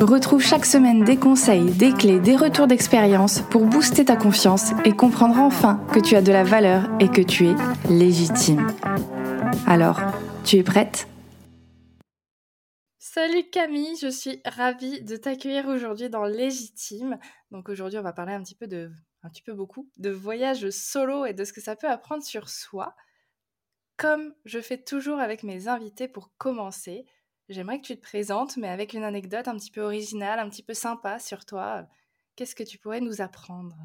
Retrouve 0.00 0.42
chaque 0.42 0.64
semaine 0.64 1.04
des 1.04 1.18
conseils, 1.18 1.72
des 1.72 1.92
clés, 1.92 2.20
des 2.20 2.34
retours 2.34 2.66
d'expérience 2.66 3.42
pour 3.50 3.66
booster 3.66 4.06
ta 4.06 4.16
confiance 4.16 4.70
et 4.86 4.96
comprendre 4.96 5.38
enfin 5.38 5.76
que 5.92 6.00
tu 6.00 6.16
as 6.16 6.22
de 6.22 6.32
la 6.32 6.42
valeur 6.42 6.88
et 7.00 7.08
que 7.08 7.20
tu 7.20 7.48
es 7.48 7.54
légitime. 7.86 8.66
Alors, 9.66 10.00
tu 10.42 10.56
es 10.56 10.62
prête? 10.62 11.06
Salut 12.98 13.44
Camille, 13.52 13.94
je 14.00 14.08
suis 14.08 14.40
ravie 14.46 15.02
de 15.02 15.16
t'accueillir 15.16 15.66
aujourd'hui 15.66 16.08
dans 16.08 16.24
Légitime. 16.24 17.18
Donc 17.50 17.68
aujourd'hui, 17.68 17.98
on 17.98 18.02
va 18.02 18.14
parler 18.14 18.32
un 18.32 18.42
petit 18.42 18.54
peu 18.54 18.66
de 18.66 18.90
un 19.22 19.28
petit 19.28 19.42
peu 19.42 19.52
beaucoup 19.52 19.90
de 19.98 20.08
voyage 20.08 20.70
solo 20.70 21.26
et 21.26 21.34
de 21.34 21.44
ce 21.44 21.52
que 21.52 21.60
ça 21.60 21.76
peut 21.76 21.90
apprendre 21.90 22.24
sur 22.24 22.48
soi. 22.48 22.96
Comme 23.98 24.32
je 24.46 24.60
fais 24.60 24.78
toujours 24.78 25.18
avec 25.18 25.42
mes 25.42 25.68
invités 25.68 26.08
pour 26.08 26.32
commencer, 26.38 27.04
J'aimerais 27.50 27.80
que 27.80 27.86
tu 27.86 27.96
te 27.96 28.00
présentes, 28.00 28.56
mais 28.56 28.68
avec 28.68 28.92
une 28.92 29.02
anecdote 29.02 29.48
un 29.48 29.56
petit 29.56 29.72
peu 29.72 29.82
originale, 29.82 30.38
un 30.38 30.48
petit 30.48 30.62
peu 30.62 30.72
sympa 30.72 31.18
sur 31.18 31.44
toi. 31.44 31.84
Qu'est-ce 32.36 32.54
que 32.54 32.62
tu 32.62 32.78
pourrais 32.78 33.00
nous 33.00 33.20
apprendre? 33.20 33.76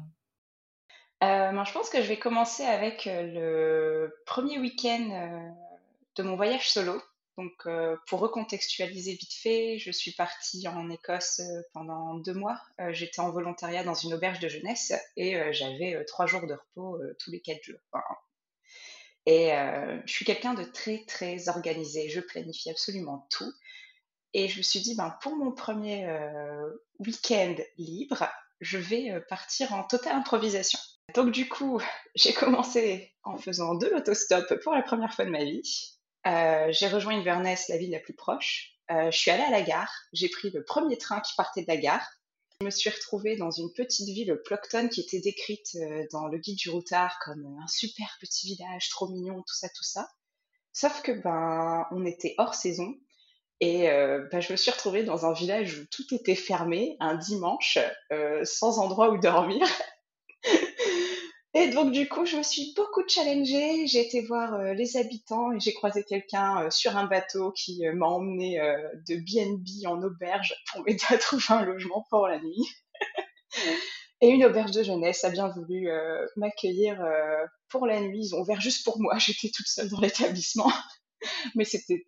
Euh, 1.24 1.64
Je 1.64 1.72
pense 1.72 1.90
que 1.90 2.00
je 2.00 2.06
vais 2.06 2.18
commencer 2.18 2.62
avec 2.62 3.08
euh, 3.08 3.22
le 3.22 4.22
premier 4.24 4.60
week-end 4.60 5.10
euh, 5.10 5.50
de 6.14 6.22
mon 6.22 6.36
voyage 6.36 6.70
solo. 6.70 7.02
Donc, 7.36 7.68
pour 8.06 8.20
recontextualiser 8.20 9.12
vite 9.12 9.34
fait, 9.34 9.76
je 9.78 9.90
suis 9.90 10.12
partie 10.12 10.66
en 10.68 10.88
Écosse 10.88 11.42
pendant 11.74 12.14
deux 12.14 12.32
mois. 12.32 12.58
J'étais 12.92 13.20
en 13.20 13.30
volontariat 13.30 13.84
dans 13.84 13.92
une 13.92 14.14
auberge 14.14 14.38
de 14.38 14.48
jeunesse 14.48 14.94
et 15.18 15.52
j'avais 15.52 16.02
trois 16.06 16.24
jours 16.24 16.46
de 16.46 16.54
repos 16.54 16.98
tous 17.18 17.30
les 17.30 17.40
quatre 17.40 17.62
jours. 17.62 17.78
Et 19.26 19.52
euh, 19.52 19.98
je 20.06 20.12
suis 20.12 20.24
quelqu'un 20.24 20.54
de 20.54 20.62
très, 20.62 21.04
très 21.06 21.48
organisé. 21.48 22.08
Je 22.08 22.20
planifie 22.20 22.70
absolument 22.70 23.26
tout. 23.30 23.52
Et 24.32 24.48
je 24.48 24.58
me 24.58 24.62
suis 24.62 24.80
dit, 24.80 24.94
ben, 24.94 25.16
pour 25.20 25.36
mon 25.36 25.50
premier 25.50 26.06
euh, 26.08 26.70
week-end 27.00 27.56
libre, 27.76 28.28
je 28.60 28.78
vais 28.78 29.10
euh, 29.10 29.20
partir 29.28 29.72
en 29.74 29.82
totale 29.82 30.14
improvisation. 30.14 30.78
Donc 31.14 31.32
du 31.32 31.48
coup, 31.48 31.80
j'ai 32.14 32.32
commencé 32.32 33.14
en 33.24 33.36
faisant 33.36 33.74
de 33.74 33.86
l'autostop 33.88 34.54
pour 34.62 34.74
la 34.74 34.82
première 34.82 35.12
fois 35.12 35.24
de 35.24 35.30
ma 35.30 35.44
vie. 35.44 35.98
j'ai 36.24 36.88
rejoint 36.88 37.18
Inverness, 37.18 37.68
la 37.68 37.78
ville 37.78 37.90
la 37.90 38.00
plus 38.00 38.14
proche. 38.14 38.76
je 38.88 39.16
suis 39.16 39.32
allée 39.32 39.42
à 39.42 39.50
la 39.50 39.62
gare. 39.62 39.92
J'ai 40.12 40.28
pris 40.28 40.50
le 40.50 40.64
premier 40.64 40.98
train 40.98 41.20
qui 41.20 41.34
partait 41.36 41.62
de 41.62 41.68
la 41.68 41.76
gare. 41.76 42.08
Je 42.60 42.64
me 42.64 42.70
suis 42.70 42.88
retrouvée 42.88 43.36
dans 43.36 43.50
une 43.50 43.70
petite 43.74 44.08
ville, 44.08 44.40
Plockton, 44.46 44.88
qui 44.88 45.02
était 45.02 45.20
décrite 45.20 45.76
euh, 45.76 46.06
dans 46.10 46.26
le 46.26 46.38
guide 46.38 46.56
du 46.56 46.70
routard 46.70 47.18
comme 47.22 47.44
un 47.62 47.66
super 47.66 48.16
petit 48.18 48.46
village, 48.46 48.88
trop 48.88 49.08
mignon, 49.08 49.36
tout 49.42 49.54
ça, 49.54 49.68
tout 49.68 49.84
ça. 49.84 50.08
Sauf 50.72 51.02
que 51.02 51.12
ben, 51.12 51.86
on 51.90 52.06
était 52.06 52.34
hors 52.38 52.54
saison 52.54 52.94
et 53.60 53.90
euh, 53.90 54.26
ben, 54.32 54.40
je 54.40 54.52
me 54.52 54.56
suis 54.56 54.70
retrouvée 54.70 55.04
dans 55.04 55.26
un 55.26 55.34
village 55.34 55.78
où 55.78 55.84
tout 55.90 56.14
était 56.14 56.34
fermé 56.34 56.96
un 56.98 57.16
dimanche, 57.16 57.78
euh, 58.10 58.42
sans 58.44 58.78
endroit 58.78 59.10
où 59.10 59.18
dormir. 59.18 59.66
Et 61.58 61.68
donc, 61.68 61.90
du 61.90 62.06
coup, 62.06 62.26
je 62.26 62.36
me 62.36 62.42
suis 62.42 62.74
beaucoup 62.76 63.02
challengée. 63.08 63.86
J'ai 63.86 64.00
été 64.00 64.20
voir 64.20 64.52
euh, 64.56 64.74
les 64.74 64.98
habitants 64.98 65.52
et 65.52 65.58
j'ai 65.58 65.72
croisé 65.72 66.04
quelqu'un 66.04 66.64
euh, 66.64 66.70
sur 66.70 66.98
un 66.98 67.06
bateau 67.06 67.50
qui 67.52 67.86
euh, 67.86 67.94
m'a 67.94 68.08
emmené 68.08 68.60
de 69.08 69.16
BNB 69.16 69.86
en 69.86 70.02
auberge 70.02 70.54
pour 70.70 70.84
m'aider 70.84 71.02
à 71.08 71.16
trouver 71.18 71.44
un 71.48 71.64
logement 71.64 72.04
pour 72.10 72.28
la 72.28 72.38
nuit. 72.40 72.68
et 74.20 74.28
une 74.28 74.44
auberge 74.44 74.72
de 74.72 74.82
jeunesse 74.82 75.24
a 75.24 75.30
bien 75.30 75.48
voulu 75.48 75.88
m'accueillir 76.36 77.02
pour 77.70 77.86
la 77.86 78.02
nuit. 78.02 78.26
Ils 78.26 78.34
ont 78.34 78.40
ouvert 78.40 78.60
juste 78.60 78.84
pour 78.84 79.00
moi. 79.00 79.16
J'étais 79.18 79.48
toute 79.48 79.66
seule 79.66 79.88
dans 79.88 80.00
l'établissement. 80.00 80.70
Mais 81.54 81.64
c'était. 81.64 82.06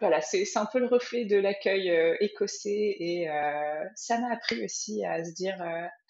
Voilà, 0.00 0.20
c'est 0.20 0.44
un 0.56 0.66
peu 0.66 0.80
le 0.80 0.88
reflet 0.88 1.24
de 1.24 1.38
l'accueil 1.38 1.90
écossais 2.20 2.96
et 2.98 3.26
ça 3.94 4.18
m'a 4.18 4.30
appris 4.34 4.62
aussi 4.62 5.02
à 5.06 5.24
se 5.24 5.32
dire 5.32 5.56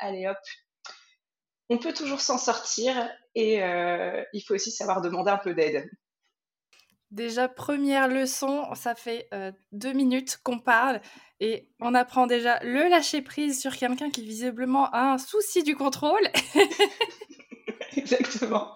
allez 0.00 0.26
hop, 0.26 0.38
on 1.68 1.78
peut 1.78 1.92
toujours 1.92 2.20
s'en 2.20 2.38
sortir 2.38 2.94
et 3.34 3.62
euh, 3.62 4.22
il 4.32 4.40
faut 4.40 4.54
aussi 4.54 4.70
savoir 4.70 5.00
demander 5.00 5.30
un 5.30 5.38
peu 5.38 5.54
d'aide. 5.54 5.88
Déjà, 7.10 7.48
première 7.48 8.08
leçon, 8.08 8.74
ça 8.74 8.94
fait 8.94 9.28
euh, 9.32 9.52
deux 9.72 9.92
minutes 9.92 10.38
qu'on 10.42 10.58
parle 10.58 11.00
et 11.38 11.68
on 11.80 11.94
apprend 11.94 12.26
déjà 12.26 12.58
le 12.64 12.88
lâcher 12.88 13.22
prise 13.22 13.60
sur 13.60 13.76
quelqu'un 13.76 14.10
qui 14.10 14.22
visiblement 14.22 14.90
a 14.90 15.12
un 15.12 15.18
souci 15.18 15.62
du 15.62 15.76
contrôle. 15.76 16.28
Exactement. 17.96 18.74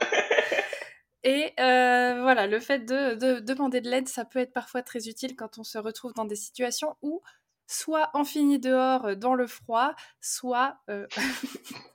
Et 1.22 1.52
euh, 1.58 2.22
voilà, 2.22 2.46
le 2.46 2.60
fait 2.60 2.80
de, 2.80 3.40
demander 3.40 3.80
de 3.80 3.90
l'aide, 3.90 4.08
ça 4.08 4.24
peut 4.24 4.38
être 4.38 4.52
parfois 4.52 4.82
très 4.82 5.08
utile 5.08 5.36
quand 5.36 5.58
on 5.58 5.64
se 5.64 5.76
retrouve 5.78 6.14
dans 6.14 6.24
des 6.24 6.36
situations 6.36 6.96
où 7.02 7.20
soit 7.66 8.10
on 8.14 8.24
finit 8.24 8.58
dehors 8.58 9.16
dans 9.16 9.34
le 9.34 9.46
froid, 9.46 9.94
soit 10.20 10.78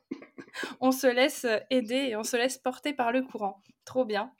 on 0.80 0.92
se 0.92 1.08
laisse 1.08 1.46
euh, 1.46 1.60
aider 1.70 1.96
et 2.10 2.16
on 2.16 2.24
se 2.24 2.38
laisse 2.38 2.58
porter 2.58 2.94
par 2.94 3.12
le 3.12 3.22
courant. 3.22 3.62
Trop 3.86 4.06
bien. 4.06 4.32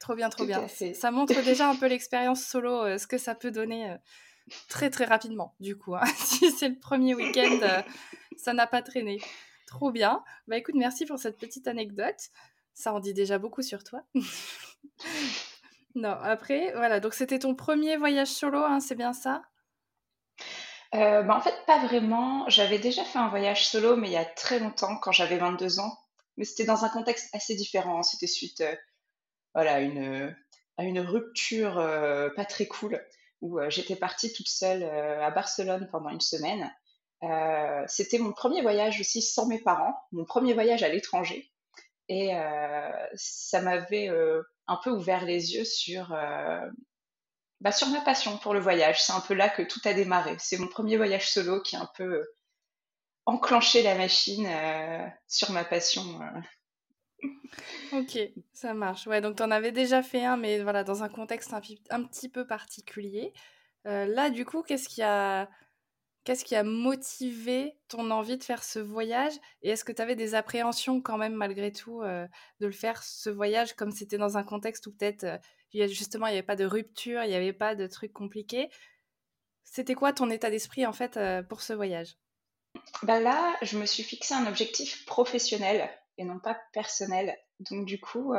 Trop 0.00 0.14
bien, 0.14 0.28
trop 0.28 0.44
bien. 0.44 0.66
Ça 0.68 1.10
montre 1.10 1.42
déjà 1.42 1.68
un 1.68 1.76
peu 1.76 1.86
l'expérience 1.88 2.44
solo, 2.44 2.84
euh, 2.84 2.98
ce 2.98 3.06
que 3.06 3.18
ça 3.18 3.34
peut 3.34 3.50
donner 3.50 3.90
euh, 3.90 3.96
très 4.68 4.90
très 4.90 5.04
rapidement, 5.04 5.54
du 5.60 5.76
coup. 5.76 5.94
Hein. 5.94 6.04
si 6.16 6.50
c'est 6.50 6.68
le 6.68 6.78
premier 6.78 7.14
week-end, 7.14 7.82
ça 8.36 8.52
n'a 8.52 8.66
pas 8.66 8.82
traîné. 8.82 9.20
Trop 9.66 9.90
bien. 9.90 10.22
Bah 10.46 10.56
écoute, 10.56 10.76
merci 10.76 11.06
pour 11.06 11.18
cette 11.18 11.38
petite 11.38 11.66
anecdote. 11.66 12.30
Ça 12.74 12.92
en 12.92 13.00
dit 13.00 13.14
déjà 13.14 13.38
beaucoup 13.38 13.62
sur 13.62 13.82
toi. 13.82 14.02
non, 15.94 16.10
après, 16.22 16.72
voilà, 16.72 17.00
donc 17.00 17.14
c'était 17.14 17.38
ton 17.38 17.54
premier 17.54 17.96
voyage 17.96 18.28
solo, 18.28 18.58
hein, 18.58 18.80
c'est 18.80 18.94
bien 18.94 19.12
ça? 19.12 19.42
Euh, 20.96 21.22
bah, 21.22 21.36
en 21.36 21.40
fait, 21.40 21.54
pas 21.66 21.84
vraiment. 21.84 22.48
J'avais 22.48 22.78
déjà 22.78 23.04
fait 23.04 23.18
un 23.18 23.28
voyage 23.28 23.66
solo, 23.68 23.96
mais 23.96 24.08
il 24.08 24.12
y 24.12 24.16
a 24.16 24.24
très 24.24 24.58
longtemps, 24.58 24.96
quand 24.96 25.12
j'avais 25.12 25.38
22 25.38 25.80
ans. 25.80 25.98
Mais 26.36 26.44
c'était 26.44 26.64
dans 26.64 26.84
un 26.84 26.88
contexte 26.88 27.34
assez 27.34 27.54
différent. 27.54 28.02
C'était 28.02 28.26
suite 28.26 28.60
euh, 28.60 28.74
voilà, 29.54 29.74
à 29.74 29.80
une, 29.80 30.36
à 30.76 30.84
une 30.84 31.00
rupture 31.00 31.78
euh, 31.78 32.28
pas 32.36 32.44
très 32.44 32.66
cool, 32.66 33.02
où 33.40 33.58
j'étais 33.68 33.96
partie 33.96 34.32
toute 34.32 34.48
seule 34.48 34.82
à 34.82 35.30
Barcelone 35.30 35.88
pendant 35.92 36.08
une 36.10 36.20
semaine. 36.20 36.70
c'était 37.86 38.18
mon 38.18 38.32
premier 38.32 38.62
voyage 38.62 39.00
aussi 39.00 39.22
sans 39.22 39.46
mes 39.46 39.58
parents, 39.58 39.94
mon 40.12 40.24
premier 40.24 40.54
voyage 40.54 40.82
à 40.82 40.88
l'étranger. 40.88 41.50
Et 42.08 42.30
ça 43.14 43.60
m'avait 43.60 44.10
un 44.66 44.76
peu 44.82 44.90
ouvert 44.90 45.24
les 45.24 45.54
yeux 45.54 45.64
sur 45.64 46.16
bah, 47.60 47.72
sur 47.72 47.88
ma 47.88 48.00
passion 48.00 48.36
pour 48.38 48.54
le 48.54 48.60
voyage. 48.60 49.02
C'est 49.02 49.12
un 49.12 49.20
peu 49.20 49.34
là 49.34 49.48
que 49.48 49.62
tout 49.62 49.80
a 49.84 49.94
démarré. 49.94 50.36
C'est 50.38 50.58
mon 50.58 50.68
premier 50.68 50.96
voyage 50.96 51.30
solo 51.30 51.60
qui 51.62 51.76
a 51.76 51.80
un 51.80 51.90
peu 51.96 52.04
euh, 52.04 52.36
enclenché 53.24 53.82
la 53.82 53.94
machine 53.94 54.46
euh, 54.46 55.06
sur 55.26 55.50
ma 55.52 55.64
passion. 55.64 56.02
Euh. 56.20 57.28
Ok, 57.92 58.18
ça 58.52 58.74
marche. 58.74 59.06
Ouais, 59.06 59.20
donc 59.20 59.36
tu 59.36 59.42
en 59.42 59.50
avais 59.50 59.72
déjà 59.72 60.02
fait 60.02 60.24
un, 60.24 60.36
mais 60.36 60.62
voilà, 60.62 60.84
dans 60.84 61.02
un 61.02 61.08
contexte 61.08 61.54
un, 61.54 61.62
un 61.90 62.04
petit 62.04 62.28
peu 62.28 62.46
particulier. 62.46 63.32
là, 63.84 64.30
du 64.30 64.44
coup, 64.44 64.62
qu'est-ce 64.62 64.88
qui 64.88 65.02
a 65.02 65.48
Qu'est-ce 66.24 66.44
qui 66.44 66.56
a 66.56 66.64
motivé 66.64 67.78
ton 67.86 68.10
envie 68.10 68.36
de 68.36 68.42
faire 68.42 68.64
ce 68.64 68.80
voyage? 68.80 69.34
Et 69.62 69.70
est-ce 69.70 69.84
que 69.84 69.92
tu 69.92 70.02
avais 70.02 70.16
des 70.16 70.34
appréhensions 70.34 71.00
quand 71.00 71.16
même 71.18 71.34
malgré 71.34 71.70
tout 71.70 72.02
de 72.02 72.66
le 72.66 72.72
faire 72.72 73.04
ce 73.04 73.30
voyage 73.30 73.74
comme 73.74 73.92
c'était 73.92 74.18
dans 74.18 74.36
un 74.36 74.42
contexte 74.42 74.88
où 74.88 74.92
peut-être 74.92 75.38
justement 75.72 76.26
il 76.26 76.32
n'y 76.32 76.38
avait 76.38 76.46
pas 76.46 76.56
de 76.56 76.64
rupture, 76.64 77.22
il 77.22 77.28
n'y 77.28 77.34
avait 77.34 77.52
pas 77.52 77.74
de 77.74 77.86
trucs 77.86 78.12
compliqués 78.12 78.70
C'était 79.64 79.94
quoi 79.94 80.12
ton 80.12 80.30
état 80.30 80.50
d'esprit 80.50 80.86
en 80.86 80.92
fait 80.92 81.18
pour 81.48 81.62
ce 81.62 81.72
voyage? 81.72 82.16
Bah 83.02 83.20
Là, 83.20 83.56
je 83.62 83.78
me 83.78 83.86
suis 83.86 84.02
fixé 84.02 84.34
un 84.34 84.46
objectif 84.46 85.04
professionnel 85.06 85.88
et 86.18 86.24
non 86.24 86.38
pas 86.38 86.58
personnel. 86.72 87.36
Donc 87.60 87.86
du 87.86 88.00
coup, 88.00 88.34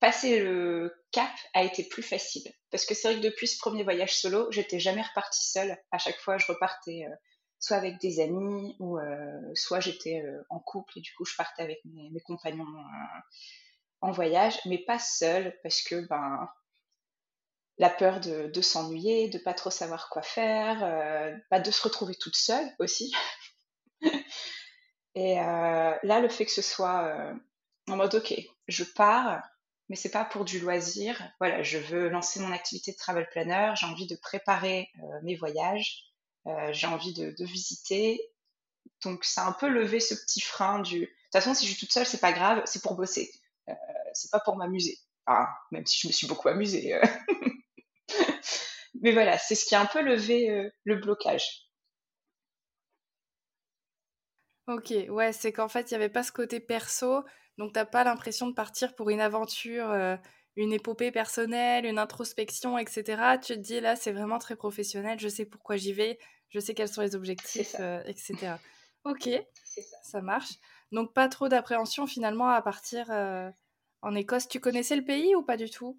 passer 0.00 0.40
le 0.40 0.94
cap 1.12 1.30
a 1.54 1.62
été 1.62 1.84
plus 1.84 2.02
facile. 2.02 2.50
Parce 2.70 2.84
que 2.84 2.94
c'est 2.94 3.08
vrai 3.08 3.20
que 3.20 3.26
depuis 3.26 3.46
ce 3.46 3.58
premier 3.58 3.84
voyage 3.84 4.16
solo, 4.16 4.50
j'étais 4.50 4.78
jamais 4.78 5.02
repartie 5.02 5.44
seule. 5.44 5.76
À 5.90 5.98
chaque 5.98 6.18
fois, 6.18 6.38
je 6.38 6.46
repartais 6.46 7.06
euh, 7.08 7.14
soit 7.58 7.76
avec 7.76 7.98
des 8.00 8.20
amis 8.20 8.76
ou 8.78 8.98
euh, 8.98 9.40
soit 9.54 9.80
j'étais 9.80 10.22
euh, 10.24 10.42
en 10.50 10.58
couple 10.60 10.98
et 10.98 11.00
du 11.00 11.12
coup, 11.14 11.24
je 11.24 11.34
partais 11.36 11.62
avec 11.62 11.78
mes, 11.84 12.20
compagnons 12.20 12.66
en 14.00 14.12
voyage, 14.12 14.58
mais 14.66 14.78
pas 14.78 14.98
seule 14.98 15.58
parce 15.62 15.82
que 15.82 16.06
ben 16.08 16.48
la 17.78 17.90
peur 17.90 18.20
de, 18.20 18.60
s'ennuyer, 18.62 19.28
de 19.28 19.38
pas 19.38 19.52
trop 19.52 19.70
savoir 19.70 20.08
quoi 20.08 20.22
faire, 20.22 20.78
pas 21.50 21.60
de 21.60 21.70
se 21.70 21.82
retrouver 21.82 22.14
toute 22.14 22.36
seule 22.36 22.66
aussi. 22.78 23.12
Et 25.14 25.34
là, 25.34 26.20
le 26.20 26.28
fait 26.28 26.46
que 26.46 26.52
ce 26.52 26.62
soit 26.62 27.34
en 27.88 27.96
mode, 27.96 28.14
OK, 28.14 28.34
je 28.68 28.84
pars, 28.84 29.42
mais 29.88 29.96
c'est 29.96 30.10
pas 30.10 30.24
pour 30.24 30.44
du 30.44 30.58
loisir. 30.58 31.22
Voilà, 31.38 31.62
je 31.62 31.78
veux 31.78 32.08
lancer 32.08 32.40
mon 32.40 32.52
activité 32.52 32.92
de 32.92 32.96
travel 32.96 33.28
planner, 33.30 33.72
j'ai 33.78 33.86
envie 33.86 34.06
de 34.06 34.16
préparer 34.16 34.90
mes 35.22 35.36
voyages, 35.36 36.04
j'ai 36.70 36.86
envie 36.86 37.12
de, 37.12 37.34
de, 37.36 37.44
visiter. 37.44 38.20
Donc, 39.04 39.24
ça 39.24 39.44
a 39.44 39.48
un 39.48 39.52
peu 39.52 39.68
levé 39.68 40.00
ce 40.00 40.14
petit 40.14 40.40
frein 40.40 40.80
du. 40.80 41.00
De 41.00 41.06
toute 41.06 41.32
façon, 41.32 41.54
si 41.54 41.66
je 41.66 41.72
suis 41.72 41.80
toute 41.80 41.92
seule, 41.92 42.06
c'est 42.06 42.20
pas 42.20 42.32
grave, 42.32 42.62
c'est 42.64 42.82
pour 42.82 42.94
bosser. 42.94 43.30
C'est 44.12 44.30
pas 44.30 44.40
pour 44.40 44.56
m'amuser. 44.56 44.96
Enfin, 45.26 45.48
même 45.72 45.86
si 45.86 46.00
je 46.00 46.08
me 46.08 46.12
suis 46.12 46.26
beaucoup 46.26 46.48
amusée. 46.48 46.98
Mais 49.02 49.12
voilà, 49.12 49.38
c'est 49.38 49.54
ce 49.54 49.64
qui 49.66 49.74
a 49.74 49.80
un 49.80 49.86
peu 49.86 50.02
levé 50.02 50.50
euh, 50.50 50.70
le 50.84 50.96
blocage. 50.96 51.68
Ok, 54.68 54.92
ouais, 55.08 55.32
c'est 55.32 55.52
qu'en 55.52 55.68
fait, 55.68 55.90
il 55.90 55.94
n'y 55.94 56.02
avait 56.02 56.08
pas 56.12 56.24
ce 56.24 56.32
côté 56.32 56.58
perso, 56.58 57.22
donc 57.56 57.72
t'as 57.72 57.84
pas 57.84 58.02
l'impression 58.02 58.48
de 58.48 58.52
partir 58.52 58.96
pour 58.96 59.10
une 59.10 59.20
aventure, 59.20 59.90
euh, 59.90 60.16
une 60.56 60.72
épopée 60.72 61.12
personnelle, 61.12 61.84
une 61.84 61.98
introspection, 61.98 62.76
etc. 62.76 63.38
Tu 63.40 63.54
te 63.54 63.60
dis, 63.60 63.80
là, 63.80 63.94
c'est 63.94 64.10
vraiment 64.10 64.38
très 64.38 64.56
professionnel, 64.56 65.20
je 65.20 65.28
sais 65.28 65.44
pourquoi 65.44 65.76
j'y 65.76 65.92
vais, 65.92 66.18
je 66.48 66.58
sais 66.58 66.74
quels 66.74 66.88
sont 66.88 67.02
les 67.02 67.14
objectifs, 67.14 67.76
euh, 67.80 68.02
etc. 68.06 68.56
Ok, 69.04 69.30
ça. 69.62 69.82
ça. 70.02 70.20
marche. 70.20 70.54
Donc 70.92 71.12
pas 71.12 71.28
trop 71.28 71.48
d'appréhension 71.48 72.06
finalement 72.06 72.48
à 72.48 72.62
partir 72.62 73.10
en 74.02 74.14
Écosse. 74.14 74.48
Tu 74.48 74.60
connaissais 74.60 74.96
le 74.96 75.04
pays 75.04 75.34
ou 75.34 75.42
pas 75.42 75.56
du 75.56 75.70
tout? 75.70 75.98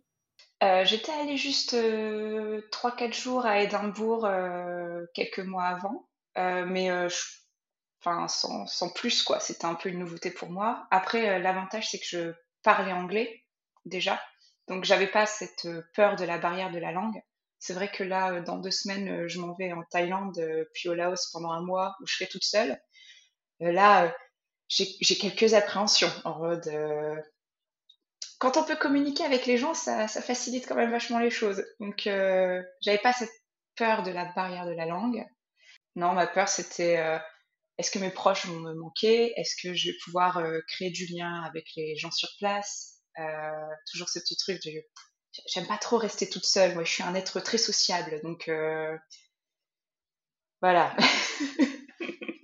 Euh, 0.64 0.86
j'étais 0.86 1.12
allée 1.12 1.38
juste 1.38 1.74
3-4 1.74 1.76
euh, 1.76 3.12
jours 3.12 3.46
à 3.46 3.62
Édimbourg 3.62 4.26
euh, 4.26 5.06
quelques 5.14 5.40
mois 5.40 5.66
avant, 5.66 6.10
mais 6.36 6.90
enfin 8.02 8.28
sans, 8.28 8.66
sans, 8.66 8.90
plus 8.92 9.24
quoi. 9.24 9.40
C'était 9.40 9.66
un 9.66 9.76
peu 9.76 9.90
une 9.90 10.00
nouveauté 10.00 10.32
pour 10.32 10.50
moi. 10.50 10.88
Après, 10.92 11.40
l'avantage 11.40 11.90
c'est 11.90 12.00
que 12.00 12.06
je 12.08 12.34
parlais 12.64 12.92
anglais 12.92 13.44
déjà, 13.86 14.22
donc 14.68 14.84
j'avais 14.84 15.08
pas 15.08 15.26
cette 15.26 15.68
peur 15.96 16.16
de 16.16 16.26
la 16.26 16.38
barrière 16.38 16.72
de 16.72 16.80
la 16.80 16.92
langue. 16.92 17.22
C'est 17.60 17.74
vrai 17.74 17.92
que 17.92 18.04
là, 18.04 18.40
dans 18.42 18.58
deux 18.58 18.72
semaines, 18.72 19.28
je 19.28 19.40
m'en 19.40 19.56
vais 19.56 19.74
en 19.74 19.84
Thaïlande, 19.90 20.40
puis 20.74 20.90
au 20.90 20.94
Laos 20.94 21.32
pendant 21.32 21.52
un 21.52 21.62
mois 21.62 21.96
où 22.02 22.08
je 22.08 22.16
serai 22.16 22.28
toute 22.28 22.44
seule. 22.44 22.80
là, 23.60 24.16
j'ai 24.70 25.16
quelques 25.18 25.54
appréhensions 25.54 26.12
en 26.26 26.40
mode 26.40 26.70
quand 28.40 28.58
on 28.58 28.64
peut 28.64 28.76
communiquer 28.76 29.24
avec 29.24 29.46
les 29.46 29.58
gens, 29.58 29.74
ça, 29.74 30.08
facilite 30.08 30.68
quand 30.68 30.76
même 30.76 30.92
vachement 30.92 31.20
les 31.20 31.32
choses. 31.32 31.66
Donc, 31.80 32.08
euh, 32.08 32.62
j'avais 32.82 33.00
pas 33.00 33.14
cette 33.14 33.32
peur 33.76 34.04
de 34.04 34.12
la 34.12 34.26
barrière 34.34 34.66
de 34.66 34.74
la 34.74 34.86
langue. 34.86 35.26
Non, 35.96 36.14
ma 36.14 36.28
peur, 36.28 36.48
c'était 36.48 36.98
euh, 36.98 37.18
est-ce 37.78 37.90
que 37.90 38.00
mes 38.00 38.12
proches 38.12 38.46
vont 38.46 38.60
me 38.60 38.74
manquer? 38.76 39.34
Est-ce 39.40 39.56
que 39.62 39.74
je 39.74 39.90
vais 39.90 39.98
pouvoir 40.04 40.38
euh, 40.38 40.60
créer 40.68 40.92
du 40.92 41.08
lien 41.08 41.44
avec 41.44 41.66
les 41.76 41.96
gens 41.96 42.12
sur 42.12 42.30
place? 42.38 43.02
Euh, 43.20 43.66
Toujours 43.92 44.10
ce 44.10 44.20
petit 44.20 44.38
truc 44.38 44.64
de 44.64 44.72
j'aime 45.48 45.68
pas 45.68 45.78
trop 45.78 45.98
rester 45.98 46.30
toute 46.30 46.46
seule. 46.46 46.74
Moi, 46.76 46.84
je 46.84 46.92
suis 46.92 47.04
un 47.04 47.16
être 47.16 47.40
très 47.40 47.58
sociable. 47.58 48.20
Donc, 48.24 48.50
voilà. 50.62 50.96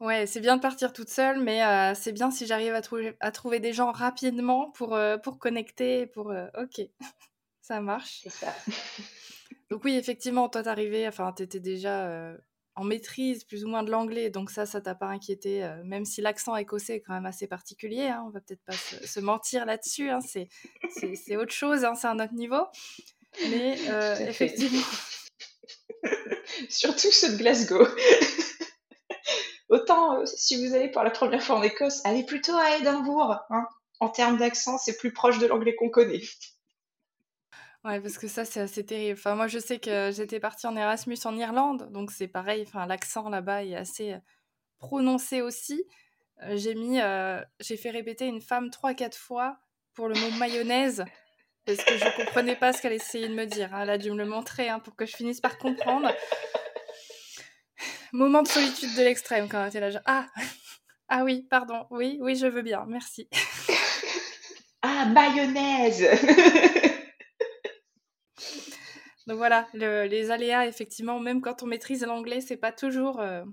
Ouais, 0.00 0.26
c'est 0.26 0.40
bien 0.40 0.56
de 0.56 0.62
partir 0.62 0.94
toute 0.94 1.10
seule, 1.10 1.40
mais 1.40 1.62
euh, 1.62 1.94
c'est 1.94 2.12
bien 2.12 2.30
si 2.30 2.46
j'arrive 2.46 2.72
à, 2.72 2.80
trouver, 2.80 3.14
à 3.20 3.30
trouver 3.30 3.60
des 3.60 3.74
gens 3.74 3.92
rapidement 3.92 4.70
pour, 4.70 4.94
euh, 4.94 5.18
pour 5.18 5.38
connecter, 5.38 6.06
pour... 6.06 6.30
Euh, 6.30 6.46
ok, 6.58 6.80
ça 7.60 7.80
marche. 7.80 8.20
C'est 8.22 8.30
ça. 8.30 8.54
donc 9.70 9.84
oui, 9.84 9.96
effectivement, 9.96 10.48
toi, 10.48 10.62
t'arrivais, 10.62 11.06
enfin, 11.06 11.32
t'étais 11.32 11.60
déjà 11.60 12.34
en 12.76 12.84
maîtrise 12.84 13.44
plus 13.44 13.66
ou 13.66 13.68
moins 13.68 13.82
de 13.82 13.90
l'anglais, 13.90 14.30
donc 14.30 14.50
ça, 14.50 14.64
ça 14.64 14.80
t'a 14.80 14.94
pas 14.94 15.06
inquiété, 15.06 15.70
même 15.84 16.06
si 16.06 16.22
l'accent 16.22 16.56
écossais 16.56 16.96
est 16.96 17.00
quand 17.02 17.12
même 17.12 17.26
assez 17.26 17.46
particulier, 17.46 18.06
hein, 18.06 18.24
on 18.26 18.30
va 18.30 18.40
peut-être 18.40 18.64
pas 18.64 18.72
se, 18.72 19.20
mentir 19.20 19.66
là-dessus, 19.66 20.08
hein, 20.08 20.20
c'est, 20.20 20.48
c'est, 21.14 21.36
autre 21.36 21.52
chose, 21.52 21.84
hein, 21.84 21.94
c'est 21.94 22.06
un 22.06 22.18
autre 22.20 22.32
niveau. 22.32 22.64
Mais 23.50 23.76
effectivement... 24.26 24.80
Surtout 26.70 27.10
ceux 27.10 27.32
de 27.32 27.36
Glasgow. 27.36 27.86
Euh, 29.90 30.26
si 30.26 30.56
vous 30.56 30.74
allez 30.74 30.88
pour 30.88 31.02
la 31.02 31.10
première 31.10 31.42
fois 31.42 31.56
en 31.56 31.62
Écosse, 31.62 32.00
allez 32.04 32.24
plutôt 32.24 32.54
à 32.54 32.76
Édimbourg. 32.76 33.36
Hein. 33.50 33.66
En 33.98 34.08
termes 34.08 34.38
d'accent, 34.38 34.78
c'est 34.78 34.96
plus 34.96 35.12
proche 35.12 35.38
de 35.38 35.46
l'anglais 35.46 35.74
qu'on 35.74 35.90
connaît. 35.90 36.22
Ouais, 37.84 38.00
parce 38.00 38.18
que 38.18 38.28
ça, 38.28 38.44
c'est 38.44 38.60
assez 38.60 38.84
terrible. 38.84 39.18
Enfin, 39.18 39.34
moi, 39.34 39.46
je 39.46 39.58
sais 39.58 39.78
que 39.78 40.10
j'étais 40.12 40.40
partie 40.40 40.66
en 40.66 40.76
Erasmus 40.76 41.18
en 41.24 41.36
Irlande, 41.36 41.90
donc 41.92 42.10
c'est 42.10 42.28
pareil. 42.28 42.64
Enfin, 42.66 42.86
l'accent 42.86 43.28
là-bas 43.28 43.64
est 43.64 43.74
assez 43.74 44.14
euh, 44.14 44.18
prononcé 44.78 45.42
aussi. 45.42 45.84
Euh, 46.42 46.56
j'ai 46.56 46.74
mis, 46.74 46.98
j'ai 47.60 47.76
fait 47.76 47.90
répéter 47.90 48.26
une 48.26 48.40
femme 48.40 48.70
trois, 48.70 48.94
quatre 48.94 49.18
fois 49.18 49.58
pour 49.94 50.08
le 50.08 50.14
mot 50.14 50.30
mayonnaise 50.38 51.04
parce 51.66 51.84
que 51.84 51.96
je 51.96 52.16
comprenais 52.16 52.56
pas 52.56 52.72
ce 52.72 52.82
qu'elle 52.82 52.92
essayait 52.92 53.28
de 53.28 53.34
me 53.34 53.44
dire. 53.44 53.72
Hein. 53.74 53.82
Elle 53.82 53.90
a 53.90 53.98
dû 53.98 54.10
me 54.10 54.16
le 54.16 54.24
montrer 54.24 54.68
hein, 54.68 54.78
pour 54.78 54.96
que 54.96 55.06
je 55.06 55.14
finisse 55.14 55.40
par 55.40 55.58
comprendre 55.58 56.10
moment 58.12 58.42
de 58.42 58.48
solitude 58.48 58.94
de 58.96 59.02
l'extrême 59.02 59.48
quand 59.48 59.70
tu 59.70 59.76
es 59.76 59.80
là. 59.80 60.00
ah, 60.06 60.26
ah 61.08 61.24
oui, 61.24 61.46
pardon, 61.50 61.86
oui, 61.90 62.18
oui, 62.20 62.36
je 62.36 62.46
veux 62.46 62.62
bien, 62.62 62.84
merci. 62.86 63.28
ah, 64.82 65.06
mayonnaise 65.06 66.04
Donc 69.26 69.36
voilà, 69.36 69.68
les 69.74 70.30
aléas, 70.30 70.66
effectivement, 70.66 71.20
même 71.20 71.40
quand 71.40 71.62
on 71.62 71.66
maîtrise 71.66 72.04
l'anglais, 72.04 72.40
c'est 72.40 72.56
pas 72.56 72.72
toujours 72.72 73.20
euh, 73.20 73.44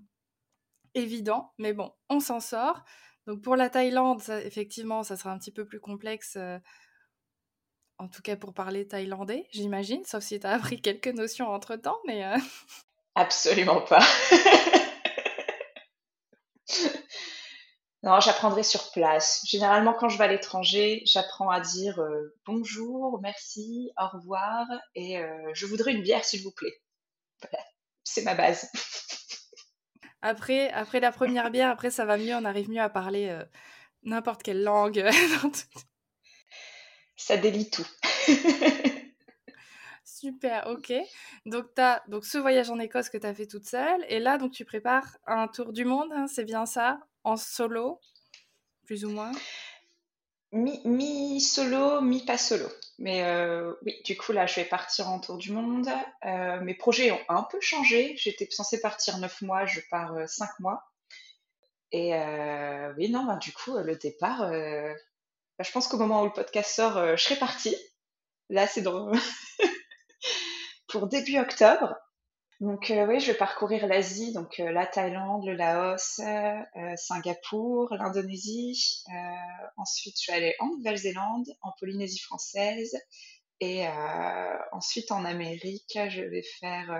évident, 0.96 1.54
mais 1.60 1.74
bon, 1.74 1.92
on 2.10 2.20
s'en 2.20 2.40
sort. 2.40 2.84
Donc 3.28 3.44
pour 3.44 3.56
la 3.56 3.70
Thaïlande, 3.70 4.24
effectivement, 4.44 5.04
ça 5.04 5.18
sera 5.18 5.32
un 5.32 5.38
petit 5.38 5.52
peu 5.52 5.66
plus 5.66 5.80
complexe. 5.80 6.36
Euh, 6.38 6.58
en 8.00 8.08
tout 8.08 8.22
cas 8.22 8.36
pour 8.36 8.54
parler 8.54 8.88
thaïlandais, 8.88 9.48
j'imagine, 9.52 10.04
sauf 10.06 10.24
si 10.24 10.40
tu 10.40 10.48
as 10.48 10.52
appris 10.52 10.82
quelques 10.82 11.08
notions 11.08 11.48
entre-temps, 11.48 11.98
mais... 12.06 12.26
Euh, 12.26 12.38
Absolument 13.18 13.82
pas. 13.82 14.06
non, 18.04 18.20
j'apprendrai 18.20 18.62
sur 18.62 18.92
place. 18.92 19.42
Généralement, 19.44 19.96
quand 19.96 20.08
je 20.08 20.20
vais 20.20 20.26
à 20.26 20.28
l'étranger, 20.28 21.02
j'apprends 21.04 21.50
à 21.50 21.60
dire 21.60 22.00
euh, 22.00 22.36
bonjour, 22.46 23.20
merci, 23.24 23.92
au 23.98 24.08
revoir 24.16 24.68
et 24.94 25.18
euh, 25.18 25.50
je 25.56 25.66
voudrais 25.66 25.94
une 25.94 26.04
bière, 26.04 26.24
s'il 26.24 26.44
vous 26.44 26.52
plaît. 26.52 26.80
Voilà, 27.42 27.66
c'est 28.04 28.22
ma 28.22 28.36
base. 28.36 28.70
après, 30.22 30.70
après 30.70 31.00
la 31.00 31.12
première 31.12 31.50
bière, 31.50 31.72
après 31.72 31.90
ça 31.90 32.06
va 32.06 32.18
mieux, 32.18 32.36
on 32.36 32.46
arrive 32.46 32.70
mieux 32.70 32.84
à 32.84 32.90
parler 32.90 33.30
euh, 33.30 33.44
n'importe 34.04 34.44
quelle 34.44 34.62
langue. 34.62 35.10
ça 37.16 37.36
délie 37.36 37.72
tout. 37.72 37.88
Super, 40.20 40.66
ok. 40.66 40.94
Donc, 41.46 41.76
tu 41.76 41.82
as 41.82 42.02
donc, 42.08 42.26
ce 42.26 42.40
voyage 42.40 42.72
en 42.72 42.80
Écosse 42.80 43.10
que 43.10 43.20
tu 43.20 43.28
as 43.28 43.36
fait 43.36 43.46
toute 43.46 43.66
seule. 43.66 44.04
Et 44.10 44.18
là, 44.18 44.40
donc, 44.40 44.52
tu 44.52 44.66
prépares 44.66 45.18
un 45.28 45.48
tour 45.48 45.72
du 45.74 45.86
monde, 45.86 46.12
hein, 46.12 46.26
c'est 46.26 46.44
bien 46.44 46.66
ça 46.66 47.00
En 47.24 47.38
solo, 47.38 48.00
plus 48.88 49.06
ou 49.06 49.12
moins? 49.12 49.32
Mi-solo, 50.54 52.02
mi, 52.02 52.26
pas 52.26 52.40
solo. 52.40 52.66
Mais 52.98 53.26
euh, 53.26 53.76
oui, 53.86 54.02
du 54.06 54.18
coup, 54.18 54.32
là, 54.32 54.48
je 54.48 54.56
vais 54.56 54.66
partir 54.66 55.08
en 55.08 55.20
tour 55.20 55.38
du 55.38 55.52
monde. 55.52 55.88
Euh, 56.26 56.62
mes 56.62 56.74
projets 56.74 57.12
ont 57.12 57.22
un 57.30 57.44
peu 57.44 57.62
changé. 57.62 58.16
J'étais 58.18 58.48
censée 58.50 58.82
partir 58.82 59.20
9 59.20 59.44
mois, 59.44 59.68
je 59.68 59.82
pars 59.92 60.16
5 60.28 60.46
euh, 60.46 60.54
mois. 60.60 60.84
Et 61.92 62.14
oui, 62.98 63.12
non, 63.12 63.24
ben, 63.26 63.38
du 63.38 63.54
coup, 63.54 63.78
le 63.78 63.96
départ, 63.96 64.50
ben, 64.50 64.96
je 65.60 65.72
pense 65.72 65.88
qu'au 65.88 65.98
moment 65.98 66.24
où 66.24 66.26
le 66.26 66.34
podcast 66.34 66.72
sort, 66.74 67.16
je 67.16 67.24
serai 67.24 67.36
partie. 67.36 67.76
Là, 68.50 68.66
c'est 68.66 68.82
dans 68.82 69.12
pour 70.88 71.08
début 71.08 71.38
octobre. 71.38 71.96
Donc 72.60 72.90
euh, 72.90 73.06
oui, 73.06 73.20
je 73.20 73.32
vais 73.32 73.38
parcourir 73.38 73.86
l'Asie, 73.86 74.34
donc 74.34 74.60
euh, 74.60 74.72
la 74.72 74.88
Thaïlande, 74.88 75.46
le 75.46 75.54
Laos, 75.54 76.20
euh, 76.20 76.96
Singapour, 76.96 77.94
l'Indonésie. 77.94 79.04
ensuite, 79.78 80.16
je 80.20 80.32
vais 80.32 80.38
aller 80.38 80.56
en 80.60 80.68
Nouvelle-Zélande, 80.78 81.48
en 81.62 81.72
Polynésie 81.80 82.20
française, 82.20 82.98
et 83.60 83.88
ensuite 84.72 85.12
en 85.12 85.26
Amérique, 85.26 85.98
je 86.10 86.22
vais 86.22 86.44
faire 86.60 86.92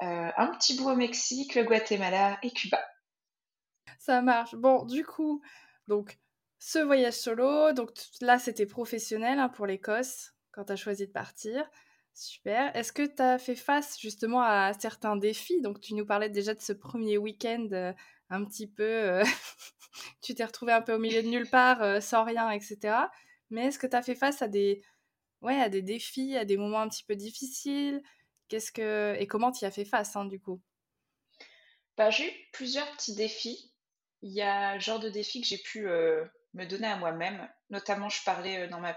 un 0.00 0.46
petit 0.56 0.76
bout 0.76 0.90
au 0.90 0.96
Mexique, 0.96 1.56
le 1.56 1.64
Guatemala 1.64 2.38
et 2.42 2.50
Cuba. 2.52 2.80
Ça 3.98 4.22
marche. 4.22 4.54
Bon, 4.54 4.84
du 4.84 5.04
coup, 5.04 5.42
donc 5.88 6.18
ce 6.58 6.78
voyage 6.78 7.14
solo, 7.14 7.72
donc 7.72 7.90
là 8.20 8.38
c'était 8.38 8.66
professionnel 8.66 9.40
hein, 9.40 9.48
pour 9.48 9.66
l'Écosse 9.66 10.32
quand 10.52 10.66
tu 10.66 10.72
as 10.72 10.76
choisi 10.76 11.06
de 11.06 11.12
partir. 11.12 11.68
Super. 12.14 12.74
Est-ce 12.76 12.92
que 12.92 13.06
tu 13.06 13.22
as 13.22 13.38
fait 13.38 13.54
face 13.56 13.98
justement 13.98 14.42
à 14.42 14.72
certains 14.78 15.16
défis? 15.16 15.60
Donc, 15.60 15.80
tu 15.80 15.94
nous 15.94 16.04
parlais 16.04 16.28
déjà 16.28 16.54
de 16.54 16.60
ce 16.60 16.72
premier 16.72 17.16
week-end 17.16 17.68
euh, 17.72 17.92
un 18.28 18.44
petit 18.44 18.66
peu. 18.66 18.84
Euh, 18.84 19.24
tu 20.22 20.34
t'es 20.34 20.44
retrouvé 20.44 20.72
un 20.72 20.82
peu 20.82 20.94
au 20.94 20.98
milieu 20.98 21.22
de 21.22 21.28
nulle 21.28 21.48
part, 21.48 21.82
euh, 21.82 22.00
sans 22.00 22.24
rien, 22.24 22.50
etc. 22.50 22.96
Mais 23.50 23.66
est-ce 23.66 23.78
que 23.78 23.86
tu 23.86 23.96
as 23.96 24.02
fait 24.02 24.14
face 24.14 24.42
à 24.42 24.48
des, 24.48 24.82
ouais, 25.40 25.58
à 25.60 25.68
des 25.68 25.82
défis, 25.82 26.36
à 26.36 26.44
des 26.44 26.56
moments 26.56 26.80
un 26.80 26.88
petit 26.88 27.04
peu 27.04 27.16
difficiles? 27.16 28.02
Qu'est-ce 28.48 28.72
que 28.72 29.16
Et 29.18 29.26
comment 29.26 29.50
tu 29.50 29.64
as 29.64 29.70
fait 29.70 29.86
face, 29.86 30.14
hein, 30.14 30.26
du 30.26 30.38
coup? 30.38 30.60
Bah, 31.96 32.10
J'ai 32.10 32.28
eu 32.28 32.32
plusieurs 32.52 32.90
petits 32.92 33.14
défis. 33.14 33.72
il 34.20 34.32
y 34.32 34.42
a 34.42 34.72
un 34.72 34.78
genre 34.78 35.00
de 35.00 35.08
défi 35.08 35.40
que 35.40 35.46
j'ai 35.46 35.58
pu 35.58 35.86
me 35.86 36.64
donner 36.66 36.86
à 36.88 36.96
moi-même. 36.96 37.48
Notamment, 37.70 38.10
je 38.10 38.22
parlais 38.24 38.68
dans 38.68 38.80
ma 38.80 38.94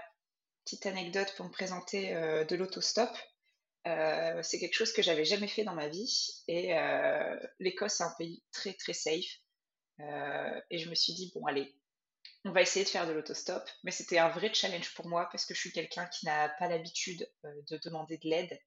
petite 0.66 0.84
anecdote 0.84 1.32
pour 1.36 1.46
me 1.46 1.50
présenter 1.50 2.14
euh, 2.14 2.44
de 2.44 2.56
l'autostop. 2.56 3.08
c'est 3.84 4.58
quelque 4.58 4.74
chose 4.74 4.92
que 4.92 5.00
j'avais 5.00 5.24
jamais 5.24 5.48
fait 5.48 5.64
dans 5.64 5.74
ma 5.74 5.88
vie. 5.88 6.42
Et 6.48 6.74
l'Écosse, 7.58 7.94
c'est 7.94 8.04
un 8.04 8.14
pays 8.18 8.42
très, 8.52 8.74
très 8.74 8.92
safe. 8.92 9.40
et 10.70 10.78
je 10.78 10.90
me 10.90 10.94
suis 10.94 11.14
dit, 11.14 11.32
bon, 11.34 11.46
allez, 11.46 11.74
on 12.44 12.50
va 12.50 12.62
essayer 12.62 12.84
de 12.84 12.90
faire 12.90 13.06
de 13.06 13.12
l'autostop. 13.12 13.62
Mais 13.84 13.92
c'était 13.92 14.18
un 14.18 14.28
vrai 14.28 14.52
challenge 14.52 14.92
pour 14.94 15.06
moi 15.06 15.28
parce 15.30 15.46
que 15.46 15.54
je 15.54 15.60
suis 15.60 15.72
quelqu'un 15.72 16.06
qui 16.06 16.26
n'a 16.26 16.48
pas 16.58 16.68
l'habitude 16.68 17.30
de 17.44 17.80
demander 17.84 18.18
de 18.18 18.28
l'aide. 18.28 18.58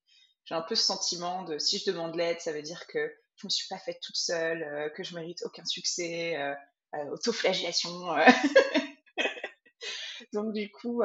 J'ai 0.45 0.55
un 0.55 0.61
peu 0.61 0.73
ce 0.73 0.83
sentiment 0.83 1.43
de 1.43 1.59
si 1.59 1.77
je 1.77 1.91
demande 1.91 2.13
de 2.13 2.17
l'aide, 2.17 2.39
ça 2.39 2.51
veut 2.51 2.63
dire 2.63 2.87
que 2.87 3.13
je 3.35 3.45
me 3.45 3.49
suis 3.49 3.67
pas 3.67 3.77
faite 3.77 3.99
toute 4.01 4.17
seule, 4.17 4.63
euh, 4.63 4.89
que 4.89 5.03
je 5.03 5.15
mérite 5.15 5.43
aucun 5.45 5.65
succès, 5.65 6.37
euh, 6.37 6.55
euh 6.95 7.11
autoflagellation. 7.11 8.17
Euh. 8.17 8.25
Donc 10.33 10.53
du 10.53 10.71
coup, 10.71 11.01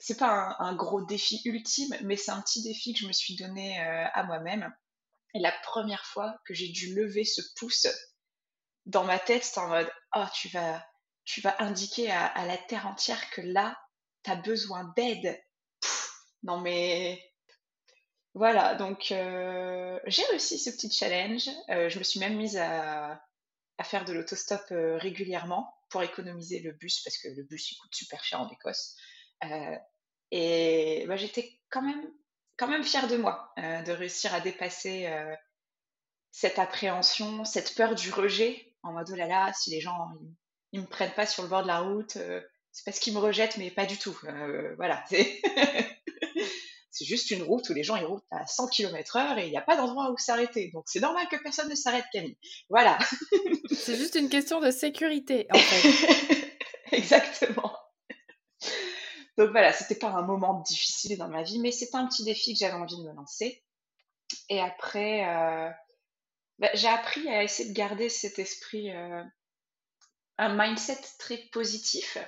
c'est 0.00 0.18
pas 0.18 0.56
un, 0.58 0.74
gros 0.74 1.02
défi 1.02 1.40
ultime, 1.44 1.94
mais 2.02 2.16
c'est 2.16 2.32
un 2.32 2.40
petit 2.40 2.62
défi 2.62 2.94
que 2.94 3.00
je 3.00 3.06
me 3.06 3.12
suis 3.12 3.36
donné 3.36 3.78
à 3.78 4.24
moi-même. 4.24 4.72
Et 5.34 5.38
la 5.38 5.52
première 5.62 6.04
fois 6.04 6.36
que 6.46 6.54
j'ai 6.54 6.68
dû 6.68 6.94
lever 6.94 7.24
ce 7.24 7.42
pouce 7.56 7.86
dans 8.86 9.04
ma 9.04 9.18
tête, 9.18 9.44
c'était 9.44 9.60
en 9.60 9.68
mode 9.68 9.90
oh 10.16 10.24
tu 10.34 10.48
vas 10.48 10.84
tu 11.24 11.40
vas 11.40 11.54
indiquer 11.62 12.10
à, 12.10 12.44
la 12.46 12.56
terre 12.56 12.86
entière 12.86 13.30
que 13.30 13.40
là 13.40 13.78
tu 14.24 14.30
as 14.30 14.36
besoin 14.36 14.92
d'aide. 14.96 15.40
Non 16.42 16.58
mais 16.58 17.22
voilà, 18.34 18.74
donc 18.74 19.12
euh, 19.12 19.98
j'ai 20.06 20.24
réussi 20.24 20.58
ce 20.58 20.70
petit 20.70 20.90
challenge. 20.90 21.48
Euh, 21.68 21.88
je 21.88 21.98
me 21.98 22.04
suis 22.04 22.20
même 22.20 22.36
mise 22.36 22.56
à, 22.56 23.20
faire 23.82 24.04
de 24.04 24.12
l'autostop 24.12 24.60
euh, 24.72 24.98
régulièrement 24.98 25.74
pour 25.88 26.02
économiser 26.02 26.60
le 26.60 26.72
bus 26.72 27.00
parce 27.02 27.16
que 27.18 27.28
le 27.28 27.42
bus 27.44 27.72
il 27.72 27.76
coûte 27.76 27.94
super 27.94 28.24
cher 28.24 28.40
en 28.40 28.48
Écosse. 28.50 28.96
Et 30.30 31.04
bah, 31.06 31.16
j'étais 31.16 31.60
quand 31.70 31.82
même, 31.82 32.04
quand 32.56 32.68
même 32.68 32.84
fière 32.84 33.08
de 33.08 33.16
moi 33.16 33.52
de 33.56 33.92
réussir 33.92 34.34
à 34.34 34.40
dépasser 34.40 35.08
cette 36.30 36.58
appréhension, 36.58 37.44
cette 37.44 37.74
peur 37.74 37.94
du 37.94 38.10
rejet 38.12 38.74
en 38.82 38.92
mode 38.92 39.08
oh 39.12 39.16
là 39.16 39.26
là, 39.26 39.52
si 39.52 39.70
les 39.70 39.80
gens 39.80 40.08
ils, 40.72 40.80
me 40.80 40.86
prennent 40.86 41.14
pas 41.14 41.26
sur 41.26 41.42
le 41.42 41.48
bord 41.48 41.62
de 41.62 41.68
la 41.68 41.80
route, 41.80 42.16
c'est 42.72 42.84
parce 42.84 42.98
qu'ils 42.98 43.12
me 43.12 43.18
rejettent, 43.18 43.58
mais 43.58 43.70
pas 43.70 43.86
du 43.86 43.98
tout. 43.98 44.16
voilà. 44.76 45.04
c'est 46.90 47.04
juste 47.04 47.30
une 47.30 47.42
route 47.42 47.68
où 47.70 47.74
les 47.74 47.82
gens 47.82 47.96
ils 47.96 48.04
roulent 48.04 48.20
à 48.30 48.46
100 48.46 48.68
km/h 48.68 49.38
et 49.38 49.46
il 49.46 49.50
n'y 49.50 49.56
a 49.56 49.62
pas 49.62 49.76
d'endroit 49.76 50.10
où 50.10 50.18
s'arrêter. 50.18 50.70
Donc 50.74 50.84
c'est 50.86 51.00
normal 51.00 51.26
que 51.30 51.36
personne 51.42 51.68
ne 51.68 51.74
s'arrête, 51.74 52.04
Camille. 52.12 52.36
Voilà. 52.68 52.98
c'est 53.72 53.96
juste 53.96 54.16
une 54.16 54.28
question 54.28 54.60
de 54.60 54.70
sécurité, 54.70 55.46
en 55.50 55.58
fait. 55.58 56.50
Exactement. 56.92 57.72
Donc 59.40 59.52
voilà, 59.52 59.72
c'était 59.72 59.94
pas 59.94 60.10
un 60.10 60.20
moment 60.20 60.60
difficile 60.60 61.16
dans 61.16 61.28
ma 61.28 61.42
vie, 61.42 61.60
mais 61.60 61.72
c'était 61.72 61.96
un 61.96 62.06
petit 62.06 62.24
défi 62.24 62.52
que 62.52 62.58
j'avais 62.58 62.74
envie 62.74 62.98
de 62.98 63.08
me 63.08 63.14
lancer. 63.14 63.64
Et 64.50 64.60
après, 64.60 65.26
euh, 65.26 65.70
bah, 66.58 66.68
j'ai 66.74 66.88
appris 66.88 67.26
à 67.30 67.42
essayer 67.42 67.70
de 67.70 67.74
garder 67.74 68.10
cet 68.10 68.38
esprit, 68.38 68.94
euh, 68.94 69.24
un 70.36 70.54
mindset 70.54 71.00
très 71.18 71.38
positif 71.52 72.18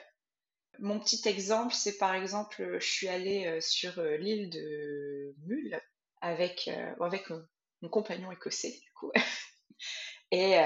mon 0.79 0.99
petit 0.99 1.21
exemple, 1.29 1.75
c'est 1.75 1.99
par 1.99 2.15
exemple, 2.15 2.79
je 2.81 2.87
suis 2.87 3.07
allée 3.07 3.47
euh, 3.47 3.61
sur 3.61 4.03
l'île 4.03 4.49
de 4.49 5.35
euh, 5.51 5.79
avec 6.23 6.71
mon 7.83 7.91
compagnon 7.91 8.33
écossais, 8.33 8.81
du 8.83 8.93
coup. 8.95 9.13
Et 10.31 10.57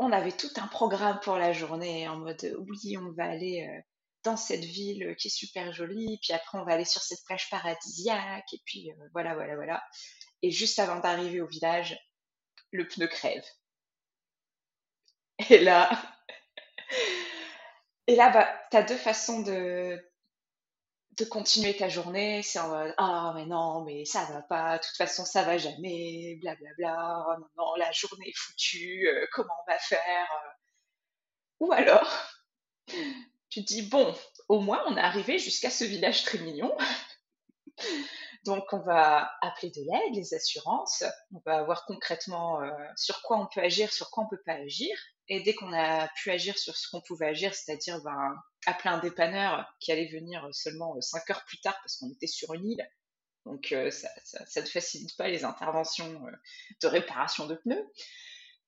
on 0.00 0.10
avait 0.10 0.32
tout 0.32 0.50
un 0.56 0.66
programme 0.66 1.20
pour 1.20 1.36
la 1.36 1.52
journée 1.52 2.08
en 2.08 2.16
mode 2.16 2.56
oui, 2.66 2.96
on 2.98 3.12
va 3.12 3.26
aller 3.26 3.64
dans 4.26 4.36
cette 4.36 4.64
ville 4.64 5.16
qui 5.16 5.28
est 5.28 5.30
super 5.30 5.72
jolie, 5.72 6.18
puis 6.22 6.32
après 6.32 6.58
on 6.58 6.64
va 6.64 6.72
aller 6.74 6.84
sur 6.84 7.02
cette 7.02 7.24
plage 7.24 7.48
paradisiaque, 7.50 8.52
et 8.52 8.60
puis 8.64 8.90
voilà, 9.12 9.34
voilà, 9.34 9.54
voilà. 9.56 9.84
Et 10.42 10.50
juste 10.50 10.78
avant 10.78 11.00
d'arriver 11.00 11.40
au 11.40 11.46
village, 11.46 11.98
le 12.72 12.86
pneu 12.86 13.06
crève. 13.08 13.44
Et 15.50 15.58
là, 15.58 15.90
et 18.06 18.16
là, 18.16 18.30
bah, 18.30 18.48
tu 18.70 18.76
as 18.76 18.82
deux 18.82 18.96
façons 18.96 19.40
de, 19.42 20.00
de 21.18 21.24
continuer 21.24 21.76
ta 21.76 21.88
journée. 21.88 22.42
C'est 22.42 22.58
en 22.58 22.68
mode 22.68 22.94
Ah, 22.98 23.32
mais 23.34 23.46
non, 23.46 23.84
mais 23.84 24.04
ça 24.04 24.24
va 24.26 24.42
pas, 24.42 24.78
de 24.78 24.84
toute 24.84 24.96
façon, 24.96 25.24
ça 25.24 25.42
va 25.42 25.58
jamais, 25.58 26.36
blablabla. 26.40 26.74
Bla, 26.76 26.94
bla. 26.94 27.26
Oh, 27.28 27.40
non, 27.40 27.48
non, 27.56 27.74
la 27.76 27.90
journée 27.92 28.28
est 28.28 28.36
foutue, 28.36 29.08
euh, 29.08 29.26
comment 29.32 29.54
on 29.66 29.70
va 29.70 29.78
faire 29.78 30.28
euh? 30.44 30.50
Ou 31.60 31.72
alors, 31.72 32.10
tu 33.60 33.74
dis 33.74 33.82
Bon, 33.82 34.14
au 34.48 34.60
moins, 34.60 34.82
on 34.86 34.96
est 34.96 35.00
arrivé 35.00 35.38
jusqu'à 35.38 35.70
ce 35.70 35.84
village 35.84 36.24
très 36.24 36.38
mignon. 36.38 36.76
Donc, 38.44 38.72
on 38.72 38.78
va 38.78 39.30
appeler 39.42 39.70
de 39.70 39.80
l'aide, 39.80 40.14
les 40.14 40.34
assurances. 40.34 41.02
On 41.34 41.40
va 41.44 41.64
voir 41.64 41.84
concrètement 41.86 42.62
euh, 42.62 42.70
sur 42.96 43.22
quoi 43.22 43.38
on 43.38 43.46
peut 43.52 43.60
agir, 43.60 43.92
sur 43.92 44.10
quoi 44.10 44.24
on 44.24 44.28
peut 44.28 44.42
pas 44.44 44.54
agir. 44.54 44.96
Et 45.28 45.40
dès 45.42 45.54
qu'on 45.54 45.72
a 45.72 46.08
pu 46.14 46.30
agir 46.30 46.56
sur 46.56 46.76
ce 46.76 46.88
qu'on 46.88 47.00
pouvait 47.00 47.26
agir, 47.26 47.54
c'est-à-dire 47.54 48.00
ben, 48.02 48.36
appeler 48.66 48.90
un 48.90 48.98
dépanneur 48.98 49.66
qui 49.80 49.90
allait 49.90 50.06
venir 50.06 50.46
seulement 50.52 51.00
5 51.00 51.28
heures 51.30 51.44
plus 51.46 51.58
tard 51.58 51.76
parce 51.82 51.96
qu'on 51.96 52.10
était 52.10 52.28
sur 52.28 52.54
une 52.54 52.70
île, 52.70 52.88
donc 53.46 53.70
euh, 53.72 53.90
ça, 53.90 54.08
ne 54.60 54.66
facilite 54.66 55.16
pas 55.16 55.28
les 55.28 55.44
interventions 55.44 56.26
euh, 56.26 56.32
de 56.82 56.88
réparation 56.88 57.46
de 57.46 57.54
pneus. 57.54 57.86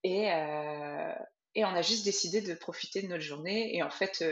Et, 0.04 0.32
euh, 0.32 1.12
et, 1.58 1.64
on 1.64 1.74
a 1.74 1.82
juste 1.82 2.04
décidé 2.04 2.40
de 2.40 2.54
profiter 2.54 3.02
de 3.02 3.08
notre 3.08 3.22
journée. 3.22 3.74
Et 3.76 3.82
en 3.82 3.90
fait, 3.90 4.24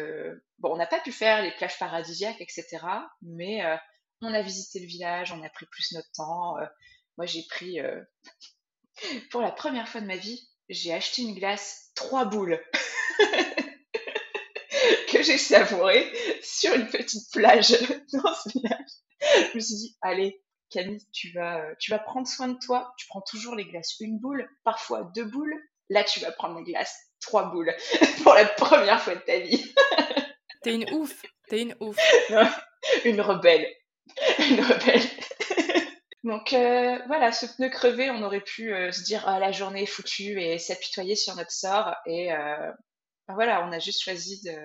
bon, 0.59 0.73
on 0.73 0.77
n'a 0.77 0.87
pas 0.87 1.01
pu 1.01 1.13
faire 1.13 1.43
les 1.43 1.53
plages 1.53 1.79
paradisiaques, 1.79 2.41
etc. 2.41 2.79
Mais 3.23 3.63
on 4.23 4.33
a 4.33 4.43
visité 4.43 4.81
le 4.81 4.87
village, 4.87 5.33
on 5.33 5.43
a 5.43 5.49
pris 5.49 5.67
plus 5.67 5.93
notre 5.93 6.11
temps. 6.13 6.57
moi, 7.17 7.27
j'ai 7.27 7.45
pris, 7.49 7.79
pour 9.31 9.41
la 9.43 9.53
première 9.53 9.89
fois 9.89 10.01
de 10.01 10.07
ma 10.07 10.17
vie, 10.17 10.49
j'ai 10.69 10.93
acheté 10.93 11.23
une 11.23 11.35
glace 11.35 11.91
trois 11.95 12.25
boules 12.25 12.61
que 15.09 15.23
j'ai 15.23 15.39
savourée 15.39 16.13
sur 16.43 16.75
une 16.75 16.89
petite 16.89 17.31
plage 17.33 17.71
dans 18.13 18.35
ce 18.35 18.51
village. 18.51 18.91
Je 19.21 19.57
me 19.57 19.61
suis 19.61 19.77
dit, 19.77 19.97
allez, 20.03 20.43
Camille, 20.71 21.07
tu 21.13 21.33
vas, 21.33 21.75
tu 21.79 21.91
vas 21.91 21.99
prendre 21.99 22.27
soin 22.27 22.49
de 22.49 22.59
toi. 22.59 22.93
Tu 22.99 23.07
prends 23.09 23.23
toujours 23.23 23.55
les 23.55 23.65
glaces 23.65 23.99
une 24.01 24.19
boule, 24.19 24.49
parfois 24.65 25.05
deux 25.15 25.25
boules. 25.25 25.55
Là, 25.89 26.03
tu 26.03 26.21
vas 26.21 26.33
prendre 26.33 26.59
les 26.59 26.65
glaces 26.65 26.99
trois 27.27 27.51
boules 27.51 27.75
pour 28.23 28.35
la 28.35 28.45
première 28.45 29.03
fois 29.03 29.15
de 29.15 29.21
ta 29.21 29.39
vie. 29.39 29.75
T'es 30.63 30.75
une 30.75 30.91
ouf. 30.93 31.23
T'es 31.49 31.63
une 31.63 31.77
ouf. 31.81 31.97
une 33.05 33.21
rebelle. 33.21 33.67
Une 34.39 34.61
rebelle. 34.61 35.03
Donc 36.25 36.53
euh, 36.53 36.99
voilà, 37.07 37.31
ce 37.31 37.47
pneu 37.47 37.69
crevé, 37.69 38.11
on 38.11 38.23
aurait 38.23 38.41
pu 38.41 38.75
euh, 38.75 38.91
se 38.91 39.03
dire 39.03 39.23
ah, 39.29 39.39
la 39.39 39.53
journée 39.53 39.85
est 39.85 39.87
foutue 39.87 40.41
et 40.41 40.59
s'apitoyer 40.59 41.15
sur 41.15 41.37
notre 41.37 41.53
sort. 41.53 41.95
Et 42.05 42.33
euh, 42.33 42.73
ben 43.29 43.35
voilà, 43.35 43.65
on 43.65 43.73
a 43.73 43.79
juste 43.79 44.03
choisi 44.03 44.43
de 44.43 44.57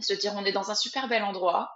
se 0.00 0.14
dire 0.14 0.32
on 0.34 0.44
est 0.44 0.52
dans 0.52 0.70
un 0.70 0.74
super 0.74 1.08
bel 1.08 1.22
endroit. 1.24 1.70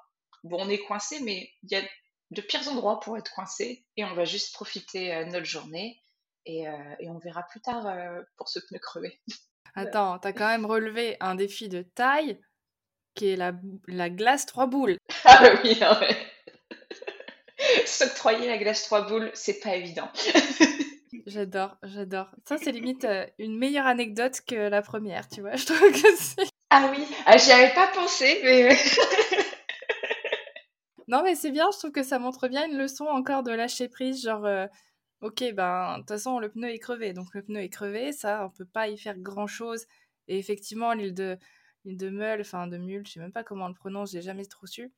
Bon, 0.44 0.58
on 0.60 0.70
est 0.70 0.82
coincé, 0.84 1.20
mais 1.20 1.50
il 1.62 1.72
y 1.72 1.76
a 1.76 1.82
de 2.30 2.40
pires 2.40 2.68
endroits 2.68 3.00
pour 3.00 3.18
être 3.18 3.30
coincé 3.32 3.84
et 3.96 4.04
on 4.04 4.14
va 4.14 4.24
juste 4.24 4.54
profiter 4.54 5.24
notre 5.26 5.46
journée 5.46 6.00
et, 6.44 6.64
et, 7.00 7.08
on 7.08 7.18
verra 7.18 7.42
plus 7.44 7.60
tard 7.60 7.86
pour 8.36 8.48
ce 8.48 8.60
pneu 8.60 8.78
crevé. 8.78 9.20
Attends, 9.76 10.18
t'as 10.18 10.32
quand 10.32 10.48
même 10.48 10.64
relevé 10.64 11.18
un 11.20 11.34
défi 11.34 11.68
de 11.68 11.82
taille 11.82 12.40
qui 13.14 13.28
est 13.28 13.36
la, 13.36 13.52
la 13.86 14.08
glace 14.08 14.46
trois 14.46 14.66
boules. 14.66 14.96
Ah 15.24 15.50
oui, 15.62 15.76
non, 15.80 15.92
mais 16.00 16.16
s'octroyer 17.86 18.46
la 18.46 18.58
glace 18.58 18.84
trois 18.84 19.06
boules, 19.06 19.30
c'est 19.34 19.60
pas 19.60 19.74
évident. 19.74 20.08
j'adore, 21.26 21.76
j'adore. 21.82 22.30
Ça, 22.44 22.56
c'est 22.58 22.72
limite 22.72 23.04
euh, 23.04 23.26
une 23.38 23.58
meilleure 23.58 23.86
anecdote 23.86 24.40
que 24.46 24.54
la 24.54 24.82
première, 24.82 25.28
tu 25.28 25.40
vois. 25.40 25.56
Je 25.56 25.66
trouve 25.66 25.92
que 25.92 26.16
c'est. 26.16 26.48
Ah 26.70 26.90
oui, 26.90 27.04
ah, 27.26 27.36
j'y 27.36 27.52
avais 27.52 27.74
pas 27.74 27.88
pensé, 27.88 28.40
mais. 28.44 28.76
non, 31.08 31.22
mais 31.22 31.34
c'est 31.34 31.50
bien, 31.50 31.68
je 31.72 31.78
trouve 31.78 31.92
que 31.92 32.02
ça 32.02 32.18
montre 32.18 32.48
bien 32.48 32.66
une 32.66 32.78
leçon 32.78 33.06
encore 33.06 33.42
de 33.42 33.52
lâcher 33.52 33.88
prise, 33.88 34.22
genre. 34.22 34.46
Euh, 34.46 34.66
ok, 35.20 35.54
ben, 35.54 35.94
de 35.94 35.98
toute 36.00 36.08
façon, 36.08 36.38
le 36.38 36.50
pneu 36.50 36.70
est 36.70 36.78
crevé. 36.78 37.12
Donc, 37.12 37.34
le 37.34 37.42
pneu 37.42 37.60
est 37.60 37.68
crevé, 37.68 38.12
ça, 38.12 38.46
on 38.46 38.50
peut 38.50 38.66
pas 38.66 38.88
y 38.88 38.98
faire 38.98 39.18
grand 39.18 39.46
chose. 39.46 39.86
Et 40.28 40.38
effectivement, 40.38 40.92
l'île 40.92 41.14
de, 41.14 41.38
l'île 41.84 41.96
de 41.98 42.10
Meul, 42.10 42.40
enfin, 42.40 42.66
de 42.66 42.78
Mule, 42.78 43.06
je 43.06 43.12
sais 43.12 43.20
même 43.20 43.32
pas 43.32 43.44
comment 43.44 43.66
on 43.66 43.68
le 43.68 43.74
prononce, 43.74 44.12
j'ai 44.12 44.22
jamais 44.22 44.46
trop 44.46 44.66
su 44.66 44.92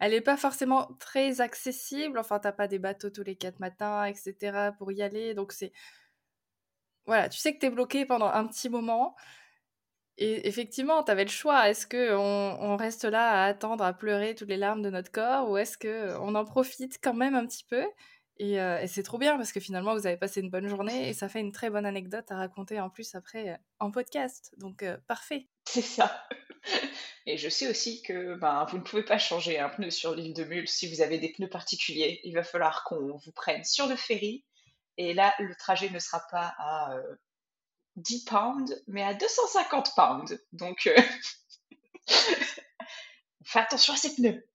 elle 0.00 0.12
n'est 0.12 0.20
pas 0.20 0.36
forcément 0.36 0.88
très 0.98 1.40
accessible. 1.40 2.18
Enfin, 2.18 2.38
t'as 2.38 2.52
pas 2.52 2.68
des 2.68 2.78
bateaux 2.78 3.10
tous 3.10 3.22
les 3.22 3.36
quatre 3.36 3.60
matins, 3.60 4.04
etc. 4.04 4.72
pour 4.78 4.92
y 4.92 5.02
aller. 5.02 5.34
Donc, 5.34 5.52
c'est. 5.52 5.72
Voilà, 7.06 7.28
tu 7.28 7.38
sais 7.38 7.54
que 7.54 7.60
tu 7.60 7.66
es 7.66 7.70
bloqué 7.70 8.06
pendant 8.06 8.26
un 8.26 8.46
petit 8.46 8.68
moment. 8.68 9.14
Et 10.16 10.46
effectivement, 10.48 11.02
tu 11.02 11.10
avais 11.10 11.24
le 11.24 11.30
choix. 11.30 11.68
Est-ce 11.68 11.86
qu'on 11.86 12.16
on 12.60 12.76
reste 12.76 13.04
là 13.04 13.42
à 13.42 13.46
attendre, 13.46 13.84
à 13.84 13.92
pleurer 13.92 14.34
toutes 14.34 14.48
les 14.48 14.56
larmes 14.56 14.82
de 14.82 14.90
notre 14.90 15.10
corps 15.10 15.50
ou 15.50 15.56
est-ce 15.56 15.76
qu'on 15.76 16.34
en 16.34 16.44
profite 16.44 16.98
quand 17.02 17.14
même 17.14 17.34
un 17.34 17.46
petit 17.46 17.64
peu? 17.64 17.84
Et, 18.38 18.54
et 18.54 18.86
c'est 18.88 19.02
trop 19.02 19.18
bien 19.18 19.36
parce 19.36 19.52
que 19.52 19.60
finalement, 19.60 19.94
vous 19.94 20.06
avez 20.06 20.16
passé 20.16 20.40
une 20.40 20.50
bonne 20.50 20.68
journée 20.68 21.08
et 21.08 21.12
ça 21.12 21.28
fait 21.28 21.40
une 21.40 21.52
très 21.52 21.70
bonne 21.70 21.86
anecdote 21.86 22.30
à 22.30 22.36
raconter 22.36 22.80
en 22.80 22.90
plus 22.90 23.14
après 23.14 23.60
en 23.78 23.90
podcast. 23.90 24.52
Donc, 24.58 24.84
parfait. 25.06 25.48
C'est 25.64 25.82
ça. 25.82 26.26
Et 27.26 27.38
je 27.38 27.48
sais 27.48 27.68
aussi 27.68 28.02
que 28.02 28.34
ben, 28.36 28.66
vous 28.70 28.78
ne 28.78 28.82
pouvez 28.82 29.04
pas 29.04 29.18
changer 29.18 29.58
un 29.58 29.68
pneu 29.68 29.90
sur 29.90 30.14
l'île 30.14 30.34
de 30.34 30.44
Mule 30.44 30.68
si 30.68 30.88
vous 30.92 31.00
avez 31.00 31.18
des 31.18 31.32
pneus 31.32 31.48
particuliers. 31.48 32.20
Il 32.24 32.34
va 32.34 32.42
falloir 32.42 32.84
qu'on 32.84 33.16
vous 33.16 33.32
prenne 33.32 33.64
sur 33.64 33.86
le 33.86 33.96
ferry. 33.96 34.44
Et 34.96 35.14
là, 35.14 35.34
le 35.38 35.54
trajet 35.56 35.90
ne 35.90 35.98
sera 35.98 36.22
pas 36.30 36.54
à 36.58 36.96
10 37.96 38.24
euh, 38.26 38.30
pounds, 38.30 38.82
mais 38.86 39.02
à 39.02 39.14
250 39.14 39.94
pounds. 39.96 40.38
Donc, 40.52 40.86
euh, 40.86 41.02
fais 43.44 43.58
attention 43.58 43.94
à 43.94 43.96
ces 43.96 44.14
pneus. 44.14 44.46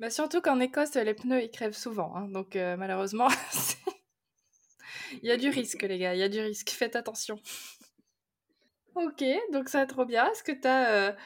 Bah 0.00 0.10
surtout 0.10 0.40
qu'en 0.40 0.60
Écosse, 0.60 0.94
les 0.94 1.14
pneus, 1.14 1.42
ils 1.42 1.50
crèvent 1.50 1.76
souvent. 1.76 2.14
Hein. 2.16 2.28
donc, 2.28 2.56
euh, 2.56 2.76
malheureusement, 2.76 3.28
il 5.22 5.28
y 5.28 5.30
a 5.30 5.36
du 5.36 5.48
risque, 5.48 5.82
les 5.82 5.98
gars. 5.98 6.14
Il 6.14 6.20
y 6.20 6.22
a 6.22 6.28
du 6.28 6.40
risque. 6.40 6.70
Faites 6.70 6.96
attention. 6.96 7.40
Ok, 8.94 9.24
donc 9.52 9.68
ça 9.68 9.80
va 9.80 9.86
trop 9.86 10.04
bien. 10.04 10.30
Est-ce 10.30 10.42
que 10.42 10.52
tu 10.52 10.66
as 10.66 11.16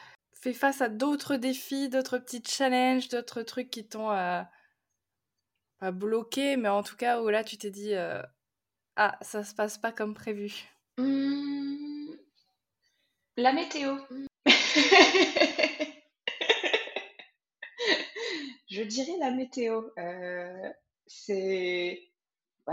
fait 0.43 0.53
face 0.53 0.81
à 0.81 0.89
d'autres 0.89 1.37
défis, 1.37 1.87
d'autres 1.87 2.17
petits 2.17 2.43
challenges, 2.45 3.07
d'autres 3.07 3.43
trucs 3.43 3.69
qui 3.69 3.87
t'ont 3.87 4.11
euh, 4.11 4.41
pas 5.79 5.91
bloqué, 5.91 6.57
mais 6.57 6.67
en 6.67 6.83
tout 6.83 6.97
cas 6.97 7.21
où 7.21 7.29
là 7.29 7.45
tu 7.45 7.57
t'es 7.57 7.71
dit 7.71 7.95
euh, 7.95 8.21
ah 8.97 9.17
ça 9.21 9.45
se 9.45 9.55
passe 9.55 9.77
pas 9.77 9.93
comme 9.93 10.13
prévu? 10.13 10.53
Mmh. 10.97 12.15
La 13.37 13.53
météo. 13.53 13.97
Je 18.73 18.81
dirais 18.81 19.17
la 19.19 19.29
météo. 19.29 19.83
Euh, 19.99 20.69
c'est 21.05 22.01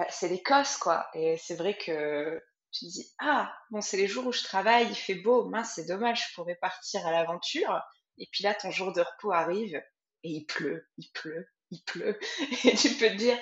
c'est 0.08 0.28
l'Écosse 0.28 0.78
quoi, 0.78 1.06
et 1.14 1.36
c'est 1.36 1.56
vrai 1.56 1.76
que 1.76 2.40
tu 2.72 2.86
dis 2.86 3.12
ah 3.18 3.52
bon 3.70 3.82
c'est 3.82 3.98
les 3.98 4.06
jours 4.06 4.26
où 4.26 4.32
je 4.32 4.44
travaille 4.44 4.86
il 4.88 4.94
fait 4.94 5.16
beau 5.16 5.48
mince 5.48 5.72
c'est 5.74 5.86
dommage 5.86 6.28
je 6.28 6.34
pourrais 6.36 6.54
partir 6.54 7.04
à 7.06 7.10
l'aventure 7.10 7.82
et 8.16 8.28
puis 8.30 8.44
là 8.44 8.54
ton 8.54 8.70
jour 8.70 8.92
de 8.92 9.00
repos 9.00 9.32
arrive 9.32 9.74
et 10.22 10.30
il 10.30 10.46
pleut 10.46 10.86
il 10.96 11.10
pleut 11.10 11.48
il 11.72 11.82
pleut 11.82 12.18
et 12.64 12.76
tu 12.76 12.90
peux 12.94 13.08
te 13.08 13.16
dire 13.16 13.38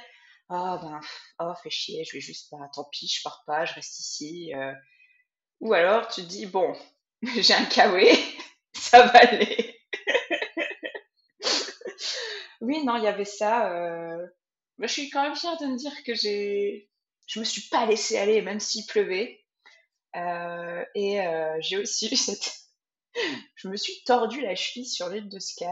ah 0.49 0.81
ben 0.83 1.00
oh 1.41 1.53
fait 1.62 1.71
chier 1.71 2.05
je 2.05 2.17
vais 2.17 2.23
juste 2.23 2.50
pas 2.50 2.57
tant 2.75 2.88
pis 2.91 3.07
je 3.07 3.23
pars 3.23 3.43
pas 3.47 3.67
je 3.67 3.75
reste 3.75 3.99
ici 3.99 4.55
euh. 4.55 4.73
ou 5.61 5.75
alors 5.75 6.09
tu 6.09 6.23
te 6.23 6.27
dis 6.27 6.47
bon 6.47 6.75
j'ai 7.23 7.55
un 7.55 7.67
kawé 7.67 8.11
ça 8.73 9.05
va 9.05 9.19
aller 9.19 9.77
oui 12.68 12.84
non 12.84 12.96
il 12.96 13.02
y 13.02 13.08
avait 13.08 13.25
ça 13.25 13.72
euh... 13.72 14.26
je 14.78 14.87
suis 14.87 15.10
quand 15.10 15.22
même 15.22 15.34
fière 15.34 15.56
de 15.58 15.66
me 15.66 15.76
dire 15.76 16.04
que 16.04 16.14
j'ai 16.14 16.88
je 17.28 17.38
me 17.40 17.44
suis 17.44 17.68
pas 17.68 17.87
laissée 17.87 18.18
aller, 18.18 18.42
même 18.42 18.58
s'il 18.58 18.87
pleuvait. 18.87 19.44
Euh, 20.16 20.84
et 20.94 21.20
euh, 21.20 21.56
j'ai 21.60 21.76
aussi 21.76 22.08
eu 22.10 22.16
cette. 22.16 22.52
je 23.54 23.68
me 23.68 23.76
suis 23.76 24.02
tordu 24.04 24.40
la 24.40 24.56
cheville 24.56 24.87
sur 24.87 25.08
l'île 25.08 25.28
de 25.28 25.38
Sky. 25.38 25.66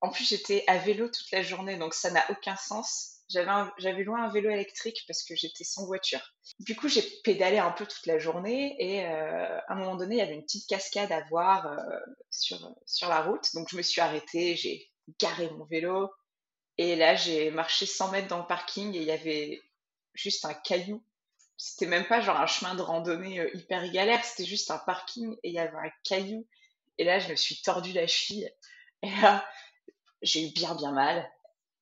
En 0.00 0.10
plus, 0.10 0.28
j'étais 0.28 0.64
à 0.66 0.78
vélo 0.78 1.08
toute 1.08 1.30
la 1.32 1.42
journée, 1.42 1.76
donc 1.76 1.94
ça 1.94 2.10
n'a 2.10 2.24
aucun 2.30 2.56
sens. 2.56 3.14
J'avais 3.30 4.04
loin 4.04 4.24
un 4.24 4.32
vélo 4.32 4.50
électrique 4.50 5.04
parce 5.06 5.22
que 5.22 5.36
j'étais 5.36 5.64
sans 5.64 5.86
voiture. 5.86 6.34
Du 6.60 6.74
coup, 6.74 6.88
j'ai 6.88 7.02
pédalé 7.24 7.58
un 7.58 7.70
peu 7.70 7.86
toute 7.86 8.06
la 8.06 8.18
journée 8.18 8.74
et 8.78 9.04
euh, 9.04 9.58
à 9.68 9.72
un 9.72 9.76
moment 9.76 9.96
donné, 9.96 10.16
il 10.16 10.18
y 10.18 10.22
avait 10.22 10.34
une 10.34 10.44
petite 10.44 10.68
cascade 10.68 11.12
à 11.12 11.22
voir 11.28 11.76
sur, 12.30 12.74
sur 12.86 13.08
la 13.08 13.22
route. 13.22 13.44
Donc, 13.54 13.68
je 13.70 13.76
me 13.76 13.82
suis 13.82 14.00
arrêtée, 14.00 14.56
j'ai 14.56 14.90
garé 15.18 15.50
mon 15.50 15.64
vélo 15.64 16.10
et 16.78 16.94
là, 16.94 17.16
j'ai 17.16 17.50
marché 17.50 17.86
100 17.86 18.12
mètres 18.12 18.28
dans 18.28 18.38
le 18.38 18.46
parking 18.46 18.94
et 18.94 18.98
il 18.98 19.04
y 19.04 19.10
avait 19.10 19.60
juste 20.14 20.44
un 20.44 20.54
caillou. 20.54 21.02
C'était 21.56 21.86
même 21.86 22.06
pas 22.06 22.20
genre 22.20 22.40
un 22.40 22.46
chemin 22.46 22.76
de 22.76 22.82
randonnée 22.82 23.40
euh, 23.40 23.50
hyper 23.52 23.90
galère, 23.90 24.24
c'était 24.24 24.44
juste 24.44 24.70
un 24.70 24.78
parking 24.78 25.34
et 25.42 25.48
il 25.48 25.54
y 25.54 25.58
avait 25.58 25.76
un 25.76 25.90
caillou. 26.04 26.46
Et 26.96 27.04
là, 27.04 27.18
je 27.18 27.30
me 27.30 27.34
suis 27.34 27.60
tordu 27.62 27.92
la 27.92 28.06
cheville. 28.06 28.50
Et 29.02 29.10
là, 29.10 29.44
j'ai 30.22 30.48
eu 30.48 30.52
bien 30.52 30.74
bien 30.76 30.92
mal. 30.92 31.28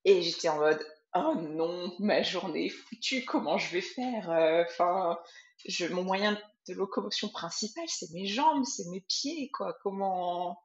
Et 0.03 0.23
j'étais 0.23 0.49
en 0.49 0.57
mode, 0.57 0.83
oh 1.13 1.35
non, 1.35 1.93
ma 1.99 2.23
journée 2.23 2.67
est 2.67 2.69
foutue, 2.69 3.23
comment 3.23 3.59
je 3.59 3.71
vais 3.71 3.81
faire 3.81 4.31
euh, 4.31 4.63
Enfin, 4.67 5.19
je, 5.65 5.85
mon 5.87 6.03
moyen 6.03 6.39
de 6.67 6.73
locomotion 6.73 7.29
principal, 7.29 7.85
c'est 7.87 8.11
mes 8.11 8.25
jambes, 8.25 8.65
c'est 8.65 8.89
mes 8.89 9.01
pieds, 9.01 9.51
quoi. 9.51 9.77
Comment? 9.83 10.59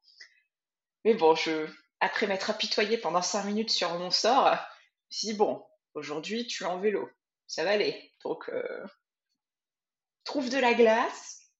Mais 1.05 1.14
bon, 1.14 1.35
je, 1.35 1.66
après 2.03 2.27
m'être 2.27 2.51
apitoyée 2.51 2.99
pendant 2.99 3.23
cinq 3.23 3.45
minutes 3.45 3.71
sur 3.71 3.99
mon 3.99 4.11
sort, 4.11 4.57
dit, 5.11 5.33
bon, 5.33 5.65
aujourd'hui, 5.95 6.47
tu 6.47 6.65
es 6.65 6.67
en 6.67 6.79
vélo 6.79 7.09
ça 7.53 7.65
va 7.65 7.73
aller. 7.73 8.15
Donc, 8.25 8.49
euh, 8.49 8.87
trouve 10.25 10.49
de 10.49 10.57
la 10.57 10.73
glace, 10.73 11.51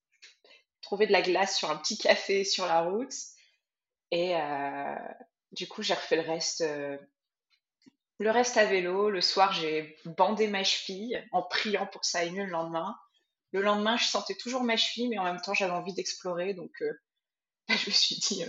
trouver 0.81 1.07
de 1.07 1.12
la 1.12 1.20
glace 1.20 1.59
sur 1.59 1.70
un 1.70 1.76
petit 1.76 1.98
café 1.98 2.44
sur 2.44 2.64
la 2.64 2.81
route. 2.81 3.12
Et 4.11 4.35
euh, 4.35 4.96
du 5.52 5.68
coup, 5.68 5.83
j'ai 5.83 5.92
refait 5.92 6.16
le 6.16 6.22
reste, 6.22 6.62
euh, 6.62 6.96
le 8.18 8.31
reste 8.31 8.57
à 8.57 8.64
vélo. 8.64 9.11
Le 9.11 9.20
soir, 9.20 9.52
j'ai 9.52 9.98
bandé 10.07 10.48
ma 10.48 10.64
cheville 10.64 11.22
en 11.31 11.42
priant 11.42 11.87
pour 11.87 12.00
que 12.00 12.07
ça 12.07 12.20
aille 12.20 12.33
mieux 12.33 12.46
le 12.46 12.50
lendemain. 12.50 12.96
Le 13.52 13.61
lendemain, 13.61 13.98
je 13.98 14.07
sentais 14.07 14.35
toujours 14.35 14.62
ma 14.62 14.78
cheville, 14.78 15.11
mais 15.11 15.18
en 15.18 15.24
même 15.24 15.42
temps, 15.42 15.52
j'avais 15.52 15.72
envie 15.72 15.92
d'explorer. 15.92 16.55
Donc, 16.55 16.72
je 17.68 17.87
me 17.87 17.94
suis 17.94 18.16
dit, 18.16 18.46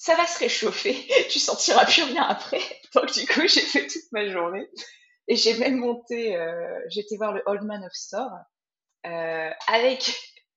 ça 0.00 0.14
va 0.14 0.26
se 0.26 0.38
réchauffer, 0.38 1.06
tu 1.30 1.38
sentiras 1.38 1.84
plus 1.84 2.02
rien 2.02 2.22
après. 2.22 2.62
Donc, 2.94 3.12
du 3.12 3.26
coup, 3.26 3.46
j'ai 3.46 3.60
fait 3.60 3.86
toute 3.86 4.10
ma 4.12 4.26
journée. 4.30 4.66
Et 5.28 5.36
j'ai 5.36 5.58
même 5.58 5.76
monté, 5.76 6.36
euh, 6.36 6.80
j'étais 6.88 7.18
voir 7.18 7.32
le 7.34 7.42
Old 7.44 7.62
Man 7.62 7.84
of 7.84 7.92
Store 7.92 8.32
euh, 9.06 9.50
avec 9.68 10.12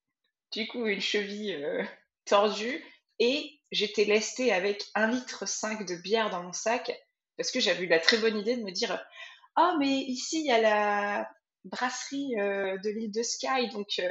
du 0.53 0.65
coup 0.67 0.87
une 0.87 1.01
cheville 1.01 1.53
euh, 1.55 1.83
tordue 2.25 2.83
et 3.19 3.59
j'étais 3.71 4.05
lestée 4.05 4.53
avec 4.53 4.85
un 4.95 5.07
litre 5.07 5.45
5 5.45 5.85
de 5.85 5.95
bière 5.95 6.29
dans 6.29 6.41
mon 6.41 6.53
sac 6.53 6.91
parce 7.37 7.51
que 7.51 7.59
j'avais 7.59 7.83
eu 7.83 7.87
la 7.87 7.99
très 7.99 8.17
bonne 8.17 8.37
idée 8.37 8.55
de 8.55 8.63
me 8.63 8.71
dire 8.71 9.05
ah 9.55 9.75
mais 9.77 9.89
ici 9.89 10.39
il 10.39 10.47
y 10.47 10.51
a 10.51 10.61
la 10.61 11.29
brasserie 11.65 12.33
de 12.35 12.89
l'île 12.89 13.11
de 13.11 13.23
Sky 13.23 13.69
donc 13.71 14.01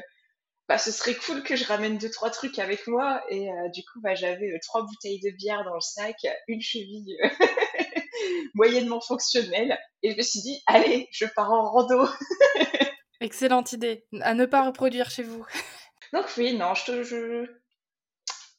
bah, 0.69 0.79
ce 0.79 0.91
serait 0.91 1.15
cool 1.15 1.43
que 1.43 1.57
je 1.57 1.65
ramène 1.65 1.99
deux 1.99 2.11
trois 2.11 2.31
trucs 2.31 2.59
avec 2.59 2.87
moi 2.87 3.23
et 3.29 3.49
du 3.75 3.83
coup 3.83 4.01
bah, 4.01 4.15
j'avais 4.15 4.59
trois 4.63 4.83
bouteilles 4.83 5.21
de 5.21 5.31
bière 5.31 5.65
dans 5.65 5.75
le 5.75 5.81
sac 5.81 6.17
une 6.49 6.63
cheville 6.63 7.17
moyennement 8.55 9.01
fonctionnelle. 9.01 9.79
Et 10.03 10.13
je 10.13 10.17
me 10.17 10.23
suis 10.23 10.41
dit, 10.41 10.63
allez, 10.67 11.09
je 11.13 11.27
pars 11.27 11.53
en 11.53 11.71
rando. 11.71 12.09
Excellente 13.21 13.73
idée. 13.73 14.05
À 14.21 14.35
ne 14.35 14.47
pas 14.47 14.67
reproduire 14.67 15.11
chez 15.11 15.23
vous. 15.23 15.47
Donc 16.13 16.27
oui, 16.37 16.55
non, 16.55 16.75
je, 16.75 17.03
je, 17.03 17.47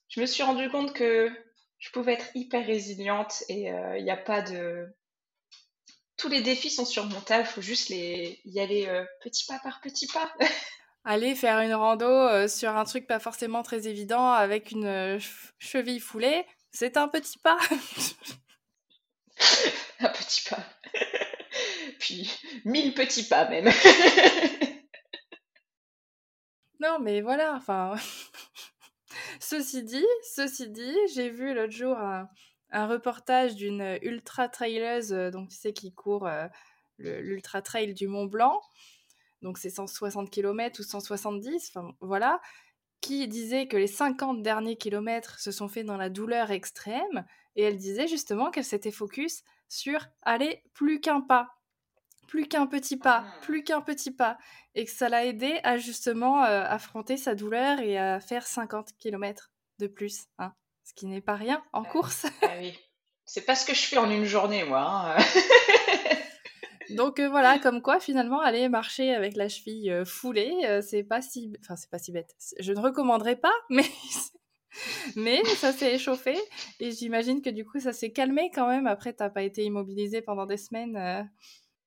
je 0.09 0.21
me 0.21 0.25
suis 0.25 0.43
rendu 0.43 0.69
compte 0.69 0.93
que 0.93 1.29
je 1.79 1.91
pouvais 1.91 2.13
être 2.13 2.29
hyper 2.35 2.65
résiliente 2.65 3.43
et 3.49 3.71
euh, 3.71 3.97
il 3.97 4.03
n'y 4.03 4.11
a 4.11 4.17
pas 4.17 4.41
de... 4.41 4.87
Tous 6.15 6.29
les 6.29 6.41
défis 6.41 6.69
sont 6.69 6.85
surmontables, 6.85 7.45
il 7.45 7.51
faut 7.51 7.61
juste 7.61 7.89
les... 7.89 8.39
y 8.45 8.59
aller 8.59 8.87
euh, 8.87 9.03
petit 9.21 9.45
pas 9.45 9.59
par 9.59 9.81
petit 9.81 10.07
pas. 10.07 10.31
Aller 11.05 11.35
faire 11.35 11.59
une 11.59 11.73
rando 11.73 12.05
euh, 12.05 12.47
sur 12.47 12.75
un 12.75 12.85
truc 12.85 13.07
pas 13.07 13.19
forcément 13.19 13.63
très 13.63 13.87
évident 13.87 14.31
avec 14.31 14.71
une 14.71 15.19
cheville 15.59 15.99
foulée, 15.99 16.45
c'est 16.71 16.97
un 16.97 17.07
petit 17.07 17.37
pas. 17.37 17.57
un 19.99 20.09
petit 20.09 20.49
pas. 20.49 20.63
Puis 21.99 22.31
mille 22.65 22.93
petits 22.93 23.27
pas 23.27 23.49
même. 23.49 23.65
non, 26.79 26.99
mais 26.99 27.21
voilà, 27.21 27.53
enfin. 27.53 27.95
ceci 29.39 29.83
dit, 29.83 30.05
ceci 30.35 30.69
dit, 30.69 30.95
j'ai 31.13 31.29
vu 31.29 31.53
l'autre 31.53 31.73
jour 31.73 31.97
un, 31.97 32.27
reportage 32.71 33.55
d'une 33.55 33.99
ultra 34.01 34.49
traileuse, 34.49 35.13
euh, 35.13 35.29
donc 35.29 35.49
tu 35.49 35.55
sais, 35.55 35.73
qui 35.73 35.93
court 35.93 36.27
euh, 36.27 36.47
l'ultra 36.97 37.61
trail 37.61 37.93
du 37.93 38.07
Mont 38.07 38.25
Blanc. 38.25 38.59
Donc 39.43 39.57
c'est 39.57 39.69
160 39.69 40.29
km 40.29 40.79
ou 40.79 40.83
170, 40.83 41.71
enfin 41.75 41.93
voilà, 41.99 42.41
qui 43.01 43.27
disait 43.27 43.67
que 43.67 43.77
les 43.77 43.87
50 43.87 44.41
derniers 44.41 44.77
kilomètres 44.77 45.39
se 45.39 45.51
sont 45.51 45.67
faits 45.67 45.85
dans 45.85 45.97
la 45.97 46.09
douleur 46.09 46.51
extrême 46.51 47.25
et 47.55 47.63
elle 47.63 47.77
disait 47.77 48.07
justement 48.07 48.49
qu'elle 48.49 48.63
s'était 48.63 48.91
focus 48.91 49.43
sur 49.67 49.99
aller 50.21 50.63
plus 50.73 51.01
qu'un 51.01 51.19
pas, 51.19 51.49
plus 52.27 52.47
qu'un 52.47 52.65
petit 52.65 52.97
pas, 52.97 53.25
ah. 53.27 53.39
plus 53.41 53.63
qu'un 53.63 53.81
petit 53.81 54.11
pas, 54.11 54.37
et 54.75 54.85
que 54.85 54.91
ça 54.91 55.09
l'a 55.09 55.25
aidé 55.25 55.59
à 55.63 55.77
justement 55.77 56.43
euh, 56.45 56.63
affronter 56.63 57.17
sa 57.17 57.35
douleur 57.35 57.79
et 57.79 57.97
à 57.97 58.19
faire 58.21 58.47
50 58.47 58.93
km 58.97 59.51
de 59.79 59.87
plus, 59.87 60.27
hein, 60.39 60.53
ce 60.85 60.93
qui 60.93 61.05
n'est 61.05 61.21
pas 61.21 61.35
rien 61.35 61.61
en 61.73 61.83
ah 61.83 61.89
course. 61.89 62.25
Ah 62.41 62.55
oui. 62.59 62.79
C'est 63.25 63.45
pas 63.45 63.55
ce 63.55 63.65
que 63.65 63.73
je 63.73 63.81
fais 63.81 63.97
en 63.97 64.09
une 64.09 64.25
journée, 64.25 64.63
moi. 64.63 65.17
Hein. 65.17 65.17
Donc 66.91 67.19
euh, 67.19 67.29
voilà, 67.29 67.59
comme 67.59 67.81
quoi 67.81 67.99
finalement 67.99 68.39
aller 68.39 68.69
marcher 68.69 69.13
avec 69.13 69.35
la 69.35 69.49
cheville 69.49 69.91
euh, 69.91 70.05
foulée, 70.05 70.81
c'est 70.81 71.03
pas 71.03 71.21
si, 71.21 71.53
enfin 71.61 71.75
c'est 71.75 71.89
pas 71.89 71.99
si 71.99 72.11
bête. 72.11 72.35
Je 72.59 72.73
ne 72.73 72.79
recommanderais 72.79 73.35
pas, 73.35 73.53
mais 73.69 73.85
Mais 75.15 75.43
ça 75.45 75.71
s'est 75.71 75.93
échauffé 75.93 76.37
et 76.79 76.91
j'imagine 76.91 77.41
que 77.41 77.49
du 77.49 77.65
coup 77.65 77.79
ça 77.79 77.93
s'est 77.93 78.11
calmé 78.11 78.51
quand 78.53 78.67
même. 78.67 78.87
Après, 78.87 79.13
t'as 79.13 79.29
pas 79.29 79.43
été 79.43 79.63
immobilisé 79.63 80.21
pendant 80.21 80.45
des 80.45 80.57
semaines. 80.57 80.97
Euh. 80.97 81.23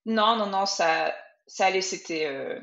Non, 0.04 0.36
non, 0.36 0.46
non, 0.46 0.66
ça, 0.66 1.14
ça 1.46 1.66
allait. 1.66 1.80
C'était 1.80 2.26
euh, 2.26 2.60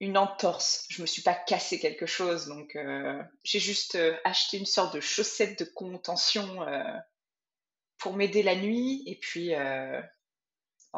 une 0.00 0.18
entorse. 0.18 0.86
Je 0.90 1.00
me 1.02 1.06
suis 1.06 1.22
pas 1.22 1.34
cassé 1.34 1.78
quelque 1.80 2.06
chose, 2.06 2.46
donc 2.46 2.76
euh, 2.76 3.22
j'ai 3.44 3.60
juste 3.60 3.98
acheté 4.24 4.58
une 4.58 4.66
sorte 4.66 4.94
de 4.94 5.00
chaussette 5.00 5.58
de 5.58 5.64
contention 5.64 6.66
pour 7.98 8.14
m'aider 8.14 8.42
la 8.42 8.56
nuit. 8.56 9.02
Et 9.06 9.16
puis, 9.16 9.52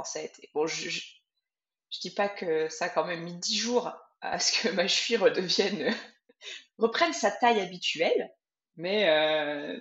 ça 0.04 0.20
a 0.20 0.22
été. 0.22 0.50
Bon, 0.54 0.66
je, 0.66 0.88
je, 0.90 2.00
dis 2.00 2.14
pas 2.14 2.28
que 2.28 2.68
ça 2.68 2.86
a 2.86 2.88
quand 2.88 3.04
même 3.04 3.22
mis 3.22 3.36
dix 3.36 3.56
jours 3.56 3.92
à 4.20 4.38
ce 4.38 4.62
que 4.62 4.68
ma 4.74 4.88
cheville 4.88 5.18
redevienne 5.18 5.94
reprenne 6.78 7.12
sa 7.12 7.30
taille 7.30 7.60
habituelle. 7.60 8.30
Mais 8.76 9.02
il 9.02 9.08
euh, 9.08 9.80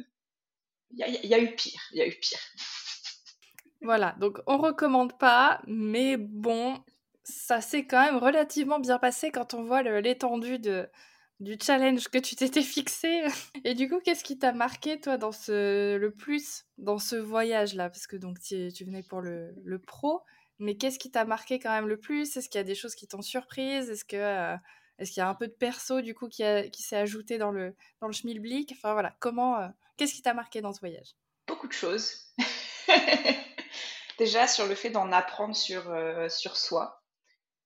y, 1.23 1.33
a 1.33 1.39
eu 1.39 1.55
pire, 1.55 1.81
il 1.91 1.99
y 1.99 2.01
a 2.01 2.07
eu 2.07 2.15
pire. 2.19 2.39
Voilà, 3.81 4.15
donc 4.19 4.39
on 4.47 4.57
recommande 4.57 5.17
pas, 5.19 5.61
mais 5.67 6.17
bon, 6.17 6.83
ça 7.23 7.61
s'est 7.61 7.85
quand 7.85 8.03
même 8.03 8.17
relativement 8.17 8.79
bien 8.79 8.97
passé 8.97 9.31
quand 9.31 9.53
on 9.53 9.63
voit 9.63 9.83
l'étendue 9.83 10.57
de, 10.57 10.89
du 11.39 11.57
challenge 11.61 12.07
que 12.07 12.17
tu 12.17 12.35
t'étais 12.35 12.61
fixé. 12.61 13.23
Et 13.63 13.73
du 13.73 13.89
coup, 13.89 13.99
qu'est-ce 14.03 14.23
qui 14.23 14.37
t'a 14.37 14.53
marqué, 14.53 14.99
toi, 14.99 15.17
dans 15.17 15.31
ce, 15.31 15.95
le 15.95 16.11
plus 16.11 16.65
dans 16.77 16.99
ce 16.99 17.15
voyage-là? 17.15 17.89
Parce 17.89 18.07
que 18.07 18.15
donc 18.15 18.39
tu, 18.39 18.69
venais 18.83 19.03
pour 19.03 19.21
le, 19.21 19.53
le 19.63 19.79
pro, 19.79 20.21
mais 20.59 20.77
qu'est-ce 20.77 20.99
qui 20.99 21.11
t'a 21.11 21.25
marqué 21.25 21.59
quand 21.59 21.71
même 21.71 21.87
le 21.87 21.97
plus? 21.97 22.35
Est-ce 22.37 22.49
qu'il 22.49 22.59
y 22.59 22.61
a 22.61 22.65
des 22.65 22.75
choses 22.75 22.95
qui 22.95 23.07
t'ont 23.07 23.21
surprise? 23.21 23.89
Est-ce 23.89 24.05
que 24.05 24.17
euh, 24.17 24.55
est-ce 24.99 25.11
qu'il 25.11 25.21
y 25.21 25.23
a 25.23 25.29
un 25.29 25.35
peu 25.35 25.47
de 25.47 25.53
perso 25.53 26.01
du 26.01 26.15
coup 26.15 26.27
qui, 26.27 26.43
qui 26.71 26.81
s'est 26.81 26.97
ajouté 26.97 27.37
dans 27.37 27.51
le, 27.51 27.75
dans 28.01 28.07
le 28.07 28.13
schmilblick? 28.13 28.73
Enfin 28.75 28.93
voilà, 28.93 29.15
comment, 29.19 29.59
euh, 29.59 29.67
qu'est-ce 29.95 30.13
qui 30.13 30.21
t'a 30.21 30.33
marqué 30.33 30.61
dans 30.61 30.73
ce 30.73 30.79
voyage? 30.79 31.15
Beaucoup 31.47 31.67
de 31.67 31.73
choses. 31.73 32.33
Déjà 34.17 34.47
sur 34.47 34.65
le 34.65 34.73
fait 34.73 34.89
d'en 34.89 35.11
apprendre 35.11 35.55
sur, 35.55 35.91
euh, 35.91 36.27
sur 36.29 36.57
soi. 36.57 36.96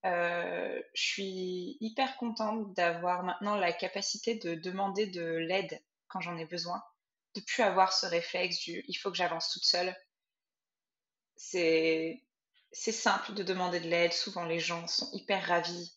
Euh, 0.06 0.82
je 0.94 1.02
suis 1.02 1.78
hyper 1.80 2.18
contente 2.18 2.74
d'avoir 2.74 3.24
maintenant 3.24 3.56
la 3.56 3.72
capacité 3.72 4.36
de 4.36 4.56
demander 4.56 5.08
de 5.08 5.24
l'aide 5.24 5.80
quand 6.08 6.22
j'en 6.22 6.38
ai 6.38 6.46
besoin, 6.46 6.82
de 7.36 7.42
plus 7.42 7.64
avoir 7.64 7.94
ce 7.94 8.08
réflexe 8.08 8.60
du 8.62 8.84
il 8.88 8.96
faut 8.96 9.12
que 9.12 9.18
j'avance 9.18 9.50
toute 9.52 9.66
seule. 9.66 9.96
C'est 11.36 12.22
simple 12.74 13.34
de 13.34 13.44
demander 13.44 13.80
de 13.80 13.88
l'aide. 13.90 14.14
Souvent, 14.14 14.46
les 14.46 14.60
gens 14.60 14.88
sont 14.88 15.10
hyper 15.14 15.46
ravis 15.46 15.96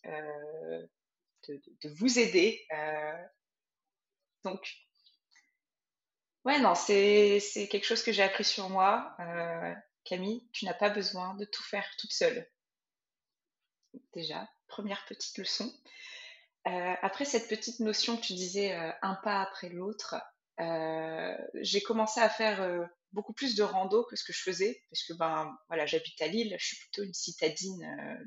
de, 1.48 1.88
vous 1.88 2.18
aider. 2.18 2.66
Euh, 2.72 3.24
donc, 4.44 4.74
ouais, 6.44 6.58
non, 6.60 6.74
c'est 6.74 7.40
quelque 7.70 7.86
chose 7.86 8.02
que 8.02 8.12
j'ai 8.12 8.22
appris 8.22 8.44
sur 8.44 8.68
moi. 8.68 9.14
Euh, 9.20 9.74
Camille, 10.04 10.46
tu 10.52 10.64
n'as 10.64 10.74
pas 10.74 10.90
besoin 10.90 11.34
de 11.34 11.44
tout 11.44 11.62
faire 11.62 11.88
toute 11.98 12.12
seule. 12.12 12.46
Déjà, 14.12 14.48
première 14.68 15.04
petite 15.06 15.36
leçon. 15.38 15.72
Euh, 16.66 16.94
après 17.02 17.24
cette 17.24 17.48
petite 17.48 17.80
notion 17.80 18.16
que 18.16 18.22
tu 18.22 18.34
disais 18.34 18.72
un 19.02 19.14
pas 19.22 19.42
après 19.42 19.68
l'autre, 19.68 20.16
j'ai 21.54 21.82
commencé 21.82 22.20
à 22.20 22.28
faire 22.28 22.88
beaucoup 23.12 23.32
plus 23.32 23.54
de 23.54 23.62
rando 23.62 24.04
que 24.04 24.16
ce 24.16 24.24
que 24.24 24.32
je 24.32 24.42
faisais 24.42 24.82
parce 24.90 25.04
que 25.04 25.12
ben 25.12 25.56
voilà 25.68 25.84
j'habite 25.86 26.20
à 26.22 26.26
Lille, 26.26 26.56
je 26.58 26.66
suis 26.66 26.76
plutôt 26.78 27.02
une 27.02 27.14
citadine 27.14 28.26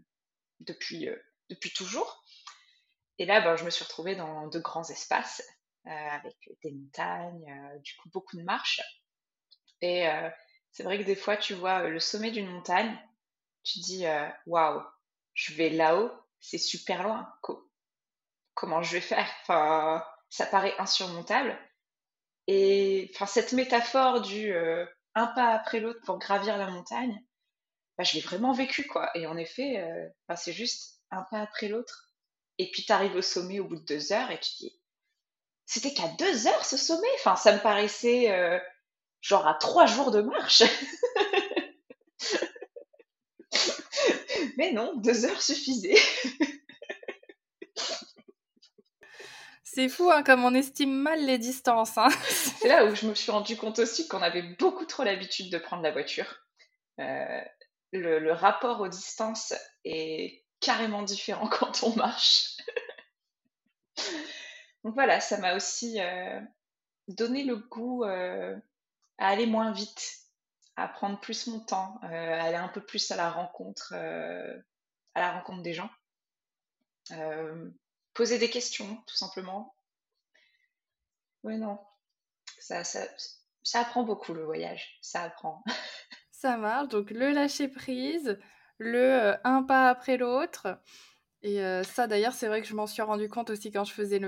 depuis 0.60 1.10
depuis 1.49 1.71
toujours. 1.71 2.23
Et 3.19 3.25
là, 3.25 3.41
ben, 3.41 3.56
je 3.56 3.63
me 3.63 3.69
suis 3.69 3.84
retrouvée 3.84 4.15
dans 4.15 4.47
de 4.47 4.60
grands 4.60 4.88
espaces 4.89 5.41
euh, 5.88 5.89
avec 5.89 6.36
des 6.63 6.71
montagnes, 6.71 7.49
euh, 7.49 7.80
du 7.80 7.95
coup 7.95 8.10
beaucoup 8.10 8.38
de 8.38 8.43
marches. 8.43 8.82
Et 9.82 10.08
euh, 10.08 10.30
c'est 10.71 10.84
vrai 10.84 10.99
que 10.99 11.03
des 11.03 11.15
fois, 11.15 11.38
tu 11.38 11.53
vois 11.53 11.88
le 11.88 11.99
sommet 11.99 12.32
d'une 12.32 12.49
montagne, 12.49 12.97
tu 13.63 13.80
dis 13.80 14.06
waouh, 14.45 14.82
je 15.38 15.54
vais 15.54 15.69
là-haut, 15.69 16.12
c'est 16.41 16.58
super 16.58 17.04
loin. 17.04 17.32
comment 18.56 18.82
je 18.82 18.93
vais 18.93 19.02
faire? 19.02 19.30
Enfin, 19.43 20.04
ça 20.30 20.47
paraît 20.47 20.76
insurmontable. 20.80 21.58
Et 22.47 23.12
enfin, 23.13 23.28
cette 23.28 23.54
métaphore 23.54 24.21
du 24.21 24.52
un 25.15 25.28
pas 25.28 25.54
après 25.54 25.80
l'autre 25.80 26.02
pour 26.06 26.17
gravir 26.17 26.58
la 26.58 26.69
montagne, 26.71 27.23
bah, 27.97 28.04
je 28.04 28.15
l'ai 28.15 28.21
vraiment 28.21 28.52
vécu 28.52 28.88
quoi. 28.88 29.12
Et 29.15 29.28
en 29.28 29.38
effet, 29.38 29.86
c'est 30.36 30.54
juste 30.54 31.02
un 31.12 31.23
pas 31.30 31.41
après 31.41 31.67
l'autre 31.67 32.08
et 32.58 32.71
puis 32.71 32.84
tu 32.84 32.91
arrives 32.91 33.15
au 33.15 33.21
sommet 33.21 33.60
au 33.60 33.65
bout 33.65 33.76
de 33.76 33.86
deux 33.86 34.12
heures 34.12 34.32
et 34.32 34.39
tu 34.39 34.50
dis, 34.58 34.80
c'était 35.65 35.93
qu'à 35.93 36.08
deux 36.19 36.47
heures 36.47 36.65
ce 36.65 36.78
sommet? 36.78 37.08
Enfin, 37.15 37.36
ça 37.36 37.54
me 37.54 37.60
paraissait 37.60 38.32
euh, 38.32 38.60
genre 39.21 39.47
à 39.47 39.54
trois 39.56 39.86
jours 39.86 40.12
de 40.12 40.21
marche. 40.21 40.63
Mais 44.57 44.73
non, 44.73 44.95
deux 44.97 45.25
heures 45.25 45.41
suffisaient. 45.41 45.95
C'est 49.63 49.89
fou 49.89 50.09
hein, 50.09 50.23
comme 50.23 50.43
on 50.43 50.55
estime 50.55 50.91
mal 50.91 51.23
les 51.23 51.37
distances. 51.37 51.99
Hein. 51.99 52.09
C'est 52.27 52.67
là 52.67 52.85
où 52.85 52.95
je 52.95 53.05
me 53.05 53.13
suis 53.13 53.31
rendu 53.31 53.55
compte 53.55 53.77
aussi 53.77 54.07
qu'on 54.07 54.23
avait 54.23 54.55
beaucoup 54.57 54.85
trop 54.85 55.03
l'habitude 55.03 55.51
de 55.51 55.59
prendre 55.59 55.83
la 55.83 55.91
voiture. 55.91 56.39
Euh, 56.99 57.41
le, 57.91 58.17
le, 58.17 58.31
rapport 58.31 58.81
aux 58.81 58.87
distances 58.87 59.53
est 59.85 60.43
carrément 60.59 61.03
différent 61.03 61.47
quand 61.51 61.83
on 61.83 61.95
marche. 61.95 62.57
Donc 64.83 64.95
voilà, 64.95 65.19
ça 65.19 65.37
m'a 65.37 65.55
aussi 65.55 66.01
euh, 66.01 66.39
donné 67.07 67.43
le 67.43 67.57
goût 67.57 68.03
euh, 68.03 68.55
à 69.19 69.27
aller 69.27 69.45
moins 69.45 69.71
vite, 69.71 70.21
à 70.77 70.87
prendre 70.87 71.19
plus 71.19 71.47
mon 71.47 71.59
temps, 71.59 71.99
euh, 72.03 72.07
à 72.07 72.43
aller 72.43 72.55
un 72.55 72.67
peu 72.69 72.81
plus 72.81 73.11
à 73.11 73.15
la 73.15 73.29
rencontre, 73.31 73.93
à 73.93 75.19
la 75.19 75.31
rencontre 75.31 75.63
des 75.63 75.73
gens, 75.73 75.89
poser 78.13 78.37
des 78.37 78.49
questions, 78.49 78.95
tout 79.07 79.15
simplement. 79.15 79.75
Oui, 81.43 81.57
non, 81.57 81.79
ça, 82.59 82.83
ça, 82.83 83.01
ça 83.63 83.81
apprend 83.81 84.03
beaucoup 84.03 84.33
le 84.33 84.43
voyage, 84.43 84.99
ça 85.01 85.23
apprend. 85.23 85.63
ça 86.31 86.57
marche, 86.57 86.89
donc 86.89 87.09
le 87.09 87.31
lâcher 87.31 87.67
prise, 87.67 88.39
le 88.77 89.35
un 89.43 89.63
pas 89.63 89.89
après 89.89 90.17
l'autre. 90.17 90.79
Et 91.41 91.61
ça, 91.83 92.07
d'ailleurs, 92.07 92.33
c'est 92.33 92.47
vrai 92.47 92.61
que 92.61 92.67
je 92.67 92.75
m'en 92.75 92.87
suis 92.87 93.01
rendu 93.01 93.29
compte 93.29 93.49
aussi 93.49 93.71
quand 93.71 93.83
je 93.83 93.93
faisais 93.93 94.21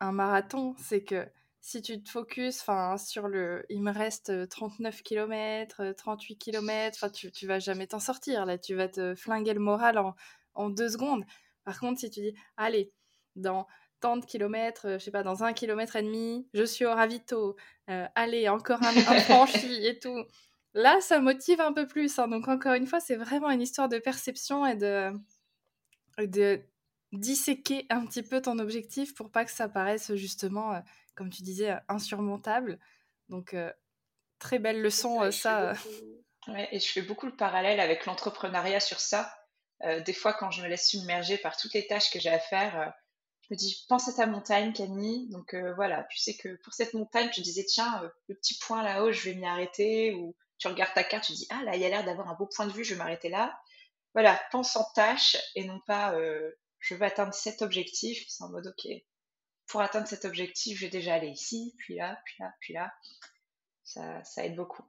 un 0.00 0.12
marathon, 0.12 0.74
c'est 0.78 1.04
que 1.04 1.26
si 1.66 1.82
tu 1.82 2.00
te 2.00 2.08
focuses 2.08 2.62
sur 2.98 3.26
le 3.26 3.66
il 3.70 3.82
me 3.82 3.90
reste 3.90 4.48
39 4.48 5.02
km, 5.02 5.94
38 5.96 6.36
km, 6.38 7.10
tu, 7.10 7.32
tu 7.32 7.48
vas 7.48 7.58
jamais 7.58 7.88
t'en 7.88 7.98
sortir. 7.98 8.46
Là, 8.46 8.56
tu 8.56 8.76
vas 8.76 8.86
te 8.86 9.16
flinguer 9.16 9.52
le 9.52 9.58
moral 9.58 9.98
en, 9.98 10.14
en 10.54 10.70
deux 10.70 10.90
secondes. 10.90 11.24
Par 11.64 11.80
contre, 11.80 11.98
si 11.98 12.08
tu 12.08 12.20
dis, 12.20 12.34
allez, 12.56 12.92
dans 13.34 13.66
tant 13.98 14.16
de 14.16 14.24
kilomètres, 14.24 14.92
je 14.92 14.98
sais 14.98 15.10
pas, 15.10 15.24
dans 15.24 15.42
un 15.42 15.52
kilomètre 15.52 15.96
et 15.96 16.04
demi, 16.04 16.46
je 16.54 16.62
suis 16.62 16.84
au 16.84 16.94
ravito, 16.94 17.56
allez, 17.88 18.48
encore 18.48 18.80
un, 18.84 18.96
un 18.96 19.20
franchi 19.22 19.66
et 19.86 19.98
tout. 19.98 20.22
Là, 20.72 21.00
ça 21.00 21.18
motive 21.18 21.60
un 21.60 21.72
peu 21.72 21.88
plus. 21.88 22.16
Hein. 22.20 22.28
Donc, 22.28 22.46
encore 22.46 22.74
une 22.74 22.86
fois, 22.86 23.00
c'est 23.00 23.16
vraiment 23.16 23.50
une 23.50 23.62
histoire 23.62 23.88
de 23.88 23.98
perception 23.98 24.64
et 24.66 24.76
de, 24.76 25.10
de 26.18 26.60
disséquer 27.10 27.86
un 27.90 28.06
petit 28.06 28.22
peu 28.22 28.40
ton 28.40 28.60
objectif 28.60 29.16
pour 29.16 29.32
pas 29.32 29.44
que 29.44 29.50
ça 29.50 29.68
paraisse 29.68 30.14
justement, 30.14 30.74
euh, 30.74 30.80
comme 31.16 31.30
tu 31.30 31.42
disais, 31.42 31.72
euh, 31.72 31.80
insurmontable. 31.88 32.78
Donc, 33.28 33.54
euh, 33.54 33.72
très 34.38 34.58
belle 34.58 34.80
leçon, 34.80 35.30
ça. 35.32 35.72
et 36.70 36.78
je 36.78 36.92
fais 36.92 37.02
beaucoup 37.02 37.26
le 37.26 37.34
parallèle 37.34 37.80
avec 37.80 38.06
l'entrepreneuriat 38.06 38.80
sur 38.80 39.00
ça. 39.00 39.34
des 40.06 40.12
fois, 40.12 40.32
quand 40.32 40.50
je 40.50 40.62
me 40.62 40.68
laisse 40.68 40.88
submerger 40.88 41.38
par 41.38 41.56
toutes 41.56 41.74
les 41.74 41.86
tâches 41.86 42.10
que 42.10 42.20
j'ai 42.20 42.30
à 42.30 42.38
faire, 42.38 42.94
je 43.42 43.54
me 43.54 43.56
dis, 43.56 43.84
pense 43.88 44.08
à 44.08 44.12
ta 44.12 44.26
montagne, 44.26 44.72
Camille. 44.72 45.28
Donc 45.30 45.54
voilà, 45.74 46.06
tu 46.10 46.18
sais 46.18 46.36
que 46.36 46.56
pour 46.62 46.74
cette 46.74 46.94
montagne, 46.94 47.30
tu 47.30 47.40
disais, 47.40 47.64
tiens, 47.64 48.00
le 48.28 48.34
petit 48.34 48.58
point 48.58 48.82
là-haut, 48.82 49.12
je 49.12 49.28
vais 49.28 49.34
m'y 49.34 49.46
arrêter. 49.46 50.14
Ou 50.14 50.36
tu 50.58 50.68
regardes 50.68 50.94
ta 50.94 51.04
carte, 51.04 51.24
tu 51.24 51.32
dis, 51.32 51.46
ah 51.50 51.62
là, 51.64 51.74
il 51.76 51.82
y 51.82 51.84
a 51.84 51.88
l'air 51.88 52.04
d'avoir 52.04 52.28
un 52.28 52.34
beau 52.34 52.46
point 52.46 52.66
de 52.66 52.72
vue, 52.72 52.84
je 52.84 52.94
vais 52.94 52.98
m'arrêter 52.98 53.28
là. 53.28 53.58
Voilà, 54.14 54.40
pense 54.50 54.76
en 54.76 54.84
tâche 54.94 55.36
et 55.54 55.64
non 55.64 55.80
pas 55.86 56.14
je 56.86 56.94
veux 56.94 57.02
atteindre 57.02 57.34
cet 57.34 57.62
objectif. 57.62 58.24
C'est 58.28 58.44
en 58.44 58.50
mode, 58.50 58.66
ok, 58.66 58.90
pour 59.66 59.80
atteindre 59.80 60.06
cet 60.06 60.24
objectif, 60.24 60.78
je 60.78 60.86
vais 60.86 60.90
déjà 60.90 61.14
aller 61.14 61.28
ici, 61.28 61.74
puis 61.78 61.96
là, 61.96 62.18
puis 62.24 62.36
là, 62.40 62.52
puis 62.60 62.74
là. 62.74 62.92
Ça, 63.86 64.44
aide 64.44 64.56
beaucoup. 64.56 64.84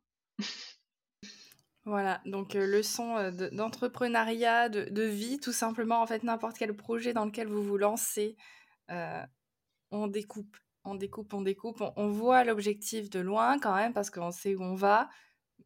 Voilà, 1.86 2.22
donc 2.26 2.56
euh, 2.56 2.66
leçon 2.66 3.16
euh, 3.16 3.32
d'entrepreneuriat, 3.52 4.68
de, 4.68 5.04
vie, 5.04 5.40
tout 5.40 5.54
simplement. 5.54 6.02
En 6.02 6.06
fait, 6.06 6.22
n'importe 6.24 6.58
quel 6.58 6.76
projet 6.76 7.14
dans 7.14 7.24
lequel 7.24 7.48
vous 7.48 7.64
vous 7.64 7.78
lancez, 7.78 8.36
euh, 8.92 9.24
on 9.92 10.08
découpe, 10.08 10.58
on 10.84 10.96
découpe, 10.96 11.34
on 11.34 11.42
découpe. 11.42 11.82
On, 11.96 12.10
voit 12.10 12.44
l'objectif 12.44 13.10
de 13.10 13.22
loin 13.22 13.58
quand 13.60 13.74
même 13.74 13.94
parce 13.94 14.10
qu'on 14.10 14.32
sait 14.32 14.54
où 14.56 14.64
on 14.64 14.76
va, 14.76 15.10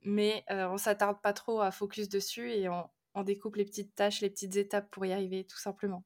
mais 0.04 0.46
on 0.50 0.78
s'attarde 0.78 1.20
pas 1.24 1.34
trop 1.34 1.60
à 1.62 1.72
focus 1.72 2.08
dessus 2.08 2.52
et 2.52 2.70
on 2.70 3.24
découpe 3.24 3.56
les 3.56 3.66
petites 3.66 3.96
tâches, 3.96 4.22
les 4.22 4.30
petites 4.30 4.58
étapes 4.58 4.92
pour 4.92 5.08
y 5.08 5.14
arriver, 5.14 5.46
tout 5.46 5.60
simplement. 5.60 6.04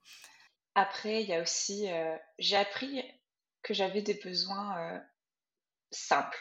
Après, 0.75 1.23
il 1.23 1.29
y 1.29 1.33
a 1.33 1.41
aussi, 1.41 1.89
euh, 1.89 2.17
j'ai 2.37 2.57
appris 2.57 3.01
que 3.63 3.73
j'avais 3.73 4.01
des 4.01 4.15
besoins 4.15 4.77
euh, 4.77 4.99
simple 5.91 6.37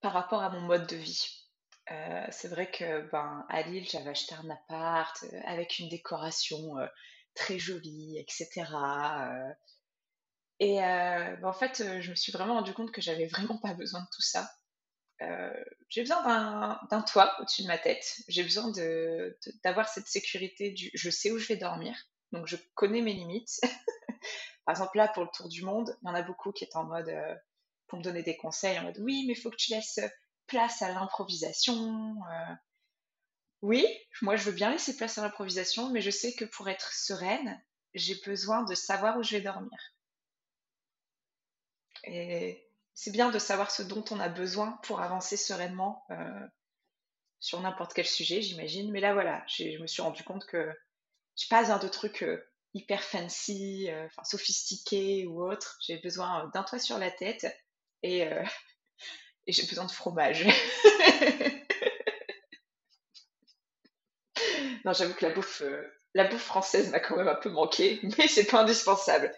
par 0.00 0.14
rapport 0.14 0.42
à 0.42 0.48
mon 0.50 0.62
mode 0.62 0.86
de 0.86 0.96
vie. 0.96 1.46
c'est 2.30 2.48
vrai 2.48 2.70
que 2.70 3.08
ben, 3.10 3.46
à 3.48 3.62
Lille, 3.62 3.86
j'avais 3.88 4.10
acheté 4.10 4.34
un 4.34 4.48
appart 4.50 5.24
avec 5.44 5.78
une 5.78 5.88
décoration 5.88 6.74
très 7.34 7.58
jolie, 7.58 8.18
etc. 8.18 8.64
et 10.58 10.76
ben, 10.78 11.44
en 11.44 11.52
fait, 11.52 12.00
je 12.00 12.10
me 12.10 12.14
suis 12.14 12.32
vraiment 12.32 12.54
rendu 12.54 12.72
compte 12.74 12.92
que 12.92 13.00
j'avais 13.00 13.26
vraiment 13.26 13.58
pas 13.58 13.74
besoin 13.74 14.00
de 14.00 14.08
tout 14.14 14.22
ça. 14.22 14.50
j'ai 15.88 16.02
besoin 16.02 16.80
d'un 16.90 17.02
toit 17.02 17.34
au-dessus 17.40 17.62
de 17.62 17.68
ma 17.68 17.78
tête. 17.78 18.20
J'ai 18.28 18.42
besoin 18.42 18.70
d'avoir 19.64 19.88
cette 19.88 20.06
sécurité 20.08 20.70
du 20.70 20.90
je 20.94 21.10
sais 21.10 21.30
où 21.30 21.38
je 21.38 21.48
vais 21.48 21.56
dormir. 21.56 21.96
Donc 22.32 22.46
je 22.46 22.56
connais 22.74 23.02
mes 23.02 23.12
limites. 23.12 23.60
Par 24.66 24.74
exemple, 24.74 24.96
là, 24.96 25.08
pour 25.08 25.22
le 25.22 25.30
tour 25.32 25.48
du 25.48 25.62
monde, 25.62 25.96
il 26.02 26.06
y 26.06 26.10
en 26.10 26.14
a 26.14 26.22
beaucoup 26.22 26.52
qui 26.52 26.64
étaient 26.64 26.76
en 26.76 26.84
mode, 26.84 27.08
euh, 27.08 27.34
pour 27.86 27.98
me 27.98 28.04
donner 28.04 28.22
des 28.22 28.36
conseils, 28.36 28.78
en 28.78 28.82
mode 28.82 28.98
oui, 28.98 29.24
mais 29.26 29.34
il 29.34 29.40
faut 29.40 29.50
que 29.50 29.56
tu 29.56 29.72
laisses 29.72 30.00
place 30.46 30.82
à 30.82 30.92
l'improvisation. 30.92 32.16
Euh. 32.30 32.54
Oui, 33.62 33.86
moi 34.22 34.36
je 34.36 34.44
veux 34.44 34.52
bien 34.52 34.70
laisser 34.70 34.96
place 34.96 35.18
à 35.18 35.22
l'improvisation, 35.22 35.90
mais 35.90 36.00
je 36.00 36.10
sais 36.10 36.34
que 36.34 36.44
pour 36.44 36.68
être 36.68 36.92
sereine, 36.92 37.62
j'ai 37.94 38.16
besoin 38.24 38.64
de 38.64 38.74
savoir 38.74 39.16
où 39.18 39.22
je 39.22 39.36
vais 39.36 39.40
dormir. 39.40 39.78
Et 42.04 42.68
c'est 42.94 43.10
bien 43.10 43.30
de 43.30 43.38
savoir 43.38 43.70
ce 43.70 43.82
dont 43.82 44.04
on 44.10 44.20
a 44.20 44.28
besoin 44.28 44.78
pour 44.82 45.00
avancer 45.00 45.36
sereinement 45.36 46.04
euh, 46.10 46.46
sur 47.40 47.60
n'importe 47.60 47.94
quel 47.94 48.06
sujet, 48.06 48.42
j'imagine. 48.42 48.90
Mais 48.90 49.00
là, 49.00 49.12
voilà, 49.12 49.44
je 49.48 49.78
me 49.80 49.86
suis 49.86 50.02
rendu 50.02 50.22
compte 50.22 50.46
que 50.46 50.72
j'ai 51.36 51.46
pas 51.48 51.60
besoin 51.60 51.78
de 51.78 51.88
trucs 51.88 52.22
euh, 52.22 52.42
hyper 52.74 53.02
fancy, 53.02 53.88
euh, 53.90 54.06
enfin 54.06 54.24
sophistiqués 54.24 55.26
ou 55.26 55.44
autres. 55.44 55.78
J'ai 55.86 55.98
besoin 55.98 56.44
euh, 56.44 56.48
d'un 56.52 56.62
toit 56.62 56.78
sur 56.78 56.98
la 56.98 57.10
tête 57.10 57.46
et, 58.02 58.28
j'ai 59.46 59.66
besoin 59.66 59.84
de 59.84 59.92
fromage. 59.92 60.46
non, 64.84 64.92
j'avoue 64.92 65.14
que 65.14 65.26
la 65.26 65.32
bouffe, 65.32 65.62
la 66.14 66.24
bouffe 66.24 66.42
française 66.42 66.90
m'a 66.90 67.00
quand 67.00 67.16
même 67.16 67.28
un 67.28 67.34
peu 67.34 67.50
manqué, 67.50 68.00
mais 68.18 68.28
c'est 68.28 68.50
pas 68.50 68.62
indispensable. 68.62 69.34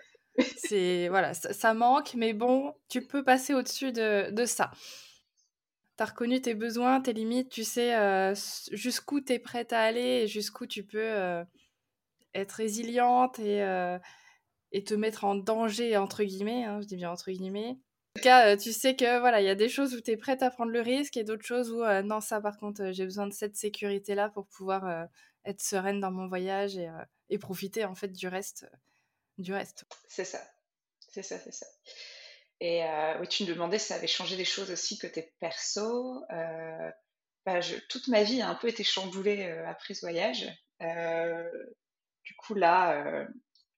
c'est 0.57 1.09
voilà, 1.09 1.35
ça, 1.35 1.75
manque, 1.75 2.15
mais 2.15 2.33
bon, 2.33 2.75
tu 2.89 3.05
peux 3.05 3.25
passer 3.25 3.55
au-dessus 3.55 3.93
de, 3.93 4.31
de 4.31 4.45
ça. 4.45 4.71
Tu 5.97 6.05
as 6.05 6.07
reconnu 6.07 6.41
tes 6.41 6.55
besoins, 6.55 7.01
tes 7.01 7.13
limites, 7.13 7.49
tu 7.49 7.65
sais 7.65 8.33
jusqu'où 8.71 9.21
tu 9.21 9.33
es 9.33 9.41
prête 9.41 9.73
à 9.73 9.81
aller 9.81 10.23
et 10.23 10.29
jusqu'où 10.29 10.67
tu 10.67 10.85
peux 10.85 11.45
être 12.35 12.53
résiliente 12.53 13.39
et, 13.39 13.63
euh, 13.63 13.99
et 14.73 14.85
te 14.85 14.95
mettre 14.95 15.25
en 15.25 15.35
danger, 15.35 15.97
entre 15.97 16.25
guillemets, 16.25 16.65
hein, 16.65 16.81
je 16.81 16.87
dis 16.87 16.97
bien 16.97 17.11
entre 17.11 17.31
guillemets. 17.31 17.71
En 17.71 18.21
tout 18.21 18.23
cas, 18.23 18.49
euh, 18.49 18.57
tu 18.57 18.73
sais 18.73 18.97
que 18.97 19.21
voilà, 19.21 19.41
il 19.41 19.47
y 19.47 19.51
a 19.51 19.55
des 19.55 19.69
choses 19.69 19.95
où 19.95 20.01
tu 20.01 20.11
es 20.11 20.17
prête 20.17 20.43
à 20.43 20.51
prendre 20.51 20.73
le 20.73 20.81
risque 20.81 21.17
et 21.17 21.25
d'autres 21.25 21.45
choses 21.45 21.71
où 21.71 21.83
euh, 21.83 22.03
non, 22.03 22.21
ça 22.21 22.41
par 22.41 22.59
contre, 22.59 22.91
j'ai 22.93 23.05
besoin 23.05 23.27
de 23.27 23.33
cette 23.33 23.57
sécurité-là 23.57 24.29
pour 24.29 24.47
pouvoir 24.49 25.09
être 25.45 25.61
sereine 25.61 26.01
dans 26.01 26.11
mon 26.11 26.27
voyage 26.29 26.77
et, 26.77 26.91
et, 27.31 27.39
profiter 27.39 27.85
en 27.85 27.95
fait 27.95 28.09
du 28.09 28.29
reste. 28.29 28.67
du 29.39 29.53
reste. 29.53 29.85
C'est 30.09 30.25
ça, 30.25 30.41
c'est 31.11 31.23
ça, 31.23 31.39
c'est 31.39 31.55
ça. 31.55 31.67
Et 32.61 32.83
oui, 33.21 33.29
tu 33.29 33.45
me 33.45 33.49
demandais 33.49 33.79
si 33.79 33.87
ça 33.87 33.95
avait 33.95 34.09
changé 34.09 34.37
des 34.37 34.45
choses 34.45 34.71
aussi 34.71 34.99
côté 34.99 35.33
perso. 35.39 36.25
Bah, 37.47 37.61
toute 37.89 38.09
ma 38.09 38.25
vie 38.25 38.43
a 38.43 38.49
un 38.49 38.57
peu 38.57 38.69
été 38.69 38.83
chamboulée 38.83 39.45
après 39.67 39.95
ce 39.95 40.01
voyage. 40.01 40.49
Du 42.29 42.35
coup, 42.35 42.53
là, 42.53 43.07
euh, 43.07 43.27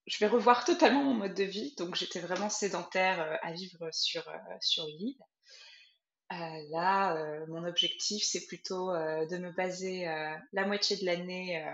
je 0.09 0.19
vais 0.19 0.27
revoir 0.27 0.65
totalement 0.65 1.05
mon 1.05 1.15
mode 1.15 1.35
de 1.35 1.45
vie. 1.45 1.73
Donc, 1.79 1.95
j'étais 1.95 2.19
vraiment 2.19 2.51
sédentaire 2.51 3.21
euh, 3.21 3.37
à 3.43 3.53
vivre 3.53 3.89
sur, 3.93 4.29
euh, 4.29 4.57
sur 4.61 4.89
une 4.89 5.01
île. 5.01 5.25
là, 6.73 7.15
mon 7.47 7.65
objectif, 7.65 8.25
c'est 8.25 8.47
plutôt 8.47 8.89
de 8.89 9.39
me 9.39 9.53
baser 9.53 10.05
la 10.53 10.67
moitié 10.67 10.97
de 10.97 11.05
l'année 11.05 11.65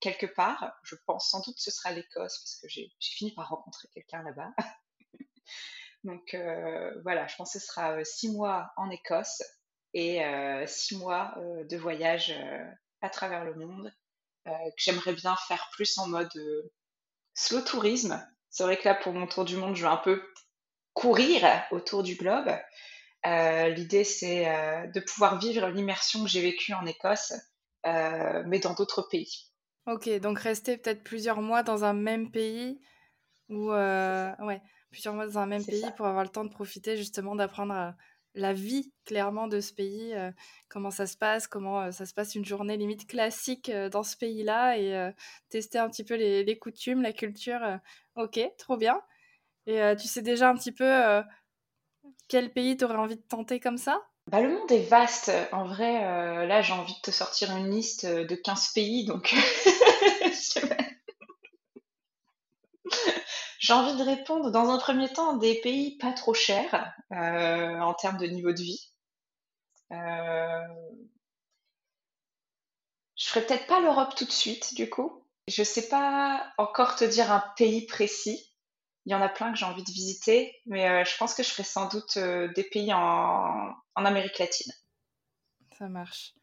quelque 0.00 0.26
part. 0.26 0.72
Je 0.84 0.96
pense 1.06 1.28
sans 1.30 1.40
doute 1.40 1.56
que 1.56 1.62
ce 1.62 1.70
sera 1.70 1.90
l'Écosse 1.92 2.38
parce 2.38 2.56
que 2.60 2.68
j'ai 2.68 2.90
fini 3.00 3.32
par 3.34 3.48
rencontrer 3.48 3.88
quelqu'un 3.94 4.22
là-bas. 4.22 4.52
Donc 6.04 6.36
voilà, 7.02 7.26
je 7.26 7.36
pense 7.36 7.54
que 7.54 7.58
ce 7.58 7.66
sera 7.66 8.04
six 8.04 8.30
mois 8.30 8.70
en 8.76 8.90
Écosse 8.90 9.42
et 9.94 10.20
six 10.66 10.98
mois 10.98 11.34
de 11.38 11.76
voyage 11.78 12.34
à 13.00 13.08
travers 13.08 13.44
le 13.44 13.54
monde 13.54 13.90
que 14.44 14.76
j'aimerais 14.78 15.12
bien 15.14 15.36
faire 15.48 15.68
plus 15.72 15.98
en 15.98 16.08
mode 16.08 16.30
euh, 16.36 16.72
slow 17.34 17.60
tourisme. 17.60 18.24
C'est 18.50 18.64
vrai 18.64 18.76
que 18.76 18.88
là, 18.88 18.94
pour 18.94 19.12
mon 19.12 19.26
tour 19.26 19.44
du 19.44 19.56
monde, 19.56 19.76
je 19.76 19.82
vais 19.82 19.88
un 19.88 19.96
peu 19.96 20.22
courir 20.92 21.46
autour 21.70 22.02
du 22.02 22.16
globe. 22.16 22.50
Euh, 23.26 23.68
l'idée, 23.68 24.04
c'est 24.04 24.44
de 24.92 25.00
pouvoir 25.00 25.38
vivre 25.38 25.68
l'immersion 25.68 26.24
que 26.24 26.30
j'ai 26.30 26.40
vécue 26.40 26.72
en 26.72 26.84
Écosse, 26.84 27.32
mais 27.84 28.58
dans 28.58 28.74
d'autres 28.74 29.02
pays. 29.02 29.50
Ok, 29.86 30.08
donc 30.18 30.40
rester 30.40 30.76
peut-être 30.78 31.04
plusieurs 31.04 31.42
mois 31.42 31.62
dans 31.62 31.84
un 31.84 31.92
même 31.92 32.32
pays, 32.32 32.80
ou 33.48 33.70
ouais, 33.70 34.62
plusieurs 34.90 35.14
mois 35.14 35.26
dans 35.26 35.38
un 35.38 35.46
même 35.46 35.64
pays 35.64 35.86
pour 35.96 36.06
avoir 36.06 36.24
le 36.24 36.30
temps 36.30 36.44
de 36.44 36.50
profiter 36.50 36.96
justement 36.96 37.36
d'apprendre 37.36 37.74
à, 37.74 37.96
la 38.34 38.52
vie 38.52 38.92
clairement 39.04 39.48
de 39.48 39.60
ce 39.60 39.72
pays, 39.72 40.14
euh, 40.14 40.30
comment 40.68 40.90
ça 40.90 41.06
se 41.06 41.16
passe, 41.16 41.46
comment 41.46 41.80
euh, 41.80 41.90
ça 41.90 42.06
se 42.06 42.14
passe 42.14 42.34
une 42.34 42.44
journée 42.44 42.76
limite 42.76 43.06
classique 43.06 43.68
euh, 43.68 43.88
dans 43.88 44.02
ce 44.02 44.16
pays-là 44.16 44.78
et 44.78 45.12
tester 45.48 45.78
un 45.78 45.88
petit 45.88 46.04
peu 46.04 46.14
les, 46.14 46.58
coutumes, 46.58 47.02
la 47.02 47.12
culture. 47.12 47.60
ok, 48.16 48.40
trop 48.58 48.76
bien. 48.76 49.00
Et 49.66 49.80
tu 49.96 50.08
sais 50.08 50.22
déjà 50.22 50.48
un 50.48 50.56
petit 50.56 50.72
peu 50.72 51.22
quel 52.28 52.52
pays 52.52 52.76
tu 52.76 52.84
aurais 52.84 52.96
envie 52.96 53.16
de 53.16 53.22
tenter 53.22 53.60
comme 53.60 53.78
ça? 53.78 54.00
Bah, 54.26 54.40
Le 54.40 54.48
monde 54.48 54.70
est 54.72 54.88
vaste. 54.88 55.30
En 55.52 55.64
vrai, 55.64 56.00
là, 56.46 56.62
j'ai 56.62 56.72
envie 56.72 56.94
de 56.94 57.00
te 57.00 57.10
sortir 57.10 57.54
une 57.56 57.70
liste 57.70 58.06
de 58.06 58.34
15 58.34 58.72
pays, 58.74 59.04
donc 59.04 59.34
J'ai 63.70 63.76
envie 63.76 63.96
de 63.96 64.02
répondre 64.02 64.50
dans 64.50 64.68
un 64.70 64.78
premier 64.78 65.12
temps 65.12 65.36
des 65.36 65.60
pays 65.60 65.96
pas 65.98 66.12
trop 66.12 66.34
chers 66.34 66.92
euh, 67.12 67.78
en 67.78 67.94
termes 67.94 68.18
de 68.18 68.26
niveau 68.26 68.50
de 68.50 68.60
vie. 68.60 68.90
Euh, 69.92 70.66
je 73.14 73.28
ferai 73.28 73.46
peut-être 73.46 73.68
pas 73.68 73.78
l'Europe 73.78 74.16
tout 74.16 74.24
de 74.24 74.32
suite, 74.32 74.74
du 74.74 74.90
coup. 74.90 75.24
Je 75.46 75.62
sais 75.62 75.88
pas 75.88 76.52
encore 76.58 76.96
te 76.96 77.04
dire 77.04 77.30
un 77.30 77.44
pays 77.56 77.86
précis. 77.86 78.52
Il 79.06 79.12
y 79.12 79.14
en 79.14 79.22
a 79.22 79.28
plein 79.28 79.52
que 79.52 79.56
j'ai 79.56 79.66
envie 79.66 79.84
de 79.84 79.92
visiter, 79.92 80.60
mais 80.66 80.88
euh, 80.88 81.04
je 81.04 81.16
pense 81.16 81.34
que 81.34 81.44
je 81.44 81.50
ferai 81.50 81.62
sans 81.62 81.86
doute 81.86 82.18
des 82.18 82.64
pays 82.64 82.92
en, 82.92 83.72
Amérique 83.94 84.40
latine. 84.40 84.72
Ça 85.78 85.86
marche. 85.86 86.34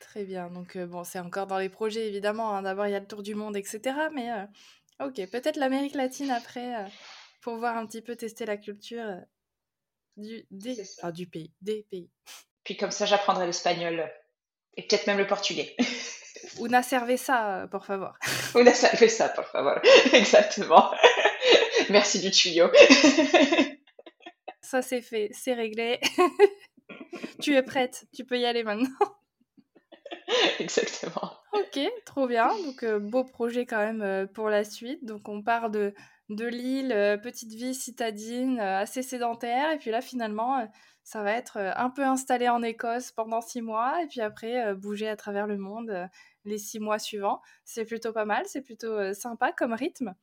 Très 0.00 0.24
bien. 0.24 0.48
Donc, 0.48 0.78
bon, 0.78 1.04
c'est 1.04 1.20
encore 1.20 1.46
dans 1.46 1.58
les 1.58 1.68
projets, 1.68 2.08
évidemment. 2.08 2.56
Hein. 2.56 2.62
D'abord, 2.62 2.86
il 2.86 2.92
y 2.92 2.96
a 2.96 3.00
le 3.00 3.06
tour 3.06 3.22
du 3.22 3.34
monde, 3.34 3.54
etc. 3.54 3.94
Mais 4.14 4.30
Ok, 5.00 5.14
peut-être 5.30 5.56
l'Amérique 5.56 5.94
latine 5.94 6.30
après, 6.30 6.76
euh, 6.76 6.86
pour 7.40 7.56
voir 7.56 7.76
un 7.78 7.86
petit 7.86 8.02
peu 8.02 8.16
tester 8.16 8.44
la 8.44 8.58
culture 8.58 9.02
euh, 9.02 9.20
du, 10.18 10.46
des, 10.50 10.76
du 11.14 11.26
pays, 11.26 11.52
des 11.62 11.86
pays. 11.90 12.10
Puis 12.64 12.76
comme 12.76 12.90
ça, 12.90 13.06
j'apprendrai 13.06 13.46
l'espagnol 13.46 14.12
et 14.76 14.82
peut-être 14.82 15.06
même 15.06 15.16
le 15.16 15.26
portugais. 15.26 15.74
Una 16.60 16.82
cerveza, 16.82 17.66
por 17.70 17.86
favor. 17.86 18.12
Una 18.54 18.74
cerveza, 18.74 19.30
por 19.30 19.46
favor. 19.46 19.80
Exactement. 20.12 20.90
Merci 21.90 22.20
du 22.20 22.30
tuyau. 22.30 22.68
ça 24.60 24.82
c'est 24.82 25.00
fait, 25.00 25.30
c'est 25.32 25.54
réglé. 25.54 25.98
tu 27.40 27.56
es 27.56 27.62
prête, 27.62 28.04
tu 28.14 28.26
peux 28.26 28.38
y 28.38 28.44
aller 28.44 28.64
maintenant. 28.64 29.19
Exactement. 30.64 31.32
Ok, 31.52 31.80
trop 32.04 32.26
bien. 32.26 32.48
Donc, 32.64 32.82
euh, 32.82 32.98
beau 32.98 33.24
projet 33.24 33.64
quand 33.64 33.78
même 33.78 34.02
euh, 34.02 34.26
pour 34.26 34.50
la 34.50 34.62
suite. 34.64 35.04
Donc, 35.04 35.28
on 35.28 35.42
part 35.42 35.70
de, 35.70 35.94
de 36.28 36.44
l'île, 36.44 36.92
euh, 36.92 37.16
petite 37.16 37.52
vie 37.54 37.74
citadine, 37.74 38.60
assez 38.60 39.02
sédentaire. 39.02 39.72
Et 39.72 39.78
puis 39.78 39.90
là, 39.90 40.02
finalement, 40.02 40.68
ça 41.02 41.22
va 41.22 41.32
être 41.32 41.56
un 41.56 41.88
peu 41.88 42.04
installé 42.04 42.48
en 42.48 42.62
Écosse 42.62 43.10
pendant 43.10 43.40
six 43.40 43.62
mois. 43.62 44.02
Et 44.02 44.06
puis 44.06 44.20
après, 44.20 44.74
bouger 44.74 45.08
à 45.08 45.16
travers 45.16 45.46
le 45.46 45.56
monde 45.56 46.08
les 46.44 46.58
six 46.58 46.78
mois 46.78 46.98
suivants. 46.98 47.40
C'est 47.64 47.86
plutôt 47.86 48.12
pas 48.12 48.26
mal, 48.26 48.44
c'est 48.46 48.62
plutôt 48.62 49.14
sympa 49.14 49.52
comme 49.52 49.72
rythme. 49.72 50.14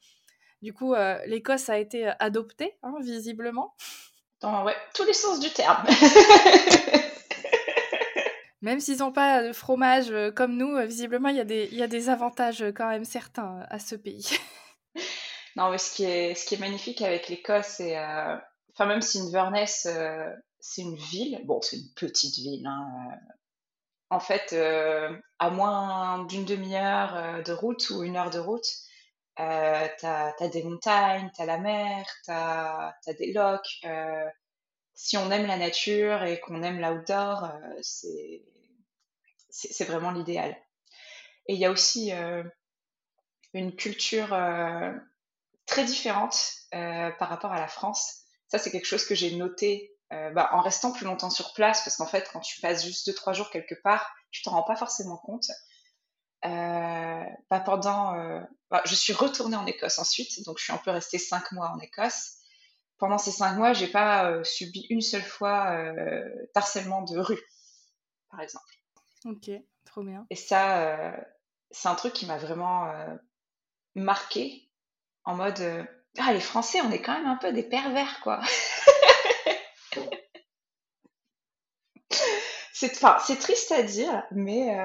Du 0.62 0.72
coup, 0.74 0.94
l'Écosse 1.26 1.70
a 1.70 1.78
été 1.78 2.12
adoptée, 2.20 2.78
hein, 2.84 2.96
visiblement. 3.02 3.76
Dans 4.40 4.64
ouais, 4.64 4.76
tous 4.94 5.04
les 5.04 5.14
sens 5.14 5.40
du 5.40 5.50
terme. 5.50 5.84
Même 8.62 8.80
s'ils 8.80 9.00
n'ont 9.00 9.12
pas 9.12 9.44
de 9.44 9.54
fromage 9.54 10.10
euh, 10.12 10.32
comme 10.32 10.58
nous, 10.58 10.76
euh, 10.76 10.86
visiblement, 10.86 11.30
il 11.30 11.36
y, 11.38 11.82
a 11.82 11.88
des, 11.88 12.10
avantages 12.10 12.64
euh, 12.64 12.72
quand 12.72 12.90
même 12.90 13.06
certains 13.06 13.66
à 13.70 13.78
ce 13.78 13.96
pays. 13.96 14.38
non, 15.56 15.70
mais 15.70 15.78
ce 15.78 15.96
qui 15.96 16.04
est, 16.04 16.60
magnifique 16.60 17.02
avec 17.02 17.30
l'Écosse, 17.30 17.68
c'est. 17.78 17.98
Enfin, 17.98 18.86
même 18.86 19.02
si 19.02 19.20
Inverness, 19.20 19.88
c'est 20.60 20.82
une 20.82 20.96
ville, 20.96 21.42
bon, 21.46 21.62
c'est 21.62 21.78
une 21.78 21.94
petite 21.96 22.36
ville, 22.36 22.66
hein, 22.68 22.88
en 24.12 24.20
fait, 24.20 24.54
à 25.40 25.50
moins 25.50 26.26
d'une 26.26 26.46
demi-heure 26.46 27.44
de 27.44 27.54
route 27.54 27.90
ou 27.90 28.04
une 28.04 28.18
heure 28.18 28.30
de 28.30 28.38
route, 28.38 28.68
euh, 29.40 29.88
t'as 30.00 30.34
as 30.40 30.48
des 30.48 30.64
montagnes, 30.64 31.30
t'as 31.36 31.46
la 31.46 31.60
mer, 31.60 32.06
t'as 32.26 32.94
as 33.06 33.14
des 33.14 33.34
lochs, 33.34 33.82
si 34.98 35.16
on 35.16 35.32
aime 35.32 35.46
la 35.46 35.56
nature 35.56 36.24
et 36.24 36.42
qu'on 36.42 36.64
aime 36.64 36.82
l'outdoor, 36.82 37.50
c'est 37.82 38.44
c'est 39.50 39.86
vraiment 39.86 40.12
l'idéal. 40.12 40.56
Et 41.48 41.54
il 41.54 41.60
y 41.60 41.66
a 41.66 41.72
aussi 41.72 42.12
une 43.54 43.76
culture 43.76 44.38
très 45.66 45.86
différente 45.86 46.52
par 46.72 47.30
rapport 47.30 47.54
à 47.54 47.60
la 47.60 47.68
France. 47.68 48.24
Ça, 48.50 48.60
c'est 48.60 48.72
quelque 48.72 48.86
chose 48.86 49.06
que 49.06 49.16
j'ai 49.16 49.36
noté 49.36 49.96
bah, 50.12 50.50
en 50.52 50.62
restant 50.62 50.92
plus 50.92 51.06
longtemps 51.06 51.30
sur 51.30 51.54
place, 51.54 51.84
parce 51.84 51.96
qu'en 51.98 52.06
fait, 52.06 52.30
quand 52.32 52.40
tu 52.40 52.60
passes 52.62 52.86
juste 52.86 53.10
2-3 53.10 53.34
jours 53.34 53.50
quelque 53.50 53.76
part, 53.84 54.14
tu 54.32 54.42
t'en 54.44 54.52
rends 54.52 54.64
pas 54.64 54.76
forcément 54.76 55.18
compte. 55.18 55.50
Euh, 56.46 57.24
bah, 57.50 57.60
pendant, 57.60 58.16
euh, 58.16 58.40
bah, 58.70 58.82
je 58.86 58.96
suis 58.96 59.14
retournée 59.14 59.58
en 59.58 59.66
Écosse 59.66 60.00
ensuite, 60.00 60.44
donc 60.46 60.60
je 60.60 60.66
suis 60.66 60.74
un 60.74 60.78
peu 60.78 60.92
restée 60.92 61.18
cinq 61.18 61.52
mois 61.52 61.70
en 61.70 61.80
Écosse. 61.80 62.37
Pendant 62.98 63.18
ces 63.18 63.32
cinq 63.32 63.56
mois, 63.56 63.74
j'ai 63.74 63.88
pas 63.88 64.32
euh, 64.32 64.44
subi 64.44 64.86
une 64.90 65.02
seule 65.02 65.24
fois 65.24 65.76
harcèlement 66.56 67.04
de 67.04 67.18
rue, 67.20 67.42
par 68.32 68.42
exemple. 68.42 68.64
Ok, 69.26 69.52
trop 69.86 70.04
bien. 70.04 70.26
Et 70.30 70.36
ça, 70.36 71.16
c'est 71.72 71.88
un 71.88 71.96
truc 71.96 72.14
qui 72.14 72.26
m'a 72.26 72.38
vraiment 72.38 72.92
marqué 73.96 74.70
en 75.26 75.36
mode 75.36 75.88
ah 76.20 76.34
les 76.34 76.40
Français, 76.40 76.82
on 76.82 76.92
est 76.92 77.02
quand 77.02 77.14
même 77.14 77.28
un 77.28 77.36
peu 77.36 77.52
des 77.52 77.64
pervers 77.64 78.20
quoi. 78.22 78.42
c'est 82.72 83.40
triste 83.40 83.72
à 83.72 83.84
dire, 83.84 84.24
mais 84.32 84.76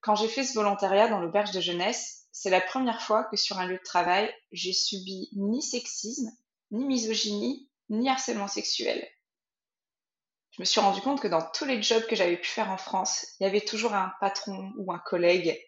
quand 0.00 0.14
j'ai 0.16 0.28
fait 0.28 0.44
ce 0.44 0.54
volontariat 0.54 1.08
dans 1.08 1.20
l'auberge 1.20 1.52
de 1.52 1.60
jeunesse, 1.60 2.26
c'est 2.32 2.50
la 2.50 2.60
première 2.60 3.02
fois 3.02 3.24
que 3.24 3.36
sur 3.36 3.58
un 3.58 3.66
lieu 3.66 3.76
de 3.76 3.82
travail, 3.82 4.32
j'ai 4.50 4.72
subi 4.72 5.28
ni 5.32 5.62
sexisme, 5.62 6.30
ni 6.72 6.84
misogynie, 6.84 7.68
ni 7.90 8.08
harcèlement 8.08 8.48
sexuel. 8.48 9.08
Je 10.52 10.60
me 10.60 10.66
suis 10.66 10.80
rendu 10.80 11.00
compte 11.00 11.20
que 11.20 11.28
dans 11.28 11.42
tous 11.50 11.64
les 11.64 11.82
jobs 11.82 12.06
que 12.06 12.16
j'avais 12.16 12.36
pu 12.36 12.48
faire 12.48 12.70
en 12.70 12.76
France, 12.76 13.26
il 13.38 13.44
y 13.44 13.46
avait 13.46 13.62
toujours 13.62 13.94
un 13.94 14.12
patron 14.20 14.72
ou 14.76 14.92
un 14.92 14.98
collègue 14.98 15.58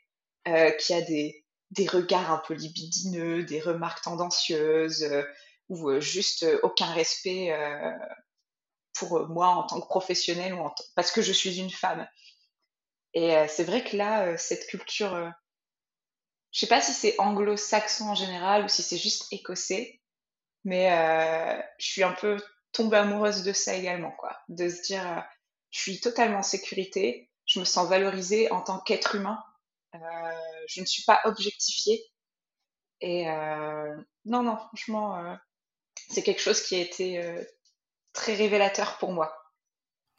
euh, 0.47 0.71
qui 0.73 0.93
a 0.93 1.01
des, 1.01 1.45
des, 1.71 1.87
regards 1.87 2.31
un 2.31 2.39
peu 2.39 2.53
libidineux, 2.53 3.45
des 3.45 3.61
remarques 3.61 4.03
tendancieuses, 4.03 5.05
euh, 5.05 5.23
ou 5.71 5.89
euh, 5.89 6.01
juste 6.01 6.45
aucun 6.63 6.93
respect 6.93 7.51
pour 8.93 9.27
moi 9.29 9.49
en 9.49 9.67
tant 9.67 9.81
que 9.81 9.87
professionnelle 9.87 10.53
ou 10.55 10.69
parce 10.95 11.11
que 11.11 11.23
je 11.23 11.33
suis 11.33 11.59
une 11.59 11.71
femme. 11.71 12.07
Et 13.15 13.35
c'est 13.49 13.65
vrai 13.65 13.83
que 13.83 13.97
là, 13.97 14.37
cette 14.37 14.67
culture, 14.67 15.33
je 16.51 16.61
sais 16.61 16.67
pas 16.67 16.83
si 16.83 16.93
c'est 16.93 17.19
anglo-saxon 17.19 18.11
en 18.11 18.15
général 18.15 18.65
ou 18.65 18.69
si 18.69 18.83
c'est 18.83 18.99
juste 18.99 19.33
écossais, 19.33 20.01
mais 20.65 20.89
je 21.79 21.87
suis 21.87 22.03
un 22.03 22.13
peu 22.13 22.37
tombée 22.73 22.97
amoureuse 22.97 23.43
de 23.43 23.53
ça 23.53 23.75
également, 23.75 24.13
quoi. 24.13 24.37
De 24.49 24.69
se 24.69 24.83
dire, 24.83 25.25
je 25.71 25.81
suis 25.81 26.01
totalement 26.01 26.39
en 26.39 26.43
sécurité, 26.43 27.31
je 27.47 27.61
me 27.61 27.65
sens 27.65 27.89
valorisée 27.89 28.51
en 28.51 28.63
tant 28.63 28.81
qu'être 28.81 29.15
humain, 29.15 29.43
je 29.93 30.81
ne 30.81 30.87
suis 30.87 31.05
pas 31.05 31.21
objectifiée. 31.25 32.03
Et 33.01 33.27
non, 34.25 34.43
non, 34.43 34.57
franchement, 34.57 35.37
c'est 36.11 36.23
quelque 36.23 36.41
chose 36.41 36.63
qui 36.63 36.77
a 36.77 36.81
été 36.81 37.47
très 38.13 38.35
révélateur 38.35 38.99
pour 38.99 39.13
moi. 39.13 39.37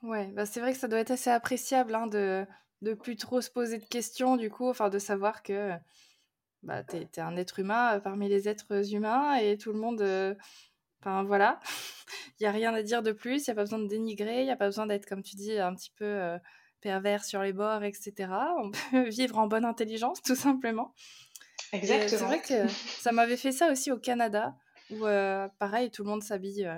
Ouais, 0.01 0.27
bah 0.27 0.45
c'est 0.45 0.59
vrai 0.59 0.73
que 0.73 0.77
ça 0.79 0.87
doit 0.87 0.99
être 0.99 1.11
assez 1.11 1.31
appréciable 1.31 1.95
hein, 1.95 2.05
de, 2.05 2.45
de 2.81 2.93
plus 2.93 3.15
trop 3.15 3.41
se 3.41 3.49
poser 3.49 3.79
de 3.79 3.85
questions, 3.85 4.37
du 4.37 4.51
coup, 4.51 4.69
enfin 4.69 4.89
de 4.89 4.99
savoir 4.99 5.41
que 5.41 5.71
bah, 6.65 6.83
tu 6.83 6.97
es, 6.97 7.19
un 7.19 7.37
être 7.37 7.59
humain 7.59 7.95
euh, 7.95 7.99
parmi 7.99 8.27
les 8.27 8.49
êtres 8.49 8.93
humains 8.93 9.35
et 9.35 9.57
tout 9.57 9.71
le 9.71 9.79
monde. 9.79 10.01
Euh, 10.01 10.35
enfin 10.99 11.23
voilà, 11.23 11.59
il 12.39 12.43
n'y 12.43 12.47
a 12.47 12.51
rien 12.51 12.73
à 12.73 12.81
dire 12.81 13.03
de 13.03 13.11
plus, 13.11 13.47
il 13.47 13.49
n'y 13.49 13.51
a 13.51 13.55
pas 13.55 13.63
besoin 13.63 13.79
de 13.79 13.87
dénigrer, 13.87 14.41
il 14.41 14.45
n'y 14.45 14.51
a 14.51 14.55
pas 14.55 14.65
besoin 14.65 14.87
d'être, 14.87 15.05
comme 15.05 15.23
tu 15.23 15.35
dis, 15.35 15.57
un 15.57 15.73
petit 15.75 15.91
peu 15.91 16.05
euh, 16.05 16.37
pervers 16.81 17.23
sur 17.23 17.41
les 17.41 17.53
bords, 17.53 17.83
etc. 17.83 18.13
On 18.59 18.71
peut 18.71 19.09
vivre 19.09 19.37
en 19.37 19.47
bonne 19.47 19.65
intelligence, 19.65 20.21
tout 20.21 20.35
simplement. 20.35 20.93
Exactement. 21.71 22.09
C'est 22.09 22.25
vrai 22.25 22.41
que 22.41 22.67
ça 22.67 23.11
m'avait 23.11 23.37
fait 23.37 23.51
ça 23.51 23.71
aussi 23.71 23.91
au 23.91 23.99
Canada, 23.99 24.55
où 24.91 25.01
pareil, 25.59 25.91
tout 25.91 26.03
le 26.03 26.09
monde 26.09 26.23
s'habille 26.23 26.69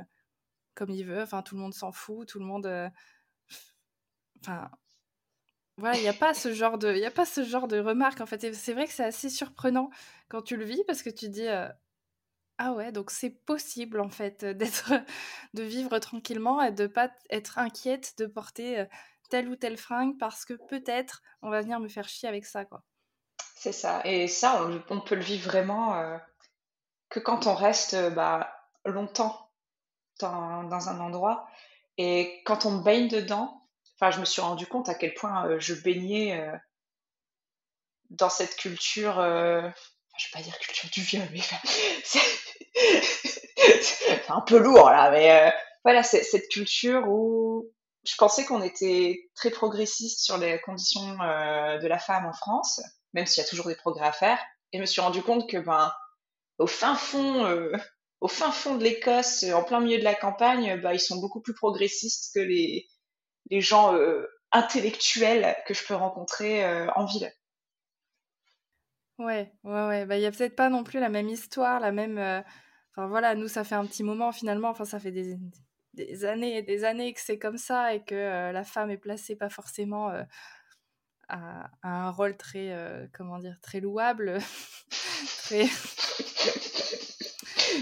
comme 0.75 0.91
il 0.91 1.03
veut, 1.03 1.21
enfin 1.21 1.41
tout 1.41 1.55
le 1.55 1.61
monde 1.61 1.73
s'en 1.73 1.91
fout, 1.91 2.27
tout 2.27 2.39
le 2.39 2.45
monde. 2.45 2.91
Enfin, 4.41 4.69
voilà, 5.77 5.97
il 5.97 6.01
n'y 6.01 6.07
a 6.07 6.13
pas 6.13 6.33
ce 6.33 6.53
genre 6.53 6.77
de, 6.77 6.93
il 6.95 7.05
a 7.05 7.11
pas 7.11 7.25
ce 7.25 7.43
genre 7.43 7.67
de 7.67 7.79
remarques 7.79 8.21
en 8.21 8.25
fait. 8.25 8.53
c'est 8.53 8.73
vrai 8.73 8.87
que 8.87 8.93
c'est 8.93 9.03
assez 9.03 9.29
surprenant 9.29 9.89
quand 10.29 10.41
tu 10.41 10.57
le 10.57 10.65
vis 10.65 10.83
parce 10.85 11.03
que 11.03 11.09
tu 11.09 11.29
dis 11.29 11.47
ah 12.57 12.73
ouais, 12.73 12.91
donc 12.91 13.11
c'est 13.11 13.29
possible 13.29 14.01
en 14.01 14.09
fait 14.09 14.43
d'être, 14.43 14.91
de 15.53 15.63
vivre 15.63 15.99
tranquillement 15.99 16.61
et 16.61 16.71
de 16.71 16.87
pas 16.87 17.09
être 17.29 17.59
inquiète 17.59 18.15
de 18.17 18.25
porter 18.25 18.85
telle 19.29 19.49
ou 19.49 19.55
telle 19.55 19.77
fringue 19.77 20.17
parce 20.17 20.45
que 20.45 20.53
peut-être 20.53 21.21
on 21.41 21.49
va 21.49 21.61
venir 21.61 21.79
me 21.79 21.87
faire 21.87 22.09
chier 22.09 22.27
avec 22.27 22.45
ça 22.45 22.65
quoi. 22.65 22.83
C'est 23.55 23.71
ça. 23.71 24.01
Et 24.05 24.27
ça, 24.27 24.67
on, 24.89 25.01
peut 25.01 25.15
le 25.15 25.21
vivre 25.21 25.49
vraiment 25.49 26.19
que 27.09 27.19
quand 27.19 27.47
on 27.47 27.55
reste 27.55 27.95
bah, 28.13 28.55
longtemps 28.85 29.51
dans, 30.19 30.89
un 30.89 30.99
endroit 30.99 31.47
et 31.97 32.41
quand 32.45 32.65
on 32.65 32.77
baigne 32.77 33.07
dedans 33.07 33.66
enfin, 33.99 34.11
je 34.11 34.19
me 34.19 34.25
suis 34.25 34.41
rendu 34.41 34.67
compte 34.67 34.89
à 34.89 34.95
quel 34.95 35.13
point 35.13 35.47
euh, 35.47 35.59
je 35.59 35.73
baignais 35.73 36.39
euh, 36.39 36.55
dans 38.09 38.29
cette 38.29 38.55
culture, 38.55 39.19
euh, 39.19 39.61
je 40.17 40.27
vais 40.27 40.31
pas 40.33 40.41
dire 40.41 40.57
culture 40.59 40.89
du 40.89 41.01
viol, 41.01 41.27
mais 41.31 41.41
c'est 42.03 42.19
un 44.29 44.41
peu 44.41 44.57
lourd 44.57 44.89
là, 44.89 45.11
mais 45.11 45.53
voilà, 45.83 46.03
cette 46.03 46.47
culture 46.49 47.03
où 47.07 47.69
je 48.05 48.15
pensais 48.15 48.45
qu'on 48.45 48.61
était 48.61 49.29
très 49.35 49.51
progressiste 49.51 50.23
sur 50.23 50.37
les 50.37 50.59
conditions 50.61 51.13
de 51.13 51.87
la 51.87 51.99
femme 51.99 52.25
en 52.25 52.33
France, 52.33 52.81
même 53.13 53.25
s'il 53.25 53.43
y 53.43 53.45
a 53.45 53.49
toujours 53.49 53.67
des 53.67 53.75
progrès 53.75 54.07
à 54.07 54.11
faire, 54.11 54.39
et 54.71 54.77
je 54.77 54.81
me 54.81 54.85
suis 54.85 55.01
rendu 55.01 55.21
compte 55.21 55.49
que 55.49 55.57
ben 55.57 55.93
au 56.59 56.67
fin 56.67 56.95
fond 56.95 57.71
au 58.21 58.27
fin 58.27 58.51
fond 58.51 58.75
de 58.75 58.83
l'Écosse, 58.83 59.43
en 59.43 59.63
plein 59.63 59.79
milieu 59.79 59.99
de 59.99 60.03
la 60.03 60.15
campagne, 60.15 60.79
bah, 60.81 60.93
ils 60.93 60.99
sont 60.99 61.17
beaucoup 61.17 61.41
plus 61.41 61.53
progressistes 61.53 62.33
que 62.33 62.39
les, 62.39 62.87
les 63.49 63.61
gens 63.61 63.95
euh, 63.95 64.27
intellectuels 64.51 65.55
que 65.65 65.73
je 65.73 65.85
peux 65.85 65.95
rencontrer 65.95 66.63
euh, 66.63 66.89
en 66.95 67.05
ville. 67.05 67.31
Ouais, 69.17 69.51
ouais, 69.63 69.87
ouais. 69.87 70.05
Bah, 70.05 70.17
il 70.17 70.21
y 70.21 70.25
a 70.25 70.31
peut-être 70.31 70.55
pas 70.55 70.69
non 70.69 70.83
plus 70.83 70.99
la 70.99 71.09
même 71.09 71.29
histoire, 71.29 71.79
la 71.79 71.91
même. 71.91 72.17
Euh, 72.17 72.41
enfin 72.91 73.07
voilà, 73.07 73.35
nous 73.35 73.47
ça 73.47 73.63
fait 73.63 73.75
un 73.75 73.85
petit 73.85 74.03
moment 74.03 74.31
finalement. 74.31 74.69
Enfin 74.69 74.85
ça 74.85 74.99
fait 74.99 75.11
des, 75.11 75.37
des 75.93 76.25
années 76.25 76.57
et 76.57 76.61
des 76.61 76.83
années 76.83 77.13
que 77.13 77.21
c'est 77.21 77.39
comme 77.39 77.57
ça 77.57 77.93
et 77.93 78.03
que 78.03 78.51
la 78.51 78.63
femme 78.63 78.91
est 78.91 78.97
placée 78.97 79.35
pas 79.35 79.49
forcément 79.49 80.11
à, 81.27 81.69
un 81.83 82.11
rôle 82.11 82.37
très, 82.37 83.09
comment 83.11 83.39
dire, 83.39 83.57
très 83.61 83.79
louable, 83.79 84.37
très. 85.43 85.65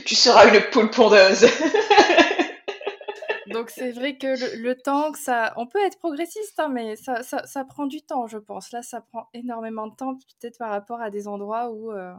tu 0.06 0.16
seras 0.16 0.48
une 0.48 0.62
poule 0.70 0.90
pondeuse. 0.90 1.46
Donc 3.48 3.70
c'est 3.70 3.92
vrai 3.92 4.18
que 4.18 4.58
le, 4.58 4.76
temps 4.76 5.12
que 5.12 5.20
ça... 5.20 5.54
On 5.58 5.68
peut 5.68 5.84
être 5.86 6.00
progressiste, 6.00 6.60
hein, 6.60 6.70
mais 6.70 6.96
ça, 6.96 7.24
ça, 7.24 7.46
ça, 7.46 7.64
prend 7.64 7.86
du 7.86 8.02
temps, 8.02 8.28
je 8.28 8.38
pense. 8.38 8.72
Là, 8.72 8.82
ça 8.82 9.02
prend 9.02 9.30
énormément 9.34 9.88
de 9.88 9.96
temps, 9.96 10.16
peut-être 10.16 10.58
par 10.58 10.70
rapport 10.70 11.02
à 11.02 11.10
des 11.10 11.28
endroits 11.28 11.70
où... 11.72 11.92
Euh... 11.92 12.14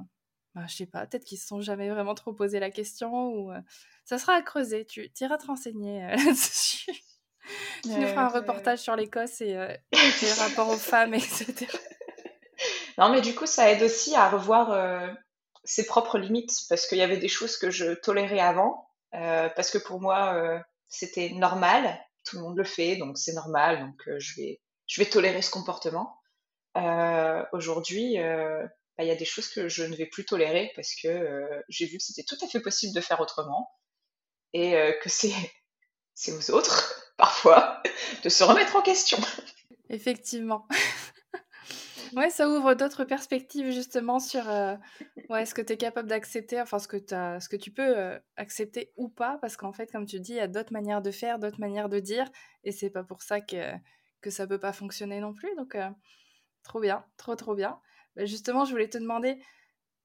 Bah, 0.56 0.62
je 0.66 0.74
sais 0.74 0.86
pas, 0.86 1.06
peut-être 1.06 1.24
qu'ils 1.24 1.38
se 1.38 1.46
sont 1.46 1.60
jamais 1.60 1.90
vraiment 1.90 2.14
trop 2.14 2.32
posé 2.32 2.58
la 2.60 2.70
question, 2.70 3.28
ou... 3.28 3.52
Euh, 3.52 3.60
ça 4.06 4.16
sera 4.16 4.34
à 4.34 4.42
creuser, 4.42 4.86
tu 4.86 5.10
iras 5.20 5.36
te 5.36 5.46
renseigner 5.46 6.02
euh, 6.04 6.08
là-dessus. 6.24 6.92
tu 7.82 7.90
nous 7.90 8.06
feras 8.06 8.24
un 8.24 8.28
reportage 8.28 8.78
sur 8.78 8.96
l'Écosse 8.96 9.42
et, 9.42 9.54
euh, 9.54 9.68
et 9.92 9.96
le 9.96 10.40
rapport 10.40 10.70
aux 10.70 10.78
femmes, 10.78 11.14
etc. 11.14 11.66
Non, 12.98 13.10
mais 13.10 13.20
du 13.20 13.34
coup, 13.34 13.44
ça 13.44 13.70
aide 13.70 13.82
aussi 13.82 14.14
à 14.14 14.30
revoir 14.30 15.14
ses 15.64 15.84
propres 15.84 16.16
limites, 16.16 16.62
parce 16.70 16.86
qu'il 16.86 16.96
y 16.96 17.02
avait 17.02 17.18
des 17.18 17.28
choses 17.28 17.58
que 17.58 17.70
je 17.70 17.92
tolérais 17.92 18.40
avant, 18.40 18.88
parce 19.12 19.70
que 19.70 19.76
pour 19.76 20.00
moi 20.00 20.64
c'était 20.96 21.30
normal, 21.30 22.00
tout 22.24 22.36
le 22.36 22.42
monde 22.42 22.56
le 22.56 22.64
fait, 22.64 22.96
donc 22.96 23.18
c'est 23.18 23.34
normal, 23.34 23.80
donc 23.80 24.08
euh, 24.08 24.18
je, 24.18 24.40
vais, 24.40 24.60
je 24.86 25.00
vais 25.00 25.08
tolérer 25.08 25.42
ce 25.42 25.50
comportement. 25.50 26.20
Euh, 26.76 27.44
aujourd'hui, 27.52 28.18
euh, 28.18 28.66
bah, 28.96 29.04
il 29.04 29.08
y 29.08 29.10
a 29.10 29.16
des 29.16 29.24
choses 29.24 29.48
que 29.48 29.68
je 29.68 29.84
ne 29.84 29.94
vais 29.94 30.06
plus 30.06 30.24
tolérer 30.24 30.72
parce 30.74 30.94
que 30.94 31.62
j'ai 31.68 31.86
vu 31.86 31.98
que 31.98 32.02
c'était 32.02 32.24
tout 32.24 32.36
à 32.42 32.48
fait 32.48 32.60
possible 32.60 32.94
de 32.94 33.00
faire 33.00 33.20
autrement 33.20 33.70
et 34.52 34.72
que 35.02 35.08
c'est, 35.08 35.32
c'est 36.14 36.32
aux 36.32 36.50
autres, 36.50 37.12
parfois, 37.16 37.82
de 38.22 38.28
se 38.28 38.42
remettre 38.44 38.76
en 38.76 38.82
question. 38.82 39.18
Effectivement. 39.88 40.66
Ouais, 42.14 42.30
ça 42.30 42.48
ouvre 42.48 42.74
d'autres 42.74 43.04
perspectives 43.04 43.70
justement 43.70 44.18
sur 44.18 44.48
euh, 44.48 44.76
ouais, 45.28 45.46
ce 45.46 45.54
que 45.54 45.62
tu 45.62 45.72
es 45.72 45.76
capable 45.76 46.08
d'accepter, 46.08 46.60
enfin 46.60 46.78
ce 46.78 46.88
que, 46.88 47.14
as, 47.14 47.40
ce 47.40 47.48
que 47.48 47.56
tu 47.56 47.70
peux 47.70 47.96
euh, 47.96 48.18
accepter 48.36 48.92
ou 48.96 49.08
pas, 49.08 49.38
parce 49.40 49.56
qu'en 49.56 49.72
fait, 49.72 49.90
comme 49.90 50.06
tu 50.06 50.20
dis, 50.20 50.32
il 50.32 50.36
y 50.36 50.40
a 50.40 50.48
d'autres 50.48 50.72
manières 50.72 51.02
de 51.02 51.10
faire, 51.10 51.38
d'autres 51.38 51.60
manières 51.60 51.88
de 51.88 51.98
dire, 51.98 52.30
et 52.64 52.72
c'est 52.72 52.90
pas 52.90 53.04
pour 53.04 53.22
ça 53.22 53.40
que, 53.40 53.72
que 54.20 54.30
ça 54.30 54.46
peut 54.46 54.58
pas 54.58 54.72
fonctionner 54.72 55.20
non 55.20 55.32
plus. 55.32 55.54
Donc, 55.56 55.74
euh, 55.74 55.88
trop 56.62 56.80
bien, 56.80 57.04
trop 57.16 57.34
trop 57.34 57.54
bien. 57.54 57.80
Bah, 58.14 58.24
justement, 58.24 58.64
je 58.64 58.70
voulais 58.72 58.88
te 58.88 58.98
demander, 58.98 59.38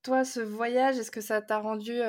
toi, 0.04 0.26
ce 0.26 0.40
voyage, 0.40 0.98
est-ce 0.98 1.12
que 1.12 1.22
ça 1.22 1.42
t'a 1.42 1.60
rendu 1.60 2.02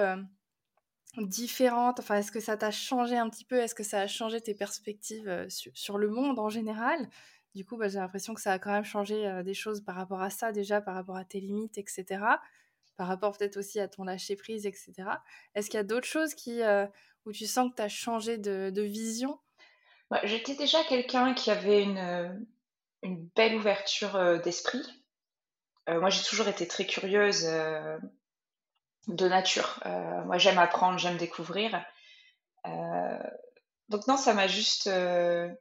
différente? 1.19 2.01
Enfin, 2.01 2.17
est-ce 2.17 2.33
que 2.33 2.41
ça 2.41 2.57
t'a 2.57 2.71
changé 2.71 3.17
un 3.17 3.29
petit 3.29 3.45
peu? 3.45 3.57
Est-ce 3.57 3.75
que 3.75 3.83
ça 3.83 4.01
a 4.01 4.07
changé 4.07 4.41
tes 4.41 4.55
perspectives 4.55 5.47
sur, 5.49 5.99
le 5.99 6.09
monde 6.09 6.39
en 6.39 6.49
général? 6.49 7.09
Du 7.55 7.67
coup, 7.67 7.77
bah, 7.77 7.89
j'ai 7.89 7.99
l'impression 7.99 8.35
que 8.35 8.41
ça 8.41 8.53
a 8.53 8.59
quand 8.59 8.71
même 8.71 8.85
changé 8.85 9.43
des 9.45 9.55
choses 9.55 9.83
par 9.83 9.95
rapport 9.95 10.23
à 10.23 10.31
ça, 10.31 10.53
déjà 10.53 10.81
par 10.81 10.95
rapport 10.95 11.17
à 11.17 11.25
tes 11.25 11.41
limites, 11.41 11.77
etc. 11.77 12.25
Par 12.97 13.09
rapport 13.09 13.37
peut-être 13.37 13.59
aussi 13.59 13.79
à 13.79 13.89
ton 13.89 14.05
lâcher 14.05 14.37
prise, 14.37 14.67
etc. 14.67 14.93
Est-ce 15.55 15.69
qu'il 15.69 15.77
y 15.77 15.81
a 15.81 15.85
d'autres 15.85 16.07
choses 16.07 16.35
qui, 16.35 16.61
où 17.27 17.33
tu 17.33 17.47
sens 17.47 17.71
que 17.71 17.77
tu 17.77 17.83
as 17.83 17.89
changé 17.89 18.39
de, 18.39 18.81
vision? 18.81 19.39
Bah, 20.11 20.21
J'étais 20.25 20.55
déjà 20.55 20.83
quelqu'un 20.85 21.35
qui 21.35 21.51
avait 21.51 21.83
une, 21.83 22.47
belle 23.37 23.57
ouverture 23.57 24.41
d'esprit. 24.43 24.83
moi, 25.89 26.09
j'ai 26.09 26.23
toujours 26.23 26.49
été 26.49 26.67
très 26.67 26.87
curieuse 26.87 27.45
de 29.09 29.29
nature. 29.29 29.81
Moi, 30.25 30.39
j'aime 30.39 30.59
apprendre, 30.59 30.99
j'aime 30.99 31.19
découvrir. 31.19 31.85
Donc 32.65 34.07
non, 34.07 34.17
ça 34.17 34.33
m'a 34.33 34.47
juste, 34.47 34.87
on 34.87 35.55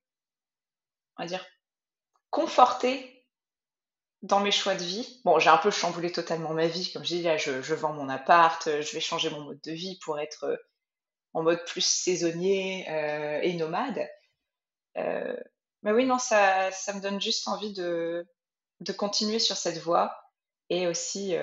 va 1.18 1.26
dire, 1.26 1.46
conforté 2.32 3.28
dans 4.24 4.40
mes 4.40 4.52
choix 4.52 4.74
de 4.74 4.84
vie. 4.84 5.22
Bon, 5.26 5.38
j'ai 5.40 5.50
un 5.50 5.58
peu 5.58 5.70
chamboulé 5.70 6.12
totalement 6.12 6.54
ma 6.54 6.68
vie, 6.68 6.92
comme 6.92 7.04
je 7.04 7.16
dis 7.16 7.22
là, 7.22 7.38
je, 7.38 7.74
vends 7.74 7.94
mon 7.94 8.10
appart, 8.10 8.66
je 8.66 8.94
vais 8.94 9.00
changer 9.00 9.30
mon 9.30 9.42
mode 9.42 9.62
de 9.62 9.72
vie 9.72 10.00
pour 10.04 10.20
être 10.20 10.60
en 11.34 11.44
mode 11.44 11.64
plus 11.66 11.86
saisonnier 11.86 12.86
et 13.44 13.54
nomade. 13.54 14.08
mais 14.96 15.92
oui, 15.92 16.06
non, 16.06 16.18
ça, 16.18 16.72
ça 16.72 16.94
me 16.94 17.02
donne 17.02 17.22
juste 17.22 17.48
envie 17.48 17.74
de, 17.74 18.28
de 18.80 18.92
continuer 18.92 19.40
sur 19.40 19.58
cette 19.58 19.78
voie 19.78 20.16
et 20.70 20.88
aussi 20.88 21.36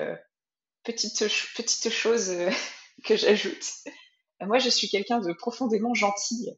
petite, 0.83 1.19
petite 1.55 1.89
chose 1.89 2.29
euh, 2.31 2.49
que 3.05 3.15
j'ajoute. 3.15 3.65
Moi, 4.41 4.59
je 4.59 4.69
suis 4.69 4.89
quelqu'un 4.89 5.19
de 5.19 5.33
profondément 5.33 5.93
gentil 5.93 6.49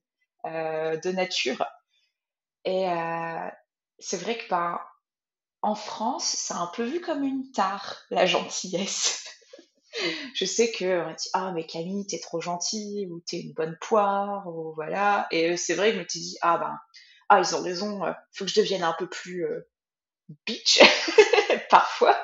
euh, 0.46 0.98
de 0.98 1.12
nature. 1.12 1.66
Et 2.64 2.88
euh, 2.88 3.50
c'est 4.02 4.18
vrai 4.18 4.38
que 4.38 4.50
ben, 4.50 4.80
en 5.62 5.76
France, 5.76 6.26
c'est 6.26 6.54
un 6.54 6.68
peu 6.68 6.84
vu 6.84 7.02
comme 7.02 7.24
une 7.24 7.52
tare, 7.52 7.98
la 8.10 8.26
gentillesse. 8.26 9.26
je 10.36 10.46
sais 10.46 10.72
que 10.72 11.06
on 11.06 11.14
dit 11.14 11.30
ah 11.34 11.52
mais 11.54 11.66
Camille 11.66 12.08
t'es 12.08 12.20
trop 12.20 12.40
gentille 12.40 13.08
ou 13.12 13.20
t'es 13.20 13.42
une 13.42 13.54
bonne 13.54 13.78
poire 13.82 14.48
ou 14.48 14.74
voilà 14.74 15.28
et 15.32 15.58
c'est 15.58 15.74
vrai 15.74 15.90
que 15.90 15.98
je 15.98 16.02
me 16.02 16.08
suis 16.08 16.22
dit 16.22 16.38
ah 16.42 16.58
ben 16.58 16.80
ah 17.28 17.42
ils 17.42 17.56
ont 17.58 17.62
raison 17.62 18.02
faut 18.32 18.46
que 18.46 18.52
je 18.52 18.62
devienne 18.62 18.84
un 18.84 18.96
peu 18.98 19.10
plus 19.10 19.46
bitch 20.46 20.80
parfois 21.70 22.18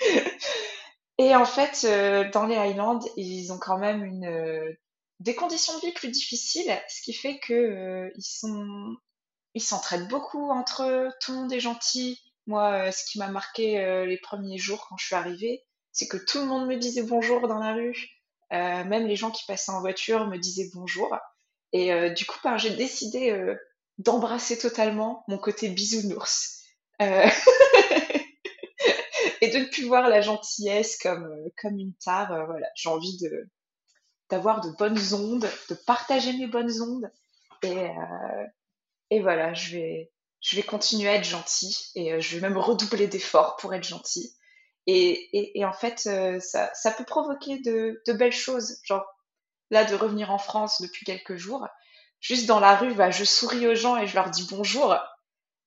et 1.18 1.34
en 1.34 1.44
fait, 1.44 1.84
euh, 1.84 2.30
dans 2.30 2.46
les 2.46 2.56
Highlands, 2.56 3.00
ils 3.16 3.52
ont 3.52 3.58
quand 3.58 3.78
même 3.78 4.04
une, 4.04 4.26
euh, 4.26 4.72
des 5.20 5.34
conditions 5.34 5.76
de 5.78 5.86
vie 5.86 5.92
plus 5.92 6.10
difficiles, 6.10 6.72
ce 6.88 7.02
qui 7.02 7.12
fait 7.12 7.38
que 7.38 7.52
euh, 7.52 8.10
ils 8.16 8.22
sont, 8.22 8.96
ils 9.54 9.62
s'entraident 9.62 10.08
beaucoup 10.08 10.50
entre 10.50 10.84
eux. 10.84 11.10
Tout 11.20 11.32
le 11.32 11.38
monde 11.38 11.52
est 11.52 11.60
gentil. 11.60 12.20
Moi, 12.46 12.90
ce 12.92 13.04
qui 13.04 13.18
m'a 13.18 13.28
marqué 13.28 14.04
les 14.06 14.18
premiers 14.18 14.58
jours 14.58 14.86
quand 14.88 14.96
je 14.96 15.06
suis 15.06 15.14
arrivée, 15.14 15.64
c'est 15.92 16.08
que 16.08 16.16
tout 16.16 16.38
le 16.38 16.46
monde 16.46 16.66
me 16.66 16.76
disait 16.76 17.02
bonjour 17.02 17.46
dans 17.46 17.58
la 17.58 17.74
rue. 17.74 18.08
même 18.50 19.06
les 19.06 19.16
gens 19.16 19.30
qui 19.30 19.44
passaient 19.46 19.72
en 19.72 19.80
voiture 19.80 20.26
me 20.26 20.36
disaient 20.36 20.70
bonjour. 20.74 21.16
Et 21.72 22.10
du 22.10 22.26
coup, 22.26 22.38
ben, 22.42 22.56
j'ai 22.58 22.70
décidé 22.70 23.54
d'embrasser 23.98 24.58
totalement 24.58 25.24
mon 25.28 25.38
côté 25.38 25.68
bisounours. 25.68 26.62
et 29.40 29.48
de 29.48 29.58
ne 29.58 29.64
plus 29.64 29.84
voir 29.84 30.08
la 30.08 30.20
gentillesse 30.20 30.98
comme, 30.98 31.24
euh, 31.24 31.48
comme 31.60 31.78
une 31.78 31.94
tare. 31.94 32.32
Euh, 32.32 32.46
voilà, 32.46 32.68
j'ai 32.74 32.88
envie 32.88 33.18
d'avoir 34.28 34.60
de 34.60 34.70
bonnes 34.78 35.14
ondes, 35.14 35.48
de 35.68 35.74
partager 35.74 36.32
mes 36.34 36.46
bonnes 36.46 36.80
ondes. 36.82 37.10
Et, 37.62 37.78
euh, 37.78 38.46
et 39.10 39.20
voilà, 39.20 39.54
je 39.54 39.76
vais, 39.76 40.12
je 40.40 40.56
vais 40.56 40.62
continuer 40.62 41.08
à 41.08 41.14
être 41.14 41.24
gentille 41.24 41.76
et 41.94 42.20
je 42.20 42.36
vais 42.36 42.40
même 42.40 42.58
redoubler 42.58 43.06
d'efforts 43.08 43.56
pour 43.56 43.74
être 43.74 43.84
gentille. 43.84 44.32
Et, 44.86 45.36
et, 45.36 45.58
et 45.58 45.64
en 45.64 45.72
fait, 45.72 45.98
ça, 45.98 46.70
ça, 46.74 46.90
peut 46.92 47.04
provoquer 47.04 47.58
de, 47.58 48.02
de, 48.06 48.12
belles 48.12 48.32
choses. 48.32 48.78
Genre, 48.84 49.04
là, 49.70 49.84
de 49.84 49.94
revenir 49.94 50.30
en 50.30 50.38
France 50.38 50.80
depuis 50.80 51.04
quelques 51.04 51.36
jours, 51.36 51.66
juste 52.20 52.46
dans 52.46 52.60
la 52.60 52.76
rue, 52.76 52.94
bah, 52.94 53.10
je 53.10 53.24
souris 53.24 53.66
aux 53.66 53.74
gens 53.74 53.96
et 53.96 54.06
je 54.06 54.14
leur 54.14 54.30
dis 54.30 54.46
bonjour. 54.50 54.96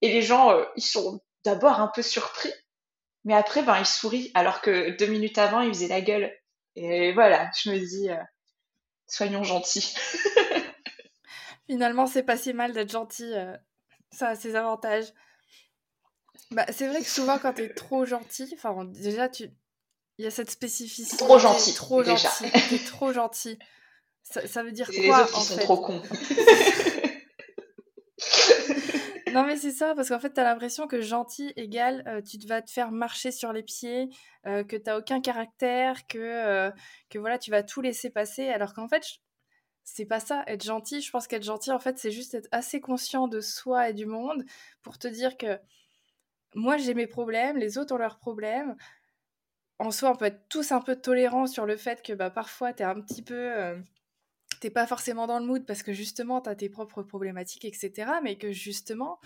Et 0.01 0.11
les 0.11 0.21
gens, 0.21 0.57
ils 0.75 0.83
sont 0.83 1.21
d'abord 1.45 1.79
un 1.79 1.87
peu 1.87 2.01
surpris. 2.01 2.51
Mais 3.25 3.33
après, 3.33 3.63
ben, 3.63 3.77
il 3.79 3.85
sourit, 3.85 4.31
alors 4.33 4.61
que 4.61 4.89
deux 4.97 5.07
minutes 5.07 5.37
avant, 5.37 5.61
il 5.61 5.69
faisait 5.69 5.87
la 5.87 6.01
gueule. 6.01 6.33
Et 6.75 7.13
voilà, 7.13 7.49
je 7.61 7.69
me 7.69 7.79
dis, 7.79 8.09
euh, 8.09 8.17
soyons 9.07 9.43
gentils. 9.43 9.95
Finalement, 11.68 12.07
c'est 12.07 12.24
pas 12.24 12.38
si 12.38 12.53
mal 12.53 12.74
d'être 12.74 12.91
gentil. 12.91 13.32
Euh, 13.34 13.55
ça 14.11 14.30
a 14.30 14.36
ses 14.36 14.55
avantages. 14.55 15.14
Bah, 16.51 16.66
c'est 16.72 16.88
vrai 16.88 17.01
que 17.01 17.09
souvent, 17.09 17.39
quand 17.39 17.53
t'es 17.53 17.74
trop 17.74 18.05
gentil, 18.05 18.53
enfin, 18.53 18.86
déjà, 18.86 19.30
tu... 19.30 19.49
il 20.18 20.26
y 20.26 20.28
a 20.28 20.32
cette 20.32 20.51
spécificité. 20.51 21.18
Trop 21.18 21.39
gentil. 21.39 21.74
Trop 21.74 22.03
déjà. 22.03 22.16
gentil. 22.16 22.84
trop 22.86 23.14
gentil. 23.14 23.59
Ça, 24.24 24.47
ça, 24.47 24.64
veut 24.64 24.72
dire 24.72 24.88
quoi 24.88 24.95
Les 24.95 25.09
autres, 25.09 25.41
sont 25.41 25.57
trop 25.57 25.78
cons. 25.78 26.01
Non, 29.34 29.45
mais 29.47 29.57
c'est 29.57 29.72
ça, 29.72 29.95
parce 29.95 30.09
qu'en 30.09 30.20
fait, 30.20 30.34
tu 30.34 30.39
as 30.39 30.43
l'impression 30.43 30.88
que 30.88 31.01
gentil 31.01 31.53
égale 31.55 32.03
euh, 32.07 32.22
tu 32.22 32.38
vas 32.47 32.61
te 32.61 32.70
faire 32.70 32.91
marcher 32.91 33.32
sur 33.32 33.51
les 33.51 33.64
pieds, 33.64 34.09
euh, 34.45 34.64
que 34.64 34.76
tu 34.76 34.91
aucun 34.91 35.22
caractère, 35.22 36.05
que, 36.07 36.20
euh, 36.20 36.72
que 37.09 37.18
voilà, 37.18 37.39
tu 37.39 37.49
vas 37.49 37.64
tout 37.64 37.82
laisser 37.82 38.11
passer, 38.11 38.49
alors 38.49 38.76
qu'en 38.76 38.88
fait, 38.88 39.03
c'est 39.84 40.05
pas 40.05 40.19
ça, 40.19 40.43
être 40.47 40.63
gentil. 40.63 41.01
Je 41.01 41.11
pense 41.11 41.27
qu'être 41.27 41.43
gentil, 41.43 41.71
en 41.71 41.79
fait, 41.79 41.97
c'est 41.97 42.11
juste 42.11 42.34
être 42.34 42.49
assez 42.51 42.81
conscient 42.81 43.27
de 43.27 43.41
soi 43.41 43.89
et 43.89 43.93
du 43.93 44.05
monde 44.05 44.45
pour 44.81 44.97
te 44.97 45.07
dire 45.07 45.38
que 45.38 45.59
moi, 46.55 46.77
j'ai 46.77 46.93
mes 46.93 47.07
problèmes, 47.07 47.57
les 47.57 47.77
autres 47.77 47.95
ont 47.95 47.97
leurs 47.97 48.19
problèmes. 48.19 48.75
En 49.79 49.91
soi, 49.91 50.11
on 50.11 50.15
peut 50.15 50.25
être 50.25 50.47
tous 50.49 50.71
un 50.71 50.81
peu 50.81 50.95
tolérants 50.95 51.47
sur 51.47 51.65
le 51.65 51.77
fait 51.77 52.01
que 52.03 52.13
bah, 52.13 52.29
parfois, 52.29 52.73
tu 52.73 52.84
es 52.84 52.86
un 52.86 53.01
petit 53.01 53.23
peu 53.23 53.75
t'es 54.63 54.69
pas 54.69 54.88
forcément 54.88 55.27
dans 55.27 55.39
le 55.39 55.45
mood 55.45 55.65
parce 55.65 55.84
que 55.84 55.91
justement, 55.91 56.39
tu 56.39 56.49
as 56.49 56.55
tes 56.55 56.69
propres 56.69 57.03
problématiques, 57.03 57.65
etc. 57.65 58.09
Mais 58.23 58.38
que 58.38 58.53
justement, 58.53 59.19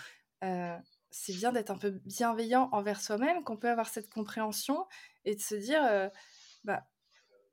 euh, 0.44 0.76
c'est 1.12 1.34
bien 1.34 1.52
d'être 1.52 1.70
un 1.70 1.78
peu 1.78 1.92
bienveillant 1.92 2.70
envers 2.72 3.00
soi-même, 3.00 3.44
qu'on 3.44 3.56
peut 3.56 3.70
avoir 3.70 3.88
cette 3.88 4.10
compréhension 4.10 4.88
et 5.26 5.36
de 5.36 5.40
se 5.40 5.54
dire, 5.54 5.84
euh, 5.86 6.10
bah, 6.64 6.88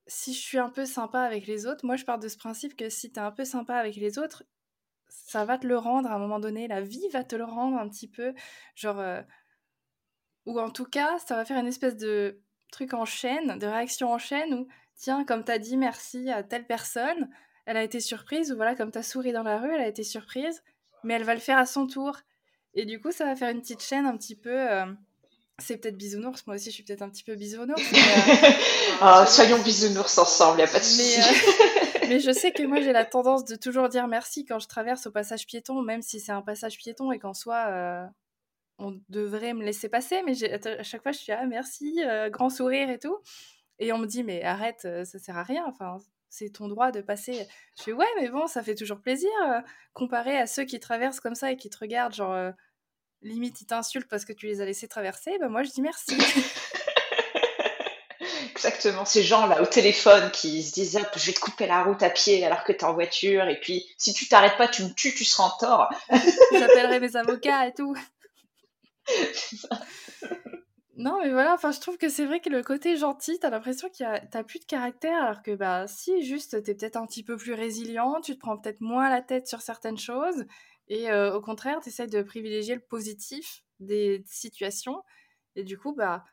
si 0.06 0.34
je 0.34 0.40
suis 0.40 0.58
un 0.58 0.70
peu 0.70 0.84
sympa 0.84 1.20
avec 1.20 1.46
les 1.46 1.66
autres, 1.66 1.84
moi 1.84 1.96
je 1.96 2.04
pars 2.04 2.18
de 2.18 2.28
ce 2.28 2.36
principe 2.36 2.76
que 2.76 2.88
si 2.88 3.12
tu 3.12 3.20
un 3.20 3.30
peu 3.30 3.44
sympa 3.44 3.76
avec 3.76 3.96
les 3.96 4.18
autres, 4.18 4.44
ça 5.08 5.44
va 5.44 5.58
te 5.58 5.66
le 5.66 5.78
rendre 5.78 6.10
à 6.10 6.14
un 6.14 6.18
moment 6.18 6.40
donné, 6.40 6.68
la 6.68 6.80
vie 6.80 7.08
va 7.12 7.24
te 7.24 7.36
le 7.36 7.44
rendre 7.44 7.78
un 7.78 7.88
petit 7.88 8.08
peu, 8.08 8.34
genre, 8.74 9.00
euh, 9.00 9.22
ou 10.46 10.60
en 10.60 10.70
tout 10.70 10.84
cas, 10.84 11.18
ça 11.18 11.36
va 11.36 11.44
faire 11.44 11.58
une 11.58 11.66
espèce 11.66 11.96
de 11.96 12.42
truc 12.70 12.94
en 12.94 13.04
chaîne, 13.04 13.58
de 13.58 13.66
réaction 13.66 14.12
en 14.12 14.18
chaîne 14.18 14.52
où, 14.54 14.68
tiens, 14.96 15.24
comme 15.24 15.44
tu 15.44 15.52
as 15.52 15.58
dit 15.58 15.76
merci 15.76 16.30
à 16.30 16.42
telle 16.42 16.66
personne, 16.66 17.30
elle 17.66 17.76
a 17.76 17.82
été 17.82 18.00
surprise, 18.00 18.52
ou 18.52 18.56
voilà, 18.56 18.74
comme 18.74 18.90
ta 18.90 19.02
souris 19.02 19.32
dans 19.32 19.42
la 19.42 19.58
rue, 19.58 19.72
elle 19.72 19.80
a 19.80 19.88
été 19.88 20.02
surprise, 20.02 20.62
mais 21.02 21.14
elle 21.14 21.24
va 21.24 21.34
le 21.34 21.40
faire 21.40 21.58
à 21.58 21.66
son 21.66 21.86
tour. 21.86 22.18
Et 22.74 22.84
du 22.84 23.00
coup, 23.00 23.12
ça 23.12 23.24
va 23.24 23.36
faire 23.36 23.50
une 23.50 23.60
petite 23.60 23.82
chaîne 23.82 24.06
un 24.06 24.16
petit 24.16 24.36
peu. 24.36 24.50
Euh, 24.50 24.86
c'est 25.58 25.76
peut-être 25.76 25.96
bisounours, 25.96 26.46
moi 26.46 26.56
aussi 26.56 26.70
je 26.70 26.74
suis 26.74 26.82
peut-être 26.82 27.02
un 27.02 27.08
petit 27.08 27.24
peu 27.24 27.34
bisounours. 27.34 27.80
Euh, 27.80 28.50
ah, 29.00 29.24
soyons 29.26 29.60
bisounours 29.62 30.18
ensemble, 30.18 30.60
il 30.60 30.64
a 30.64 30.66
pas 30.66 30.78
de 30.78 30.84
souci. 30.84 31.20
Euh, 31.20 31.98
mais, 32.08 32.20
je 32.20 32.32
sais 32.32 32.52
que 32.52 32.62
moi 32.64 32.80
j'ai 32.80 32.92
la 32.92 33.04
tendance 33.04 33.44
de 33.44 33.56
toujours 33.56 33.88
dire 33.88 34.08
merci 34.08 34.44
quand 34.44 34.58
je 34.58 34.68
traverse 34.68 35.06
au 35.06 35.10
passage 35.10 35.46
piéton, 35.46 35.82
même 35.82 36.02
si 36.02 36.20
c'est 36.20 36.32
un 36.32 36.42
passage 36.42 36.76
piéton 36.76 37.12
et 37.12 37.18
qu'en 37.18 37.34
soi 37.34 38.10
on 38.78 38.98
devrait 39.08 39.54
me 39.54 39.64
laisser 39.64 39.88
passer, 39.88 40.22
mais 40.26 40.32
à 40.42 40.82
chaque 40.82 41.02
fois 41.02 41.12
je 41.12 41.18
suis 41.18 41.32
ah 41.32 41.46
merci, 41.46 42.00
grand 42.30 42.50
sourire 42.50 42.90
et 42.90 42.98
tout. 42.98 43.16
Et 43.78 43.92
on 43.92 43.98
me 43.98 44.06
dit 44.06 44.24
mais 44.24 44.42
arrête, 44.42 44.80
ça 45.04 45.18
sert 45.18 45.36
à 45.36 45.42
rien. 45.44 45.64
Enfin, 45.66 45.98
c'est 46.34 46.50
ton 46.50 46.68
droit 46.68 46.90
de 46.90 47.00
passer. 47.00 47.46
Je 47.78 47.84
fais 47.84 47.92
ouais, 47.92 48.06
mais 48.20 48.28
bon, 48.28 48.46
ça 48.48 48.62
fait 48.62 48.74
toujours 48.74 49.00
plaisir 49.00 49.30
euh, 49.46 49.60
comparé 49.92 50.36
à 50.36 50.46
ceux 50.46 50.64
qui 50.64 50.80
traversent 50.80 51.20
comme 51.20 51.36
ça 51.36 51.52
et 51.52 51.56
qui 51.56 51.70
te 51.70 51.78
regardent, 51.78 52.14
genre 52.14 52.32
euh, 52.32 52.50
limite 53.24 53.60
ils 53.60 53.66
t'insultent 53.66 54.08
parce 54.08 54.24
que 54.24 54.32
tu 54.32 54.46
les 54.46 54.60
as 54.60 54.64
laissés 54.64 54.86
traverser. 54.88 55.36
Ben 55.40 55.48
moi 55.48 55.62
je 55.62 55.70
dis 55.70 55.82
merci. 55.82 56.16
Exactement, 58.52 59.04
ces 59.04 59.22
gens-là 59.22 59.60
au 59.60 59.66
téléphone 59.66 60.30
qui 60.30 60.62
se 60.62 60.72
disent 60.72 60.96
hop, 60.96 61.08
je 61.16 61.26
vais 61.26 61.32
te 61.32 61.40
couper 61.40 61.66
la 61.66 61.82
route 61.82 62.02
à 62.02 62.08
pied 62.08 62.46
alors 62.46 62.64
que 62.64 62.72
tu 62.72 62.78
es 62.78 62.84
en 62.84 62.94
voiture 62.94 63.48
et 63.48 63.60
puis 63.60 63.84
si 63.98 64.14
tu 64.14 64.28
t'arrêtes 64.28 64.56
pas, 64.56 64.68
tu 64.68 64.84
me 64.84 64.90
tues, 64.90 65.12
tu 65.14 65.24
seras 65.24 65.44
en 65.44 65.50
tort. 65.58 65.88
J'appellerai 66.52 67.00
mes 67.00 67.16
avocats 67.16 67.66
et 67.66 67.74
tout. 67.74 67.96
Non, 70.96 71.18
mais 71.20 71.30
voilà, 71.30 71.54
enfin, 71.54 71.72
je 71.72 71.80
trouve 71.80 71.98
que 71.98 72.08
c'est 72.08 72.24
vrai 72.24 72.38
que 72.38 72.48
le 72.48 72.62
côté 72.62 72.96
gentil, 72.96 73.38
t'as 73.40 73.50
l'impression 73.50 73.88
qu'il 73.88 74.06
a, 74.06 74.20
t'as 74.20 74.44
plus 74.44 74.60
de 74.60 74.64
caractère, 74.64 75.24
alors 75.24 75.42
que 75.42 75.50
bah, 75.50 75.88
si, 75.88 76.22
juste, 76.22 76.62
t'es 76.62 76.72
peut-être 76.74 76.96
un 76.96 77.04
petit 77.04 77.24
peu 77.24 77.36
plus 77.36 77.52
résilient, 77.52 78.20
tu 78.20 78.34
te 78.36 78.38
prends 78.38 78.56
peut-être 78.56 78.80
moins 78.80 79.10
la 79.10 79.20
tête 79.20 79.48
sur 79.48 79.60
certaines 79.60 79.98
choses, 79.98 80.44
et 80.88 81.12
au 81.12 81.40
contraire, 81.40 81.80
t'essayes 81.80 82.08
de 82.08 82.22
privilégier 82.22 82.74
le 82.74 82.80
positif 82.80 83.64
des 83.80 84.22
situations, 84.26 85.02
et 85.56 85.64
du 85.64 85.78
coup, 85.78 85.94
bah, 85.94 86.24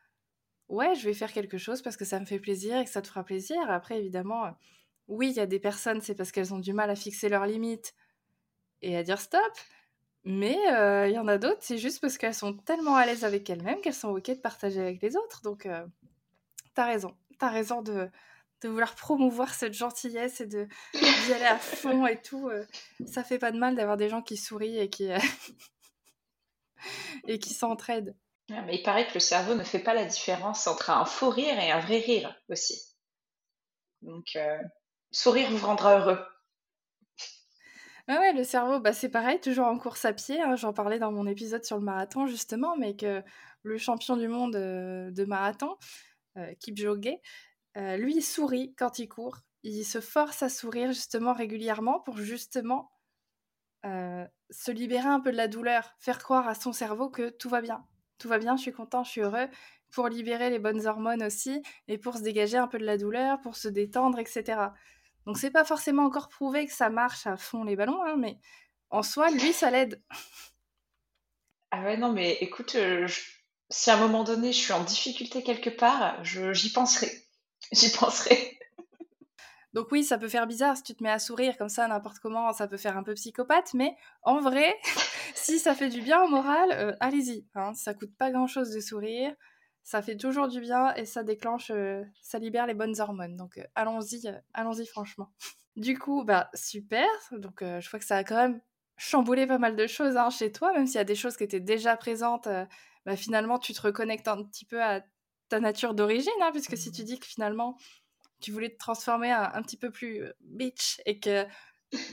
ouais, 0.68 0.94
je 0.94 1.04
vais 1.04 1.14
faire 1.14 1.32
quelque 1.32 1.58
chose 1.58 1.82
parce 1.82 1.96
que 1.96 2.04
ça 2.04 2.18
me 2.20 2.24
fait 2.24 2.38
plaisir 2.38 2.78
et 2.78 2.84
que 2.84 2.90
ça 2.90 3.02
te 3.02 3.08
fera 3.08 3.24
plaisir. 3.24 3.58
Après, 3.68 3.98
évidemment, 3.98 4.56
oui, 5.08 5.30
il 5.30 5.36
y 5.36 5.40
a 5.40 5.46
des 5.46 5.58
personnes, 5.58 6.00
c'est 6.00 6.14
parce 6.14 6.32
qu'elles 6.32 6.54
ont 6.54 6.58
du 6.58 6.72
mal 6.72 6.90
à 6.90 6.96
fixer 6.96 7.28
leurs 7.28 7.46
limites 7.46 7.94
et 8.80 8.96
à 8.96 9.02
dire 9.02 9.20
stop. 9.20 9.40
Mais 10.24 10.56
il 11.08 11.12
y 11.12 11.18
en 11.18 11.28
a 11.28 11.38
d'autres, 11.38 11.60
c'est 11.60 11.78
juste 11.78 12.00
parce 12.00 12.16
qu'elles 12.16 12.34
sont 12.34 12.56
tellement 12.56 12.96
à 12.96 13.06
l'aise 13.06 13.24
avec 13.24 13.48
elles-mêmes 13.50 13.80
qu'elles 13.80 13.92
sont 13.94 14.10
OK 14.10 14.28
de 14.28 14.34
partager 14.34 14.80
avec 14.80 15.02
les 15.02 15.16
autres. 15.16 15.42
Donc, 15.42 15.68
t'as 16.74 16.86
raison. 16.86 17.16
T'as 17.38 17.50
raison 17.50 17.82
de, 17.82 18.08
de 18.62 18.68
vouloir 18.68 18.94
promouvoir 18.94 19.54
cette 19.54 19.74
gentillesse 19.74 20.40
et 20.40 20.46
de 20.46 20.66
d'y 20.94 21.32
aller 21.32 21.44
à 21.44 21.58
fond 21.58 22.06
et 22.06 22.20
tout. 22.20 22.48
Euh. 22.48 22.64
ça 23.06 23.24
fait 23.24 23.38
pas 23.38 23.52
de 23.52 23.58
mal 23.58 23.74
d'avoir 23.74 23.96
des 23.96 24.08
gens 24.08 24.22
qui 24.22 24.36
sourient 24.36 24.78
et 24.78 24.88
qui, 24.88 25.08
et 27.26 27.38
qui 27.38 27.54
s'entraident. 27.54 28.16
mais 28.48 28.76
il 28.76 28.82
paraît 28.82 29.06
que 29.06 29.14
le 29.14 29.20
cerveau 29.20 29.54
ne 29.54 29.64
fait 29.64 29.80
pas 29.80 29.94
la 29.94 30.04
différence 30.04 30.66
entre 30.66 30.90
un 30.90 31.04
faux 31.04 31.30
rire 31.30 31.58
et 31.58 31.70
un 31.70 31.80
vrai 31.80 31.98
rire 31.98 32.34
aussi. 32.48 32.80
Donc, 34.02 34.36
sourire 35.12 35.50
vous 35.50 35.66
rendra 35.66 35.98
heureux. 35.98 36.18
Ah 38.08 38.18
ouais, 38.18 38.32
le 38.32 38.42
cerveau, 38.42 38.80
bah, 38.80 38.92
c'est 38.92 39.08
pareil, 39.08 39.40
toujours 39.40 39.66
en 39.66 39.78
course 39.78 40.04
à 40.04 40.12
pied. 40.12 40.40
Hein, 40.40 40.56
j'en 40.56 40.72
parlais 40.72 40.98
dans 40.98 41.12
mon 41.12 41.26
épisode 41.26 41.64
sur 41.64 41.78
le 41.78 41.84
marathon, 41.84 42.26
justement, 42.26 42.76
mais 42.76 42.96
que 42.96 43.22
le 43.62 43.78
champion 43.78 44.16
du 44.16 44.26
monde 44.26 44.56
euh, 44.56 45.10
de 45.12 45.24
marathon, 45.24 45.76
euh, 46.36 46.52
Kipchoge, 46.58 47.14
euh, 47.76 47.96
lui, 47.96 48.16
il 48.16 48.22
sourit 48.22 48.74
quand 48.76 48.98
il 48.98 49.08
court. 49.08 49.38
Il 49.62 49.84
se 49.84 50.00
force 50.00 50.42
à 50.42 50.48
sourire, 50.48 50.92
justement, 50.92 51.32
régulièrement 51.32 52.00
pour 52.00 52.18
justement 52.18 52.90
se 54.52 54.70
libérer 54.70 55.08
un 55.08 55.20
peu 55.20 55.32
de 55.32 55.36
la 55.36 55.48
douleur, 55.48 55.94
faire 55.98 56.18
croire 56.18 56.46
à 56.48 56.54
son 56.54 56.72
cerveau 56.72 57.08
que 57.08 57.30
tout 57.30 57.48
va 57.48 57.60
bien. 57.60 57.84
Tout 58.18 58.28
va 58.28 58.38
bien, 58.38 58.56
je 58.56 58.62
suis 58.62 58.72
content, 58.72 59.02
je 59.02 59.10
suis 59.10 59.20
heureux, 59.22 59.48
pour 59.90 60.08
libérer 60.08 60.50
les 60.50 60.58
bonnes 60.58 60.86
hormones 60.86 61.22
aussi, 61.22 61.62
et 61.88 61.98
pour 61.98 62.16
se 62.16 62.22
dégager 62.22 62.56
un 62.56 62.68
peu 62.68 62.78
de 62.78 62.84
la 62.84 62.96
douleur, 62.96 63.40
pour 63.40 63.56
se 63.56 63.68
détendre, 63.68 64.18
etc. 64.18 64.58
Donc 65.26 65.38
c'est 65.38 65.50
pas 65.50 65.64
forcément 65.64 66.04
encore 66.04 66.28
prouvé 66.28 66.66
que 66.66 66.72
ça 66.72 66.90
marche 66.90 67.26
à 67.26 67.36
fond 67.36 67.64
les 67.64 67.76
ballons, 67.76 68.02
hein, 68.04 68.16
mais 68.16 68.38
en 68.90 69.02
soi, 69.02 69.30
lui, 69.30 69.52
ça 69.52 69.70
l'aide. 69.70 70.02
Ah 71.70 71.82
ouais, 71.82 71.96
non, 71.96 72.12
mais 72.12 72.36
écoute, 72.40 72.74
euh, 72.74 73.08
si 73.70 73.90
à 73.90 73.96
un 73.96 74.00
moment 74.00 74.24
donné 74.24 74.52
je 74.52 74.58
suis 74.58 74.72
en 74.72 74.84
difficulté 74.84 75.42
quelque 75.42 75.70
part, 75.70 76.22
j'y 76.24 76.70
penserai. 76.72 77.10
J'y 77.76 77.90
penserai. 77.90 78.58
Donc 79.72 79.90
oui, 79.90 80.04
ça 80.04 80.18
peut 80.18 80.28
faire 80.28 80.46
bizarre 80.46 80.76
si 80.76 80.82
tu 80.82 80.94
te 80.94 81.02
mets 81.02 81.10
à 81.10 81.18
sourire 81.18 81.56
comme 81.56 81.70
ça 81.70 81.88
n'importe 81.88 82.18
comment, 82.18 82.52
ça 82.52 82.66
peut 82.66 82.76
faire 82.76 82.96
un 82.98 83.02
peu 83.02 83.14
psychopathe, 83.14 83.72
mais 83.72 83.96
en 84.22 84.40
vrai, 84.40 84.74
si 85.34 85.58
ça 85.58 85.74
fait 85.74 85.88
du 85.88 86.02
bien 86.02 86.22
au 86.22 86.28
moral, 86.28 86.70
euh, 86.72 86.94
allez-y. 87.00 87.46
Hein, 87.54 87.72
ça 87.74 87.94
coûte 87.94 88.14
pas 88.16 88.30
grand-chose 88.30 88.70
de 88.70 88.80
sourire 88.80 89.34
ça 89.84 90.00
fait 90.00 90.16
toujours 90.16 90.46
du 90.46 90.60
bien 90.60 90.94
et 90.94 91.04
ça 91.04 91.24
déclenche, 91.24 91.72
euh, 91.72 92.04
ça 92.20 92.38
libère 92.38 92.68
les 92.68 92.74
bonnes 92.74 93.00
hormones. 93.00 93.36
Donc 93.36 93.58
euh, 93.58 93.64
allons-y, 93.74 94.32
allons-y 94.54 94.86
franchement. 94.86 95.32
Du 95.74 95.98
coup, 95.98 96.22
bah 96.22 96.50
super. 96.52 97.08
Donc 97.32 97.60
je 97.62 97.90
vois 97.90 97.98
que 97.98 98.04
ça 98.04 98.18
a 98.18 98.24
quand 98.24 98.36
même 98.36 98.60
chamboulé 98.98 99.46
pas 99.46 99.56
mal 99.56 99.74
de 99.74 99.86
choses 99.86 100.18
hein, 100.18 100.28
chez 100.28 100.52
toi, 100.52 100.70
même 100.74 100.86
s'il 100.86 100.96
y 100.96 100.98
a 100.98 101.04
des 101.04 101.14
choses 101.14 101.34
qui 101.38 101.44
étaient 101.44 101.60
déjà 101.60 101.96
présentes. 101.96 102.46
bah, 103.06 103.16
finalement, 103.16 103.58
tu 103.58 103.72
te 103.72 103.80
reconnectes 103.80 104.28
un 104.28 104.44
petit 104.44 104.66
peu 104.66 104.82
à 104.82 105.00
ta 105.52 105.60
nature 105.60 105.92
d'origine, 105.92 106.32
hein, 106.40 106.50
puisque 106.50 106.78
si 106.78 106.90
tu 106.90 107.04
dis 107.04 107.18
que 107.18 107.26
finalement 107.26 107.76
tu 108.40 108.52
voulais 108.52 108.70
te 108.70 108.78
transformer 108.78 109.30
un, 109.30 109.50
un 109.52 109.62
petit 109.62 109.76
peu 109.76 109.90
plus 109.90 110.24
bitch 110.40 111.00
et 111.04 111.20
que 111.20 111.44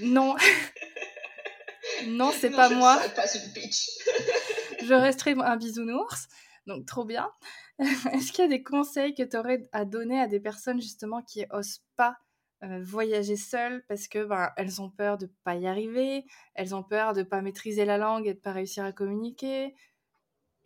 non, 0.01 0.35
non, 2.07 2.31
c'est 2.33 2.49
pas 2.49 2.69
moi. 2.69 2.99
Pas 3.15 3.33
une 3.33 3.51
bitch. 3.53 3.87
je 4.83 4.93
resterai 4.93 5.35
un 5.39 5.55
bisounours. 5.55 6.27
Donc, 6.67 6.85
trop 6.85 7.05
bien. 7.05 7.31
Est-ce 7.79 8.33
qu'il 8.33 8.43
y 8.43 8.47
a 8.47 8.49
des 8.49 8.61
conseils 8.61 9.13
que 9.13 9.23
tu 9.23 9.37
aurais 9.37 9.63
à 9.71 9.85
donner 9.85 10.19
à 10.19 10.27
des 10.27 10.41
personnes 10.41 10.81
justement 10.81 11.21
qui 11.21 11.45
osent 11.51 11.81
pas 11.95 12.17
euh, 12.63 12.81
voyager 12.83 13.37
seules 13.37 13.85
parce 13.87 14.09
que 14.09 14.25
ben, 14.25 14.51
elles 14.57 14.81
ont 14.81 14.89
peur 14.89 15.17
de 15.17 15.31
pas 15.45 15.55
y 15.55 15.65
arriver, 15.65 16.25
elles 16.55 16.75
ont 16.75 16.83
peur 16.83 17.13
de 17.13 17.23
pas 17.23 17.41
maîtriser 17.41 17.85
la 17.85 17.97
langue 17.97 18.27
et 18.27 18.33
de 18.33 18.39
pas 18.39 18.51
réussir 18.51 18.83
à 18.83 18.91
communiquer, 18.91 19.73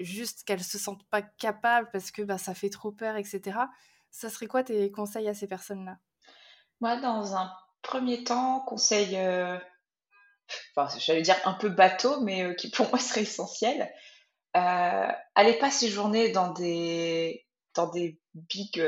juste 0.04 0.44
qu'elles 0.44 0.64
se 0.64 0.78
sentent 0.78 1.08
pas 1.10 1.22
capables 1.22 1.90
parce 1.92 2.12
que 2.12 2.22
ben, 2.22 2.38
ça 2.38 2.54
fait 2.54 2.70
trop 2.70 2.92
peur, 2.92 3.16
etc. 3.16 3.58
Ça 4.12 4.30
serait 4.30 4.48
quoi 4.48 4.64
tes 4.64 4.92
conseils 4.92 5.28
à 5.28 5.34
ces 5.34 5.48
personnes-là? 5.48 5.98
Moi, 6.82 6.98
dans 6.98 7.36
un 7.36 7.52
premier 7.82 8.24
temps, 8.24 8.62
conseil, 8.62 9.16
euh, 9.16 9.58
enfin, 10.76 10.96
j'allais 11.00 11.22
dire 11.22 11.38
un 11.46 11.54
peu 11.54 11.70
bateau, 11.70 12.22
mais 12.22 12.44
euh, 12.44 12.54
qui 12.54 12.70
pour 12.70 12.90
moi 12.90 13.00
serait 13.00 13.24
essentiel, 13.24 13.92
euh, 14.56 15.08
allez 15.36 15.54
pas 15.60 15.72
séjourner 15.72 16.30
dans 16.30 16.52
des, 16.52 17.46
dans 17.76 17.88
des 17.88 18.20
big 18.34 18.84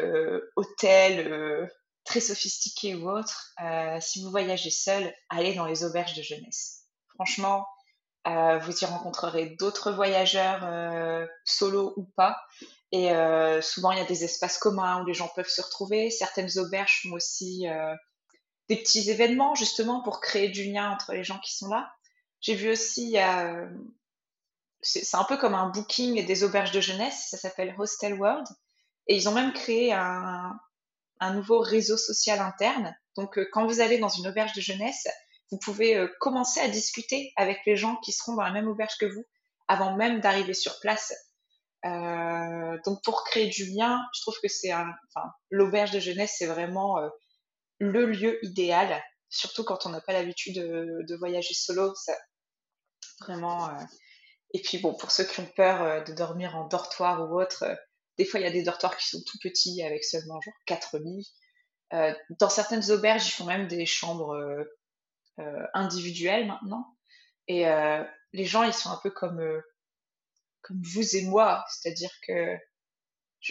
hôtels 0.55 1.69
très 2.03 2.19
sophistiqués 2.19 2.95
ou 2.95 3.09
autres. 3.09 3.55
Si 3.99 4.23
vous 4.23 4.29
voyagez 4.29 4.69
seul, 4.69 5.13
allez 5.29 5.53
dans 5.53 5.65
les 5.65 5.83
auberges 5.83 6.15
de 6.15 6.21
jeunesse. 6.21 6.85
Franchement, 7.15 7.65
vous 8.25 8.79
y 8.79 8.85
rencontrerez 8.85 9.55
d'autres 9.59 9.91
voyageurs, 9.91 11.27
solo 11.43 11.93
ou 11.97 12.03
pas. 12.15 12.37
Et 12.91 13.11
souvent, 13.61 13.91
il 13.91 13.99
y 13.99 14.01
a 14.01 14.05
des 14.05 14.23
espaces 14.23 14.57
communs 14.57 15.01
où 15.01 15.05
les 15.05 15.13
gens 15.13 15.29
peuvent 15.35 15.49
se 15.49 15.61
retrouver. 15.61 16.09
Certaines 16.09 16.57
auberges 16.57 17.01
font 17.03 17.13
aussi 17.13 17.65
des 18.69 18.77
petits 18.77 19.09
événements 19.09 19.53
justement 19.53 20.01
pour 20.01 20.21
créer 20.21 20.49
du 20.49 20.63
lien 20.71 20.89
entre 20.91 21.13
les 21.13 21.23
gens 21.23 21.39
qui 21.39 21.55
sont 21.55 21.69
là. 21.69 21.91
J'ai 22.41 22.55
vu 22.55 22.71
aussi, 22.71 23.17
c'est 24.85 25.17
un 25.17 25.23
peu 25.23 25.37
comme 25.37 25.55
un 25.55 25.69
booking 25.69 26.25
des 26.25 26.43
auberges 26.43 26.71
de 26.71 26.81
jeunesse, 26.81 27.27
ça 27.29 27.37
s'appelle 27.37 27.75
Hostel 27.77 28.13
World. 28.13 28.45
Et 29.07 29.15
ils 29.15 29.27
ont 29.27 29.33
même 29.33 29.53
créé 29.53 29.93
un, 29.93 30.59
nouveau 31.33 31.59
réseau 31.59 31.97
social 31.97 32.39
interne. 32.39 32.95
Donc, 33.15 33.37
euh, 33.37 33.47
quand 33.51 33.65
vous 33.65 33.79
allez 33.81 33.97
dans 33.97 34.09
une 34.09 34.27
auberge 34.27 34.53
de 34.53 34.61
jeunesse, 34.61 35.07
vous 35.51 35.59
pouvez 35.59 35.95
euh, 35.95 36.07
commencer 36.19 36.59
à 36.59 36.67
discuter 36.67 37.31
avec 37.35 37.59
les 37.65 37.75
gens 37.75 37.97
qui 37.97 38.11
seront 38.11 38.35
dans 38.35 38.43
la 38.43 38.51
même 38.51 38.67
auberge 38.67 38.97
que 38.99 39.05
vous 39.05 39.25
avant 39.67 39.95
même 39.95 40.19
d'arriver 40.19 40.53
sur 40.53 40.79
place. 40.79 41.13
Euh, 41.85 42.77
donc, 42.85 43.03
pour 43.03 43.23
créer 43.23 43.47
du 43.47 43.65
lien, 43.65 43.99
je 44.15 44.21
trouve 44.21 44.35
que 44.41 44.47
c'est 44.47 44.71
un, 44.71 44.87
enfin, 45.13 45.27
l'auberge 45.49 45.91
de 45.91 45.99
jeunesse, 45.99 46.35
c'est 46.37 46.45
vraiment 46.45 46.97
le 47.79 48.05
lieu 48.05 48.39
idéal, 48.43 49.03
surtout 49.29 49.63
quand 49.63 49.85
on 49.85 49.89
n'a 49.89 50.01
pas 50.01 50.13
l'habitude 50.13 50.55
de, 50.55 51.15
voyager 51.17 51.53
solo. 51.53 51.93
Vraiment, 53.21 53.69
et 54.55 54.61
puis 54.61 54.77
bon, 54.77 54.93
pour 54.93 55.11
ceux 55.11 55.25
qui 55.25 55.41
ont 55.41 55.51
peur 55.57 55.83
euh, 55.83 56.01
de 56.01 56.13
dormir 56.13 56.55
en 56.55 56.65
dortoir 56.69 57.29
ou 57.29 57.41
autre, 57.41 57.63
euh, 57.63 57.75
des 58.17 58.23
fois 58.23 58.39
il 58.39 58.43
y 58.43 58.47
a 58.47 58.51
des 58.51 58.63
dortoirs 58.63 58.95
qui 58.95 59.05
sont 59.09 59.21
tout 59.27 59.37
petits 59.43 59.83
avec 59.83 60.05
seulement 60.05 60.39
genre 60.39 60.53
4 60.65 60.97
lits. 60.99 61.29
Euh, 61.93 62.13
dans 62.39 62.49
certaines 62.49 62.89
auberges, 62.89 63.27
ils 63.27 63.31
font 63.31 63.43
même 63.43 63.67
des 63.67 63.85
chambres 63.85 64.33
individuelles 65.73 66.47
maintenant. 66.47 66.95
Et 67.47 67.65
les 68.33 68.45
gens, 68.45 68.63
ils 68.63 68.73
sont 68.73 68.89
un 68.89 68.99
peu 69.01 69.09
comme, 69.09 69.41
comme 70.61 70.81
vous 70.81 71.15
et 71.15 71.25
moi, 71.25 71.65
c'est-à-dire 71.69 72.11
que 72.27 72.57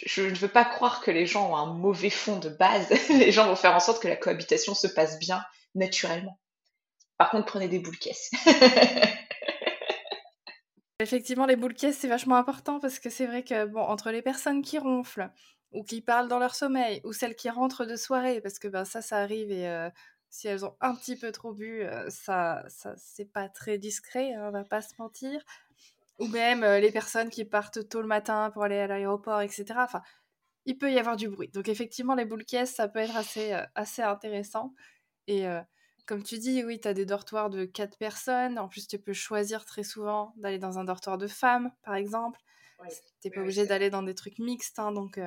je, 0.02 0.22
ne 0.22 0.34
veux 0.34 0.48
pas 0.48 0.64
croire 0.64 1.00
que 1.00 1.10
les 1.10 1.26
gens 1.26 1.50
ont 1.50 1.56
un 1.56 1.72
mauvais 1.72 2.10
fond 2.10 2.38
de 2.38 2.48
base. 2.48 2.88
les 3.10 3.32
gens 3.32 3.46
vont 3.46 3.56
faire 3.56 3.74
en 3.74 3.80
sorte 3.80 4.02
que 4.02 4.08
la 4.08 4.16
cohabitation 4.16 4.74
se 4.74 4.88
passe 4.88 5.18
bien 5.18 5.44
naturellement. 5.74 6.40
Par 7.16 7.30
contre, 7.30 7.46
prenez 7.46 7.68
des 7.68 7.78
boules 7.78 7.98
caisses. 7.98 8.30
Effectivement, 11.00 11.46
les 11.46 11.56
boules 11.56 11.74
caisses, 11.74 11.98
c'est 11.98 12.08
vachement 12.08 12.36
important 12.36 12.80
parce 12.80 12.98
que 12.98 13.10
c'est 13.10 13.26
vrai 13.26 13.44
que, 13.44 13.66
bon, 13.66 13.80
entre 13.80 14.10
les 14.10 14.22
personnes 14.22 14.62
qui 14.62 14.78
ronflent 14.78 15.30
ou 15.72 15.84
qui 15.84 16.00
parlent 16.00 16.28
dans 16.28 16.38
leur 16.38 16.54
sommeil 16.54 17.00
ou 17.04 17.12
celles 17.12 17.36
qui 17.36 17.50
rentrent 17.50 17.84
de 17.84 17.96
soirée, 17.96 18.40
parce 18.40 18.58
que 18.58 18.68
ben, 18.68 18.84
ça, 18.84 19.02
ça 19.02 19.18
arrive 19.18 19.50
et 19.50 19.68
euh, 19.68 19.90
si 20.34 20.48
elles 20.48 20.64
ont 20.64 20.74
un 20.80 20.96
petit 20.96 21.14
peu 21.14 21.30
trop 21.30 21.52
bu, 21.52 21.84
ça, 22.08 22.64
ça 22.66 22.92
c'est 22.96 23.24
pas 23.32 23.48
très 23.48 23.78
discret, 23.78 24.34
hein, 24.34 24.46
on 24.48 24.50
va 24.50 24.64
pas 24.64 24.82
se 24.82 24.92
mentir. 24.98 25.40
Ou 26.18 26.26
même 26.26 26.64
euh, 26.64 26.80
les 26.80 26.90
personnes 26.90 27.30
qui 27.30 27.44
partent 27.44 27.88
tôt 27.88 28.00
le 28.00 28.08
matin 28.08 28.50
pour 28.52 28.64
aller 28.64 28.78
à 28.78 28.88
l'aéroport, 28.88 29.42
etc. 29.42 29.64
Enfin, 29.76 30.02
il 30.64 30.76
peut 30.76 30.90
y 30.90 30.98
avoir 30.98 31.14
du 31.14 31.28
bruit. 31.28 31.50
Donc 31.50 31.68
effectivement, 31.68 32.16
les 32.16 32.24
boules 32.24 32.44
caisses, 32.44 32.74
ça 32.74 32.88
peut 32.88 32.98
être 32.98 33.16
assez, 33.16 33.56
assez 33.76 34.02
intéressant. 34.02 34.74
Et 35.28 35.46
comme 36.04 36.24
tu 36.24 36.38
dis, 36.38 36.64
oui, 36.64 36.80
tu 36.80 36.88
as 36.88 36.94
des 36.94 37.06
dortoirs 37.06 37.48
de 37.48 37.64
4 37.64 37.96
personnes. 37.96 38.58
En 38.58 38.66
plus, 38.66 38.88
tu 38.88 38.98
peux 38.98 39.12
choisir 39.12 39.64
très 39.64 39.84
souvent 39.84 40.32
d'aller 40.36 40.58
dans 40.58 40.78
un 40.78 40.84
dortoir 40.84 41.16
de 41.16 41.28
femmes, 41.28 41.70
par 41.84 41.94
exemple. 41.94 42.40
tu 43.20 43.28
n'es 43.28 43.30
pas 43.30 43.40
obligé 43.40 43.66
d'aller 43.66 43.90
dans 43.90 44.02
des 44.02 44.14
trucs 44.14 44.38
mixtes. 44.38 44.78
Hein, 44.78 44.90
donc, 44.92 45.20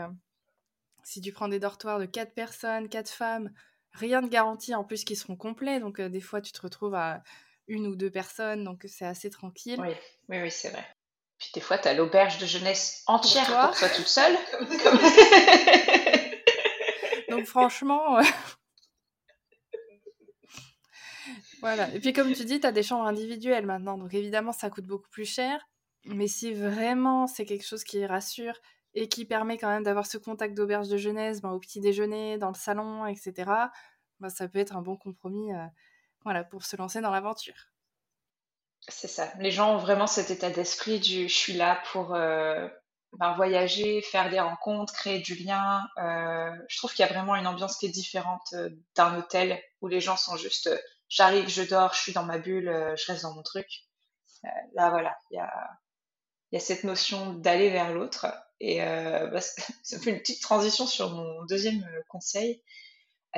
si 1.03 1.21
tu 1.21 1.31
prends 1.31 1.47
des 1.47 1.59
dortoirs 1.59 1.99
de 1.99 2.05
4 2.05 2.33
personnes, 2.33 2.89
4 2.89 3.09
femmes, 3.09 3.51
rien 3.97 4.21
de 4.21 4.27
garanti 4.27 4.75
en 4.75 4.83
plus 4.83 5.03
qu'ils 5.03 5.17
seront 5.17 5.35
complets. 5.35 5.79
Donc, 5.79 5.99
euh, 5.99 6.09
des 6.09 6.21
fois, 6.21 6.41
tu 6.41 6.51
te 6.51 6.61
retrouves 6.61 6.95
à 6.95 7.23
une 7.67 7.87
ou 7.87 7.95
deux 7.95 8.09
personnes. 8.09 8.63
Donc, 8.63 8.85
c'est 8.87 9.05
assez 9.05 9.29
tranquille. 9.29 9.79
Oui, 9.79 9.93
oui, 10.29 10.41
oui 10.41 10.51
c'est 10.51 10.69
vrai. 10.69 10.85
Puis, 11.37 11.49
des 11.53 11.61
fois, 11.61 11.77
tu 11.77 11.87
as 11.87 11.93
l'auberge 11.93 12.39
de 12.39 12.45
jeunesse 12.45 13.03
entière 13.07 13.45
pour 13.45 13.55
toi, 13.55 13.67
pour 13.67 13.77
toi 13.77 13.89
toute 13.89 14.07
seule. 14.07 14.35
donc, 17.29 17.45
franchement. 17.45 18.19
Euh, 18.19 18.23
voilà. 21.61 21.93
Et 21.93 21.99
puis, 21.99 22.13
comme 22.13 22.33
tu 22.33 22.45
dis, 22.45 22.59
tu 22.59 22.67
as 22.67 22.71
des 22.71 22.83
chambres 22.83 23.05
individuelles 23.05 23.65
maintenant. 23.65 23.97
Donc, 23.97 24.13
évidemment, 24.13 24.51
ça 24.51 24.69
coûte 24.69 24.85
beaucoup 24.85 25.09
plus 25.09 25.25
cher. 25.25 25.67
Mais 26.05 26.27
si 26.27 26.53
vraiment 26.53 27.27
c'est 27.27 27.45
quelque 27.45 27.65
chose 27.65 27.83
qui 27.83 28.05
rassure 28.05 28.57
et 28.93 29.09
qui 29.09 29.25
permet 29.25 29.57
quand 29.57 29.69
même 29.69 29.83
d'avoir 29.83 30.05
ce 30.05 30.17
contact 30.17 30.55
d'auberge 30.55 30.87
de 30.87 30.97
jeunesse 30.97 31.41
ben, 31.41 31.51
au 31.51 31.59
petit 31.59 31.79
déjeuner, 31.79 32.37
dans 32.37 32.49
le 32.49 32.55
salon, 32.55 33.05
etc., 33.05 33.33
bah, 34.19 34.29
ça 34.29 34.47
peut 34.47 34.59
être 34.59 34.75
un 34.75 34.81
bon 34.81 34.97
compromis 34.97 35.51
voilà, 36.23 36.43
pour 36.43 36.63
se 36.63 36.75
lancer 36.75 37.01
dans 37.01 37.11
l'aventure. 37.11 37.69
C'est 38.87 39.07
ça. 39.07 39.31
Les 39.39 39.51
gens 39.51 39.75
ont 39.75 39.77
vraiment 39.77 40.07
cet 40.07 40.31
état 40.31 40.49
d'esprit 40.49 40.99
du 40.99 41.27
je 41.27 41.35
suis 41.35 41.53
là 41.53 41.81
pour 41.91 42.09
ben, 42.09 43.33
voyager, 43.35 44.01
faire 44.01 44.29
des 44.29 44.39
rencontres, 44.39 44.93
créer 44.93 45.19
du 45.19 45.35
lien. 45.35 45.81
je 45.97 46.77
trouve 46.77 46.91
qu'il 46.93 47.05
y 47.05 47.07
a 47.07 47.11
vraiment 47.11 47.35
une 47.35 47.47
ambiance 47.47 47.77
qui 47.77 47.85
est 47.85 47.91
différente 47.91 48.55
d'un 48.95 49.17
hôtel 49.17 49.61
où 49.81 49.87
les 49.87 49.99
gens 49.99 50.17
sont 50.17 50.37
juste 50.37 50.69
j'arrive, 51.09 51.47
je 51.47 51.63
dors, 51.63 51.93
je 51.93 52.01
suis 52.01 52.13
dans 52.13 52.23
ma 52.23 52.37
bulle, 52.37 52.93
je 52.95 53.11
reste 53.11 53.23
dans 53.23 53.33
mon 53.33 53.43
truc. 53.43 53.67
là, 54.73 54.89
voilà, 54.89 55.17
il 55.31 55.37
y 56.51 56.57
a 56.57 56.59
cette 56.59 56.83
notion 56.83 57.33
d'aller 57.33 57.69
vers 57.69 57.93
l'autre. 57.93 58.27
Et 58.59 58.79
bah, 58.79 59.41
ça 59.41 59.99
fait 59.99 60.11
une 60.11 60.19
petite 60.19 60.41
transition 60.41 60.87
sur 60.87 61.11
mon 61.11 61.43
deuxième 61.45 61.87
conseil. 62.07 62.61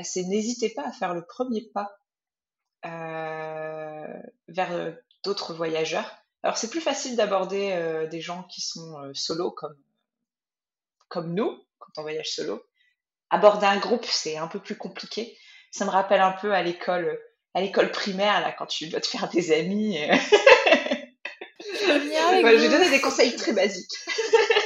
C'est 0.03 0.23
n'hésitez 0.23 0.69
pas 0.69 0.87
à 0.87 0.91
faire 0.91 1.13
le 1.13 1.25
premier 1.25 1.61
pas 1.73 1.97
vers 2.83 4.93
d'autres 5.23 5.53
voyageurs. 5.53 6.19
Alors 6.43 6.57
c'est 6.57 6.69
plus 6.69 6.81
facile 6.81 7.15
d'aborder 7.15 7.71
euh, 7.73 8.07
des 8.07 8.21
gens 8.21 8.43
qui 8.43 8.61
sont 8.61 8.97
euh, 8.99 9.11
solo 9.13 9.51
comme, 9.51 9.75
comme 11.09 11.33
nous, 11.33 11.61
quand 11.79 11.91
on 11.97 12.01
voyage 12.01 12.31
solo. 12.31 12.63
Aborder 13.29 13.65
un 13.65 13.77
groupe, 13.77 14.05
c'est 14.05 14.37
un 14.37 14.47
peu 14.47 14.59
plus 14.59 14.77
compliqué. 14.77 15.37
Ça 15.71 15.85
me 15.85 15.89
rappelle 15.89 16.21
un 16.21 16.31
peu 16.31 16.53
à 16.53 16.63
l'école, 16.63 17.19
à 17.53 17.61
l'école 17.61 17.91
primaire, 17.91 18.41
là, 18.41 18.55
quand 18.57 18.65
tu 18.65 18.87
dois 18.87 19.01
te 19.01 19.07
faire 19.07 19.29
des 19.29 19.51
amis. 19.51 20.01
Euh. 20.01 20.15
je 21.59 22.61
vais 22.61 22.69
donner 22.69 22.89
des 22.89 23.01
conseils 23.01 23.35
très 23.35 23.53
basiques. 23.53 23.91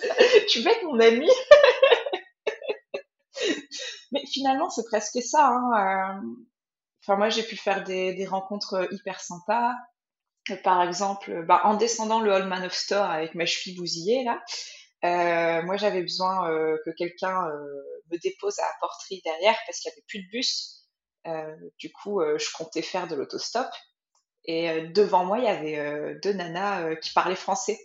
tu 0.48 0.60
veux 0.60 0.70
être 0.70 0.84
mon 0.84 1.00
ami? 1.00 1.28
Mais 4.12 4.24
finalement, 4.26 4.70
c'est 4.70 4.84
presque 4.84 5.20
ça. 5.22 5.48
Hein. 5.48 6.22
Enfin, 7.02 7.16
moi, 7.16 7.28
j'ai 7.28 7.42
pu 7.42 7.56
faire 7.56 7.84
des, 7.84 8.14
des 8.14 8.26
rencontres 8.26 8.88
hyper 8.92 9.20
sympas 9.20 9.74
par 10.62 10.82
exemple, 10.82 11.44
bah, 11.46 11.60
en 11.64 11.74
descendant 11.74 12.20
le 12.20 12.32
Hallman 12.32 12.64
of 12.64 12.74
Store 12.74 13.10
avec 13.10 13.34
ma 13.34 13.46
cheville 13.46 13.76
bousillée 13.76 14.24
là, 14.24 14.42
euh, 15.04 15.62
moi 15.62 15.76
j'avais 15.76 16.02
besoin 16.02 16.50
euh, 16.50 16.76
que 16.84 16.90
quelqu'un 16.90 17.48
euh, 17.48 17.82
me 18.10 18.18
dépose 18.18 18.58
à 18.58 18.70
porterie 18.80 19.20
derrière 19.24 19.56
parce 19.66 19.80
qu'il 19.80 19.90
n'y 19.90 19.94
avait 19.94 20.04
plus 20.08 20.22
de 20.22 20.30
bus. 20.30 20.86
du 21.78 21.90
coup, 21.92 22.20
je 22.20 22.52
comptais 22.52 22.82
faire 22.82 23.08
de 23.08 23.14
l'autostop. 23.14 23.68
Et 24.46 24.88
devant 24.88 25.24
moi, 25.24 25.38
il 25.38 25.44
y 25.44 25.48
avait 25.48 26.14
deux 26.22 26.34
nanas 26.34 26.96
qui 26.96 27.14
parlaient 27.14 27.34
français. 27.34 27.78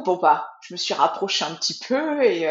Bon 0.00 0.16
bah, 0.16 0.50
je 0.62 0.74
me 0.74 0.76
suis 0.76 0.92
rapprochée 0.92 1.44
un 1.44 1.54
petit 1.54 1.78
peu 1.78 2.24
et 2.24 2.48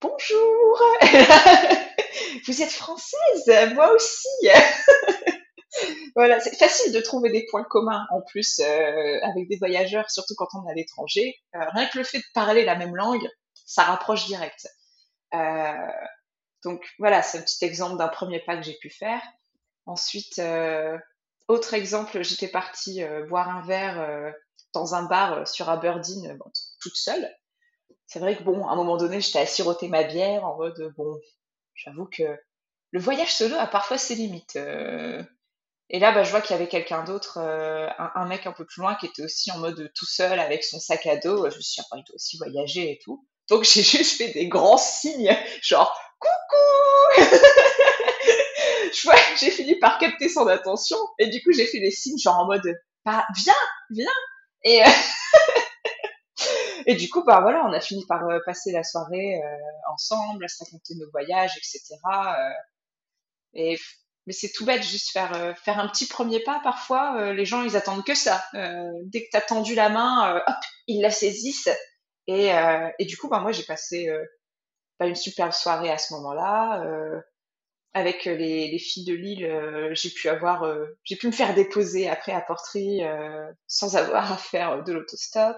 bonjour. 0.00 0.82
Vous 2.46 2.62
êtes 2.62 2.70
française, 2.70 3.74
moi 3.74 3.90
aussi. 3.92 4.28
voilà, 6.14 6.40
c'est 6.40 6.56
facile 6.56 6.92
de 6.92 7.00
trouver 7.00 7.30
des 7.30 7.46
points 7.50 7.64
communs 7.64 8.06
en 8.10 8.20
plus 8.20 8.60
euh, 8.60 9.18
avec 9.22 9.48
des 9.48 9.56
voyageurs, 9.56 10.10
surtout 10.10 10.34
quand 10.36 10.48
on 10.54 10.66
est 10.66 10.72
à 10.72 10.74
l'étranger. 10.74 11.36
Euh, 11.54 11.64
rien 11.72 11.86
que 11.86 11.98
le 11.98 12.04
fait 12.04 12.18
de 12.18 12.24
parler 12.34 12.64
la 12.64 12.76
même 12.76 12.94
langue, 12.94 13.26
ça 13.54 13.84
rapproche 13.84 14.26
direct. 14.26 14.68
Euh, 15.34 15.72
donc 16.64 16.84
voilà, 16.98 17.22
c'est 17.22 17.38
un 17.38 17.42
petit 17.42 17.64
exemple 17.64 17.96
d'un 17.96 18.08
premier 18.08 18.40
pas 18.40 18.56
que 18.56 18.62
j'ai 18.62 18.76
pu 18.78 18.90
faire. 18.90 19.22
Ensuite, 19.86 20.40
autre 21.48 21.72
exemple, 21.72 22.22
j'étais 22.22 22.48
partie 22.48 23.02
boire 23.28 23.48
un 23.48 23.62
verre 23.62 24.34
dans 24.78 24.94
un 24.94 25.02
bar 25.02 25.46
sur 25.46 25.68
Aberdeen, 25.68 26.38
toute 26.80 26.96
seule. 26.96 27.28
C'est 28.06 28.20
vrai 28.20 28.36
que 28.36 28.42
bon, 28.42 28.66
à 28.66 28.72
un 28.72 28.76
moment 28.76 28.96
donné, 28.96 29.20
j'étais 29.20 29.40
à 29.40 29.46
siroter 29.46 29.88
ma 29.88 30.04
bière 30.04 30.44
en 30.44 30.56
mode 30.56 30.92
bon, 30.96 31.18
j'avoue 31.74 32.06
que 32.06 32.38
le 32.90 33.00
voyage 33.00 33.34
solo 33.34 33.56
a 33.56 33.66
parfois 33.66 33.98
ses 33.98 34.14
limites. 34.14 34.58
Et 35.90 35.98
là, 35.98 36.12
bah, 36.12 36.22
je 36.22 36.30
vois 36.30 36.42
qu'il 36.42 36.54
y 36.54 36.58
avait 36.58 36.68
quelqu'un 36.68 37.02
d'autre, 37.02 37.38
euh, 37.38 37.88
un, 37.98 38.26
mec 38.26 38.46
un 38.46 38.52
peu 38.52 38.66
plus 38.66 38.82
loin, 38.82 38.94
qui 38.96 39.06
était 39.06 39.22
aussi 39.22 39.50
en 39.52 39.58
mode 39.58 39.90
tout 39.94 40.04
seul 40.04 40.38
avec 40.38 40.62
son 40.62 40.78
sac 40.78 41.06
à 41.06 41.16
dos. 41.16 41.50
Je 41.50 41.56
me 41.56 41.60
suis 41.62 41.80
dit, 41.80 41.86
ah, 41.90 41.96
il 41.96 42.04
doit 42.04 42.14
aussi 42.14 42.36
voyager 42.36 42.92
et 42.92 42.98
tout. 43.02 43.26
Donc 43.48 43.64
j'ai 43.64 43.82
juste 43.82 44.18
fait 44.18 44.32
des 44.32 44.48
grands 44.48 44.76
signes, 44.76 45.34
genre 45.62 45.98
coucou. 46.18 47.22
je 48.92 49.02
vois, 49.04 49.16
j'ai 49.38 49.50
fini 49.50 49.76
par 49.76 49.98
capter 49.98 50.28
son 50.28 50.46
attention 50.46 50.98
et 51.18 51.28
du 51.28 51.42
coup 51.42 51.52
j'ai 51.52 51.66
fait 51.66 51.80
des 51.80 51.90
signes 51.90 52.18
genre 52.18 52.40
en 52.40 52.46
mode 52.46 52.62
bah, 53.04 53.24
viens, 53.36 53.54
viens. 53.90 54.12
Et 54.64 54.82
euh, 54.82 54.86
et 56.86 56.94
du 56.94 57.08
coup 57.08 57.22
bah 57.24 57.40
voilà, 57.40 57.64
on 57.66 57.72
a 57.72 57.80
fini 57.80 58.04
par 58.06 58.26
euh, 58.28 58.38
passer 58.44 58.72
la 58.72 58.84
soirée 58.84 59.40
ensemble, 59.92 60.44
à 60.44 60.48
se 60.48 60.64
raconter 60.64 60.94
nos 60.96 61.10
voyages, 61.10 61.56
etc. 61.56 61.96
et 63.54 63.78
mais 64.26 64.34
c'est 64.34 64.52
tout 64.52 64.66
bête, 64.66 64.82
juste 64.82 65.10
faire, 65.10 65.32
euh, 65.36 65.54
faire 65.54 65.78
un 65.78 65.88
petit 65.88 66.06
premier 66.06 66.40
pas. 66.40 66.60
Parfois, 66.62 67.18
euh, 67.18 67.32
les 67.32 67.46
gens, 67.46 67.62
ils 67.62 67.78
attendent 67.78 68.04
que 68.04 68.14
ça. 68.14 68.44
Euh, 68.52 68.90
dès 69.06 69.24
que 69.24 69.30
tu 69.30 69.36
as 69.38 69.40
tendu 69.40 69.74
la 69.74 69.88
main, 69.88 70.42
hop, 70.46 70.54
ils 70.86 71.00
la 71.00 71.10
saisissent. 71.10 71.70
Et, 72.26 72.50
et 72.98 73.06
du 73.06 73.16
coup, 73.16 73.30
bah, 73.30 73.40
moi, 73.40 73.52
j'ai 73.52 73.62
passé 73.62 74.06
bah, 75.00 75.06
une 75.06 75.16
super 75.16 75.54
soirée 75.54 75.90
à 75.90 75.96
ce 75.96 76.12
moment-là. 76.12 76.84
Avec 77.94 78.26
les, 78.26 78.70
les, 78.70 78.78
filles 78.78 79.04
de 79.04 79.14
Lille, 79.14 79.90
j'ai 79.92 80.10
pu 80.10 80.28
avoir, 80.28 80.64
j'ai 81.04 81.16
pu 81.16 81.26
me 81.26 81.32
faire 81.32 81.54
déposer 81.54 82.08
après 82.08 82.32
à 82.32 82.40
Porterie 82.40 83.00
sans 83.66 83.96
avoir 83.96 84.32
à 84.32 84.36
faire 84.36 84.84
de 84.84 84.92
l'autostop. 84.92 85.56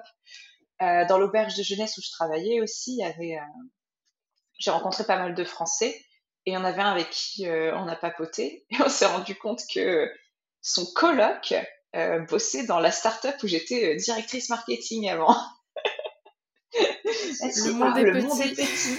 dans 0.81 1.19
l'auberge 1.19 1.57
de 1.57 1.63
jeunesse 1.63 1.99
où 1.99 2.03
je 2.03 2.11
travaillais 2.11 2.61
aussi, 2.61 2.93
il 2.93 3.01
y 3.01 3.05
avait, 3.05 3.39
j'ai 4.59 4.71
rencontré 4.71 5.05
pas 5.05 5.19
mal 5.19 5.35
de 5.35 5.45
Français. 5.45 6.01
Et 6.47 6.57
on 6.57 6.65
avait 6.65 6.83
un 6.83 6.93
avec 6.93 7.11
qui 7.11 7.47
euh, 7.47 7.77
on 7.77 7.89
a 7.89 7.97
papoté 7.97 8.65
et 8.71 8.77
on 8.85 8.89
s'est 8.89 9.07
rendu 9.07 9.35
compte 9.35 9.63
que 9.73 10.11
son 10.63 10.87
coloc 10.95 11.55
euh, 11.97 12.21
bossait 12.21 12.65
dans 12.65 12.81
la 12.81 12.93
start-up 12.93 13.37
où 13.43 13.47
j'étais 13.47 13.93
euh, 13.93 13.97
directrice 13.97 14.49
marketing 14.49 15.11
avant. 15.11 15.37
le, 16.75 17.73
monde, 17.73 17.99
est 17.99 18.03
le 18.03 18.23
monde, 18.23 18.41
est 18.41 18.55
petit. 18.55 18.99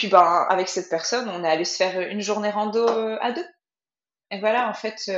Puis 0.00 0.08
ben 0.08 0.46
avec 0.48 0.70
cette 0.70 0.88
personne, 0.88 1.28
on 1.28 1.44
est 1.44 1.48
allé 1.48 1.66
se 1.66 1.76
faire 1.76 2.00
une 2.00 2.22
journée 2.22 2.48
rando 2.48 2.88
à 3.20 3.32
deux. 3.32 3.46
Et 4.30 4.40
voilà, 4.40 4.70
en 4.70 4.72
fait, 4.72 5.12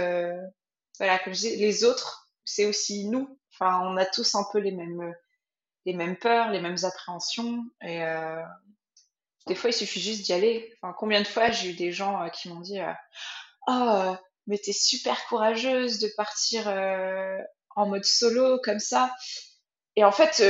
voilà, 0.99 1.21
comme 1.21 1.35
je 1.35 1.39
dis, 1.39 1.57
les 1.57 1.85
autres, 1.85 2.29
c'est 2.45 2.67
aussi 2.67 3.07
nous. 3.09 3.39
Enfin, 3.53 3.81
on 3.85 3.97
a 3.97 4.05
tous 4.05 4.35
un 4.35 4.45
peu 4.51 4.59
les 4.59 4.73
mêmes 4.73 5.15
les 5.85 5.93
mêmes 5.93 6.17
peurs, 6.17 6.51
les 6.51 6.61
mêmes 6.61 6.79
appréhensions. 6.83 7.65
Et 7.83 8.03
euh, 8.03 8.43
des 9.47 9.55
fois, 9.55 9.71
il 9.71 9.75
suffit 9.75 10.01
juste 10.01 10.23
d'y 10.23 10.33
aller. 10.33 10.75
Enfin, 10.81 10.95
combien 10.99 11.21
de 11.21 11.27
fois 11.27 11.53
j'ai 11.53 11.71
eu 11.71 11.75
des 11.75 11.93
gens 11.93 12.23
euh, 12.23 12.29
qui 12.29 12.49
m'ont 12.49 12.61
dit 12.61 12.81
euh, 12.81 12.93
Oh, 13.69 14.17
mais 14.49 14.59
t'es 14.59 14.73
super 14.73 15.25
courageuse 15.27 16.01
de 16.01 16.09
partir 16.17 16.67
en 17.77 17.87
mode 17.87 18.05
solo 18.05 18.59
comme 18.65 18.81
ça. 18.81 19.15
Et 19.95 20.05
en 20.05 20.13
fait, 20.13 20.43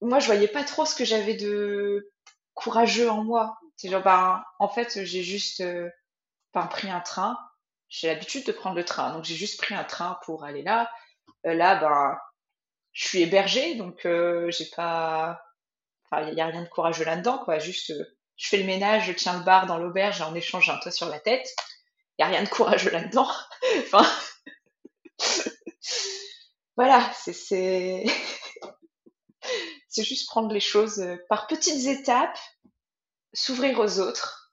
moi, 0.00 0.20
je 0.20 0.26
voyais 0.26 0.48
pas 0.48 0.62
trop 0.62 0.86
ce 0.86 0.94
que 0.94 1.04
j'avais 1.04 1.34
de 1.34 2.12
courageux 2.54 3.10
en 3.10 3.24
moi. 3.24 3.58
C'est 3.82 3.88
genre, 3.88 4.04
ben, 4.04 4.44
en 4.60 4.68
fait, 4.68 5.04
j'ai 5.04 5.24
juste 5.24 5.60
ben, 6.54 6.66
pris 6.68 6.88
un 6.88 7.00
train. 7.00 7.36
J'ai 7.88 8.06
l'habitude 8.06 8.46
de 8.46 8.52
prendre 8.52 8.76
le 8.76 8.84
train, 8.84 9.12
donc 9.12 9.24
j'ai 9.24 9.34
juste 9.34 9.60
pris 9.60 9.74
un 9.74 9.82
train 9.82 10.20
pour 10.24 10.44
aller 10.44 10.62
là. 10.62 10.88
là, 11.42 11.74
ben, 11.74 12.16
je 12.92 13.08
suis 13.08 13.22
hébergée, 13.22 13.74
donc 13.74 14.06
euh, 14.06 14.48
j'ai 14.52 14.66
pas, 14.66 15.42
enfin 16.04 16.28
il 16.28 16.38
y 16.38 16.40
a 16.40 16.46
rien 16.46 16.62
de 16.62 16.68
courageux 16.68 17.04
là-dedans, 17.04 17.38
quoi. 17.38 17.58
Juste, 17.58 17.90
euh, 17.90 18.16
je 18.36 18.48
fais 18.50 18.58
le 18.58 18.66
ménage, 18.66 19.06
je 19.06 19.12
tiens 19.12 19.36
le 19.36 19.44
bar 19.44 19.66
dans 19.66 19.78
l'auberge 19.78 20.20
et 20.20 20.22
en 20.22 20.34
échange 20.36 20.66
j'ai 20.66 20.72
un 20.72 20.78
toit 20.78 20.92
sur 20.92 21.08
la 21.08 21.18
tête. 21.18 21.52
Il 22.18 22.22
y 22.22 22.24
a 22.24 22.28
rien 22.28 22.44
de 22.44 22.48
courageux 22.48 22.90
là-dedans. 22.92 23.28
enfin, 23.92 24.06
voilà, 26.76 27.10
c'est 27.14 27.32
c'est 29.88 30.04
juste 30.04 30.28
prendre 30.28 30.52
les 30.52 30.60
choses 30.60 31.00
euh, 31.00 31.16
par 31.28 31.48
petites 31.48 31.86
étapes, 31.86 32.38
s'ouvrir 33.32 33.78
aux 33.78 34.00
autres 34.00 34.52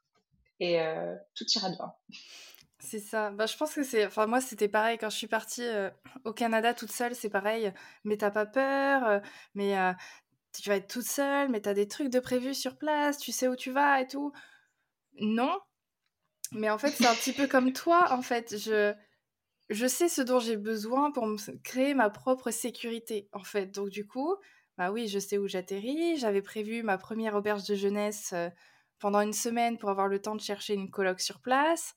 et 0.60 0.82
tout 1.36 1.46
ira 1.56 1.70
bien. 1.70 1.94
C'est 2.80 3.00
ça. 3.00 3.32
Bah, 3.32 3.46
je 3.46 3.58
pense 3.58 3.74
que 3.74 3.84
c'est. 3.84 4.06
Enfin, 4.06 4.26
moi, 4.26 4.42
c'était 4.42 4.70
pareil. 4.70 4.98
Quand 4.98 5.10
je 5.10 5.18
suis 5.18 5.28
partie 5.28 5.68
au 6.26 6.34
Canada 6.34 6.74
toute 6.74 6.92
seule, 6.92 7.16
c'est 7.16 7.30
pareil. 7.30 7.74
Mais 8.04 8.18
t'as 8.18 8.32
pas 8.32 8.46
peur. 8.46 9.22
mais 9.54 9.76
tu 10.54 10.70
vas 10.70 10.78
être 10.78 10.88
toute 10.90 11.06
seule. 11.06 11.50
Mais 11.50 11.62
t'as 11.62 11.74
des 11.74 11.88
trucs 11.88 12.10
de 12.10 12.20
prévus 12.20 12.54
sur 12.54 12.78
place. 12.78 13.18
Tu 13.18 13.32
sais 13.32 13.48
où 13.48 13.56
tu 13.56 13.72
vas 13.72 14.02
et 14.02 14.08
tout. 14.08 14.32
Non. 15.20 15.60
Mais 16.52 16.70
en 16.70 16.78
fait, 16.78 16.92
c'est 16.92 17.08
un 17.08 17.16
petit 17.16 17.34
peu 17.34 17.48
comme 17.48 17.74
toi. 17.74 18.12
En 18.12 18.22
fait, 18.22 18.58
je. 18.58 18.94
Je 19.70 19.86
sais 19.86 20.10
ce 20.10 20.22
dont 20.22 20.40
j'ai 20.40 20.58
besoin 20.58 21.12
pour 21.12 21.28
créer 21.64 21.94
ma 21.94 22.10
propre 22.10 22.50
sécurité, 22.50 23.30
en 23.34 23.44
fait. 23.44 23.68
Donc, 23.68 23.90
du 23.90 24.08
coup, 24.08 24.36
bah 24.80 24.92
oui, 24.92 25.10
je 25.10 25.20
sais 25.20 25.38
où 25.38 25.46
j'atterris. 25.46 26.16
J'avais 26.16 26.42
prévu 26.42 26.84
ma 26.84 26.98
première 26.98 27.36
auberge 27.36 27.68
de 27.68 27.76
jeunesse 27.76 28.34
pendant 28.98 29.20
une 29.20 29.34
semaine 29.34 29.78
pour 29.78 29.90
avoir 29.90 30.08
le 30.08 30.22
temps 30.22 30.36
de 30.36 30.42
chercher 30.42 30.74
une 30.74 30.90
coloc 30.90 31.20
sur 31.20 31.42
place 31.42 31.96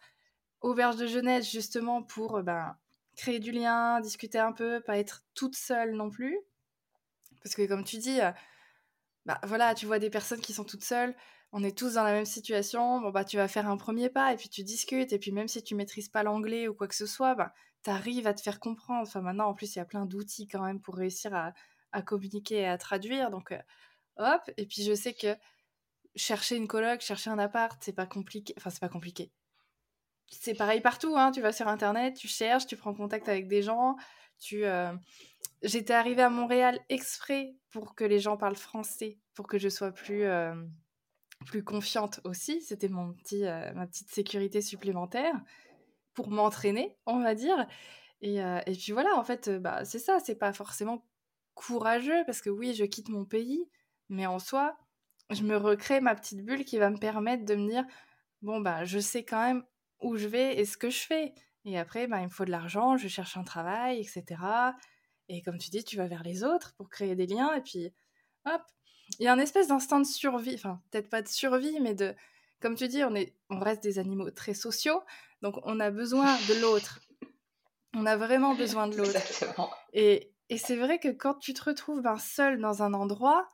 auberge 0.63 0.97
de 0.97 1.07
jeunesse 1.07 1.49
justement 1.49 2.03
pour 2.03 2.43
ben, 2.43 2.77
créer 3.17 3.39
du 3.39 3.53
lien, 3.53 4.01
discuter 4.01 4.41
un 4.41 4.51
peu, 4.51 4.81
pas 4.81 4.99
être 4.99 5.23
toute 5.35 5.55
seule 5.55 5.95
non 5.95 6.11
plus. 6.11 6.37
Parce 7.41 7.55
que 7.55 7.65
comme 7.69 7.85
tu 7.85 7.99
dis, 7.99 8.19
bah 9.27 9.41
voilà, 9.45 9.77
tu 9.77 9.87
vois 9.87 10.01
des 10.01 10.11
personnes 10.11 10.41
qui 10.41 10.53
sont 10.53 10.65
toutes 10.65 10.83
seules, 10.83 11.15
on 11.53 11.63
est 11.63 11.79
tous 11.79 11.95
dans 11.95 12.05
la 12.05 12.13
même 12.13 12.25
situation, 12.25 13.01
bon 13.01 13.11
bah 13.11 13.25
tu 13.25 13.37
vas 13.37 13.47
faire 13.47 13.69
un 13.69 13.77
premier 13.77 14.11
pas 14.11 14.33
et 14.33 14.37
puis 14.37 14.49
tu 14.49 14.65
discutes 14.65 15.13
et 15.13 15.21
puis 15.21 15.31
même 15.31 15.47
si 15.47 15.63
tu 15.63 15.77
maîtrises 15.77 16.09
pas 16.09 16.25
l'anglais 16.25 16.67
ou 16.67 16.75
quoi 16.75 16.89
que 16.89 16.97
ce 16.97 17.07
soit, 17.07 17.37
bah 17.37 17.53
tu 17.85 17.91
arrives 17.91 18.27
à 18.27 18.35
te 18.35 18.41
faire 18.41 18.59
comprendre. 18.59 19.03
Enfin 19.03 19.21
maintenant 19.21 19.47
en 19.47 19.55
plus 19.55 19.77
il 19.77 19.79
y 19.79 19.83
a 19.83 19.85
plein 19.85 20.05
d'outils 20.05 20.49
quand 20.49 20.65
même 20.65 20.81
pour 20.81 20.97
réussir 20.97 21.33
à, 21.33 21.53
communiquer 22.01 22.61
et 22.61 22.67
à 22.67 22.79
traduire 22.79 23.31
donc 23.31 23.53
euh, 23.53 23.59
hop 24.17 24.41
et 24.57 24.65
puis 24.65 24.83
je 24.83 24.95
sais 24.95 25.13
que 25.13 25.37
chercher 26.15 26.57
une 26.57 26.69
coloc, 26.69 27.01
chercher 27.01 27.31
un 27.31 27.39
appart, 27.39 27.83
c'est 27.83 27.93
pas 27.93 28.07
compliqué, 28.07 28.55
enfin 28.57 28.71
c'est 28.71 28.81
pas 28.81 28.89
compliqué. 28.89 29.31
C'est 30.31 30.55
pareil 30.55 30.81
partout, 30.81 31.15
hein. 31.17 31.31
tu 31.31 31.41
vas 31.43 31.53
sur 31.53 31.69
internet, 31.69 32.17
tu 32.17 32.29
cherches, 32.29 32.67
tu 32.67 32.77
prends 32.77 32.95
contact 32.95 33.29
avec 33.29 33.49
des 33.49 33.63
gens, 33.63 33.97
tu 34.39 34.65
euh, 34.65 34.93
J'étais 35.63 35.95
arrivée 35.95 36.23
à 36.23 36.31
Montréal 36.31 36.81
exprès 36.89 37.55
pour 37.71 37.95
que 37.95 38.05
les 38.05 38.19
gens 38.19 38.37
parlent 38.37 38.57
français, 38.57 39.19
pour 39.35 39.47
que 39.47 39.59
je 39.59 39.69
sois 39.69 39.93
plus, 39.93 40.25
euh, 40.25 40.55
plus 41.47 41.63
confiante 41.63 42.21
aussi. 42.25 42.61
C'était 42.63 42.89
mon 42.89 43.13
petit, 43.13 43.43
ma 43.43 43.87
petite 43.87 44.11
sécurité 44.11 44.61
supplémentaire 44.61 45.35
pour 46.15 46.31
m'entraîner, 46.31 46.99
on 47.07 47.21
va 47.21 47.35
dire. 47.35 47.67
Et, 48.23 48.39
et, 48.39 48.73
puis 48.73 48.93
voilà, 48.93 49.17
en 49.17 49.23
fait, 49.23 49.51
bah, 49.51 49.85
c'est 49.85 50.01
ça, 50.01 50.19
c'est 50.19 50.35
pas 50.35 50.53
forcément 50.53 51.05
courageux 51.55 52.25
parce 52.27 52.41
que 52.41 52.51
oui, 52.51 52.75
je 52.75 52.85
quitte 52.85 53.09
mon 53.09 53.25
pays, 53.25 53.69
mais 54.09 54.27
en 54.27 54.39
soi, 54.39 54.77
je 55.31 55.43
me 55.43 55.57
recrée 55.57 56.01
ma 56.01 56.15
petite 56.15 56.45
bulle 56.45 56.65
qui 56.65 56.79
va 56.79 56.91
me 56.91 56.99
permettre 56.99 57.45
de 57.45 57.55
me 57.55 57.69
dire 57.69 57.85
bon, 58.43 58.61
bah, 58.61 58.85
je 58.85 58.99
sais 58.99 59.25
quand 59.25 59.45
même 59.45 59.65
où 60.01 60.17
je 60.17 60.29
vais 60.29 60.59
et 60.59 60.65
ce 60.65 60.77
que 60.77 60.91
je 60.91 61.01
fais. 61.01 61.33
Et 61.65 61.79
après, 61.79 62.07
bah, 62.09 62.21
il 62.21 62.25
me 62.25 62.31
faut 62.31 62.45
de 62.45 62.51
l'argent, 62.51 62.97
je 62.97 63.09
cherche 63.09 63.37
un 63.37 63.45
travail, 63.45 64.01
etc. 64.01 64.41
Et 65.29 65.43
comme 65.43 65.59
tu 65.59 65.71
dis, 65.71 65.85
tu 65.85 65.97
vas 65.97 66.09
vers 66.09 66.23
les 66.23 66.45
autres 66.45 66.75
pour 66.77 66.91
créer 66.91 67.15
des 67.15 67.27
liens. 67.27 67.55
Et 67.55 67.61
puis, 67.61 67.93
hop, 68.45 68.63
il 69.19 69.25
y 69.25 69.29
a 69.29 69.33
un 69.33 69.39
espèce 69.39 69.69
d'instinct 69.69 70.01
de 70.01 70.07
survie. 70.07 70.55
Enfin, 70.55 70.81
peut-être 70.91 71.09
pas 71.09 71.23
de 71.23 71.29
survie, 71.29 71.79
mais 71.81 71.95
de. 71.95 72.15
Comme 72.61 72.75
tu 72.75 72.87
dis, 72.89 73.03
on, 73.05 73.15
est, 73.15 73.35
on 73.51 73.59
reste 73.59 73.83
des 73.83 73.99
animaux 73.99 74.31
très 74.31 74.55
sociaux. 74.55 75.01
Donc, 75.41 75.57
on 75.65 75.81
a 75.81 75.91
besoin 75.91 76.37
de 76.49 76.61
l'autre. 76.61 77.01
On 77.95 78.07
a 78.07 78.17
vraiment 78.17 78.55
besoin 78.55 78.89
de 78.89 78.97
l'autre. 78.97 79.21
Et, 79.93 80.33
et 80.53 80.59
c'est 80.59 80.77
vrai 80.77 80.99
que 80.99 81.09
quand 81.09 81.33
tu 81.35 81.55
te 81.55 81.65
retrouves 81.65 82.03
ben, 82.03 82.19
seul 82.19 82.61
dans 82.61 82.83
un 82.83 82.93
endroit, 82.93 83.49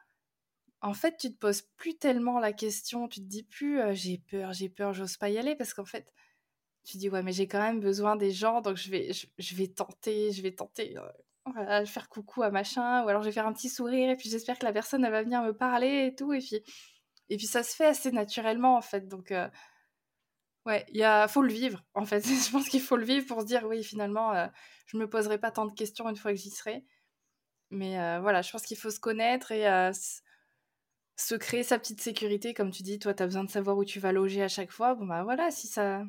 en 0.81 0.95
fait, 0.95 1.17
tu 1.17 1.33
te 1.33 1.39
poses 1.39 1.63
plus 1.77 1.97
tellement 1.97 2.41
la 2.41 2.53
question. 2.53 3.07
Tu 3.07 3.21
te 3.21 3.27
dis 3.27 3.45
plus 3.45 3.81
euh, 3.81 3.95
j'ai 3.95 4.19
peur, 4.19 4.53
j'ai 4.53 4.69
peur, 4.69 4.93
j'ose 4.95 5.17
pas 5.17 5.29
y 5.31 5.39
aller 5.39 5.55
parce 5.55 5.75
qu'en 5.75 5.85
fait, 5.85 6.13
tu 6.85 6.97
dis 6.97 7.09
ouais, 7.09 7.23
mais 7.23 7.31
j'ai 7.31 7.47
quand 7.47 7.61
même 7.61 7.79
besoin 7.79 8.17
des 8.17 8.33
gens, 8.33 8.63
donc 8.63 8.77
je 8.77 8.91
vais, 8.91 9.13
je 9.13 9.55
vais 9.55 9.69
tenter, 9.69 10.33
je 10.33 10.43
vais 10.43 10.51
tenter. 10.51 10.97
Euh, 11.57 11.87
faire 11.87 12.09
coucou 12.09 12.43
à 12.43 12.51
machin, 12.51 13.05
ou 13.05 13.09
alors 13.09 13.23
je 13.23 13.29
vais 13.29 13.33
faire 13.33 13.47
un 13.47 13.53
petit 13.53 13.69
sourire, 13.69 14.11
et 14.11 14.17
puis 14.17 14.29
j'espère 14.29 14.59
que 14.59 14.67
la 14.67 14.73
personne 14.73 15.09
va 15.09 15.23
venir 15.23 15.41
me 15.43 15.53
parler 15.53 16.07
et 16.07 16.15
tout, 16.17 16.33
et 16.33 16.41
puis, 16.41 16.63
et 17.29 17.37
puis 17.37 17.47
ça 17.47 17.63
se 17.63 17.77
fait 17.77 17.87
assez 17.87 18.11
naturellement 18.11 18.77
en 18.77 18.83
fait, 18.83 19.07
donc 19.07 19.31
euh, 19.31 19.49
ouais, 20.67 20.87
il 20.93 21.27
faut 21.29 21.43
le 21.43 21.53
vivre 21.53 21.85
en 21.95 22.05
fait, 22.05 22.21
je 22.27 22.51
pense 22.51 22.69
qu'il 22.69 22.81
faut 22.81 22.97
le 22.97 23.05
vivre 23.05 23.27
pour 23.27 23.41
se 23.41 23.47
dire 23.47 23.65
oui 23.67 23.83
finalement 23.83 24.33
euh, 24.35 24.47
je 24.87 24.97
me 24.97 25.09
poserai 25.09 25.39
pas 25.39 25.51
tant 25.51 25.67
de 25.67 25.75
questions 25.75 26.09
une 26.09 26.17
fois 26.17 26.33
que 26.33 26.39
j'y 26.39 26.51
serai, 26.51 26.85
mais 27.71 28.01
euh, 28.01 28.21
voilà, 28.21 28.43
je 28.43 28.51
pense 28.51 28.63
qu'il 28.63 28.77
faut 28.77 28.91
se 28.91 29.01
connaître 29.01 29.53
et 29.53 29.65
se 31.17 31.35
créer 31.35 31.65
sa 31.65 31.79
petite 31.79 32.01
sécurité, 32.01 32.55
comme 32.55 32.71
tu 32.71 32.83
dis, 32.83 32.99
toi 32.99 33.13
tu 33.13 33.23
as 33.23 33.27
besoin 33.27 33.45
de 33.45 33.51
savoir 33.51 33.77
où 33.77 33.85
tu 33.85 34.01
vas 34.01 34.13
loger 34.13 34.43
à 34.43 34.49
chaque 34.49 34.71
fois, 34.71 34.95
bon 34.95 35.07
bah 35.07 35.25
voilà, 35.25 35.51
si 35.51 35.67
ça 35.67 36.05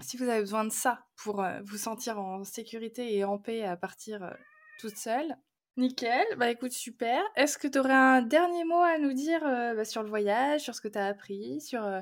si 0.00 0.16
vous 0.16 0.28
avez 0.28 0.40
besoin 0.40 0.64
de 0.64 0.72
ça 0.72 1.04
pour 1.16 1.44
vous 1.64 1.76
sentir 1.76 2.18
en 2.18 2.42
sécurité 2.44 3.14
et 3.14 3.24
en 3.24 3.38
paix 3.38 3.64
à 3.64 3.76
partir 3.76 4.34
toute 4.78 4.96
seule. 4.96 5.36
Nickel, 5.76 6.26
bah 6.36 6.50
écoute, 6.50 6.72
super. 6.72 7.22
Est-ce 7.36 7.56
que 7.56 7.68
tu 7.68 7.78
aurais 7.78 7.92
un 7.92 8.22
dernier 8.22 8.64
mot 8.64 8.80
à 8.80 8.98
nous 8.98 9.12
dire 9.12 9.44
euh, 9.46 9.74
bah, 9.74 9.84
sur 9.84 10.02
le 10.02 10.08
voyage, 10.08 10.62
sur 10.62 10.74
ce 10.74 10.80
que 10.80 10.88
tu 10.88 10.98
as 10.98 11.06
appris, 11.06 11.60
sur 11.60 11.84
euh, 11.84 12.00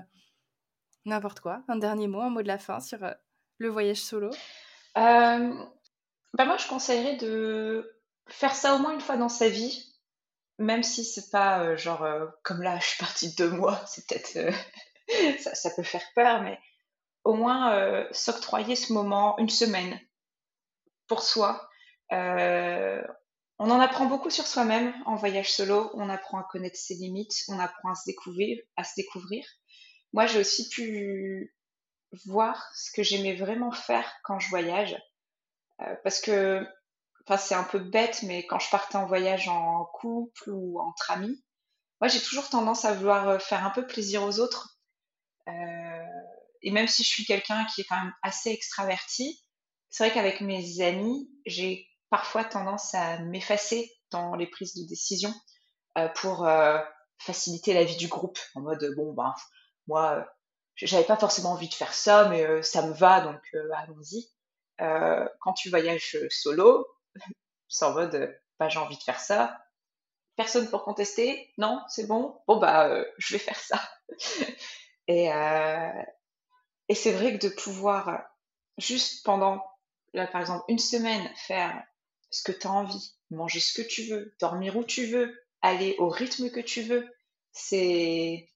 n'importe 1.08 1.40
quoi 1.40 1.62
Un 1.68 1.76
dernier 1.76 2.08
mot, 2.08 2.20
un 2.20 2.30
mot 2.30 2.42
de 2.42 2.48
la 2.48 2.58
fin 2.58 2.80
sur 2.80 3.02
euh, 3.04 3.12
le 3.58 3.68
voyage 3.68 3.98
solo 3.98 4.30
bah 4.94 6.44
Moi, 6.44 6.56
je 6.58 6.68
conseillerais 6.68 7.16
de 7.16 7.98
faire 8.28 8.54
ça 8.54 8.74
au 8.74 8.78
moins 8.78 8.92
une 8.92 9.00
fois 9.00 9.16
dans 9.16 9.28
sa 9.28 9.48
vie, 9.48 9.94
même 10.58 10.82
si 10.82 11.04
c'est 11.04 11.30
pas 11.30 11.74
genre 11.76 12.06
comme 12.42 12.62
là, 12.62 12.78
je 12.80 12.86
suis 12.86 12.98
partie 12.98 13.34
deux 13.34 13.50
mois, 13.50 13.80
c'est 13.86 14.06
peut-être. 14.06 14.54
ça, 15.40 15.54
ça, 15.54 15.70
peut 15.74 15.82
faire 15.82 16.04
peur, 16.14 16.42
mais 16.42 16.58
au 17.24 17.34
moins 17.34 18.06
s'octroyer 18.12 18.76
ce 18.76 18.92
moment, 18.92 19.38
une 19.38 19.48
semaine, 19.48 19.98
pour 21.06 21.22
soi, 21.22 21.68
euh, 22.12 23.02
on 23.58 23.70
en 23.70 23.80
apprend 23.80 24.06
beaucoup 24.06 24.30
sur 24.30 24.46
soi-même 24.46 24.94
en 25.04 25.16
voyage 25.16 25.52
solo. 25.52 25.90
On 25.94 26.08
apprend 26.08 26.38
à 26.38 26.44
connaître 26.44 26.76
ses 26.76 26.94
limites, 26.94 27.42
on 27.48 27.58
apprend 27.58 27.90
à. 27.90 27.94
À 28.76 28.84
se 28.84 28.92
découvrir. 28.96 29.44
Moi, 30.12 30.26
j'ai 30.26 30.40
aussi 30.40 30.68
pu 30.68 31.54
voir 32.26 32.70
ce 32.74 32.90
que 32.92 33.02
j'aimais 33.02 33.34
vraiment 33.34 33.70
faire 33.70 34.10
quand 34.24 34.38
je 34.38 34.48
voyage, 34.48 34.96
euh, 35.82 35.94
parce 36.02 36.20
que, 36.20 36.66
enfin, 37.26 37.36
c'est 37.36 37.54
un 37.54 37.64
peu 37.64 37.78
bête, 37.78 38.22
mais 38.22 38.46
quand 38.46 38.58
je 38.58 38.70
partais 38.70 38.96
en 38.96 39.06
voyage 39.06 39.48
en 39.48 39.84
couple 39.84 40.50
ou 40.50 40.80
entre 40.80 41.10
amis, 41.10 41.42
moi, 42.00 42.08
j'ai 42.08 42.20
toujours 42.20 42.48
tendance 42.48 42.84
à 42.84 42.94
vouloir 42.94 43.28
euh, 43.28 43.38
faire 43.38 43.64
un 43.64 43.70
peu 43.70 43.86
plaisir 43.86 44.22
aux 44.22 44.38
autres. 44.40 44.78
et 46.62 46.70
même 46.70 46.88
si 46.88 47.02
je 47.04 47.08
suis 47.08 47.24
quelqu'un 47.24 47.64
qui 47.66 47.80
est 47.80 47.84
quand 47.84 48.02
même 48.02 48.14
assez 48.22 48.50
extraverti, 48.50 49.42
c'est 49.90 50.04
vrai 50.04 50.14
qu'avec 50.14 50.40
mes 50.40 50.80
amis, 50.80 51.30
j'ai 51.46 51.88
parfois 52.10 52.44
tendance 52.44 52.94
à 52.94 53.18
m'effacer 53.20 53.90
dans 54.10 54.34
les 54.34 54.46
prises 54.46 54.74
de 54.74 54.86
décision 54.86 55.32
euh, 55.96 56.08
pour 56.08 56.46
euh, 56.46 56.78
faciliter 57.18 57.74
la 57.74 57.84
vie 57.84 57.96
du 57.96 58.08
groupe. 58.08 58.38
En 58.54 58.60
mode, 58.60 58.94
bon, 58.96 59.12
ben, 59.12 59.34
moi, 59.88 60.12
euh, 60.18 60.24
j'avais 60.76 61.04
pas 61.04 61.16
forcément 61.16 61.52
envie 61.52 61.68
de 61.68 61.74
faire 61.74 61.94
ça, 61.94 62.28
mais 62.28 62.62
ça 62.62 62.82
me 62.86 62.92
va, 62.92 63.20
donc 63.22 63.40
allons-y. 63.76 64.28
quand 64.78 65.52
tu 65.54 65.70
voyages 65.70 66.16
solo, 66.30 66.86
c'est 67.68 67.84
en 67.84 67.92
mode, 67.94 68.38
bah, 68.60 68.68
j'ai 68.68 68.78
envie 68.78 68.96
de 68.98 69.02
faire 69.02 69.20
ça. 69.20 69.60
Personne 70.36 70.70
pour 70.70 70.84
contester? 70.84 71.52
Non, 71.58 71.82
c'est 71.88 72.06
bon? 72.06 72.40
Bon, 72.46 72.58
bah, 72.58 73.04
je 73.18 73.34
vais 73.34 73.40
faire 73.40 73.58
ça. 73.58 73.80
et, 75.08 75.30
et 76.88 76.94
c'est 76.94 77.12
vrai 77.12 77.38
que 77.38 77.46
de 77.46 77.52
pouvoir, 77.52 78.24
juste 78.78 79.24
pendant, 79.24 79.62
là, 80.14 80.26
par 80.26 80.40
exemple, 80.40 80.64
une 80.68 80.78
semaine, 80.78 81.30
faire 81.36 81.82
ce 82.30 82.42
que 82.42 82.52
tu 82.52 82.66
as 82.66 82.70
envie, 82.72 83.14
manger 83.30 83.60
ce 83.60 83.80
que 83.80 83.86
tu 83.86 84.04
veux, 84.04 84.34
dormir 84.40 84.76
où 84.76 84.84
tu 84.84 85.06
veux, 85.06 85.34
aller 85.62 85.96
au 85.98 86.08
rythme 86.08 86.50
que 86.50 86.60
tu 86.60 86.82
veux. 86.82 87.08
C'est, 87.52 88.48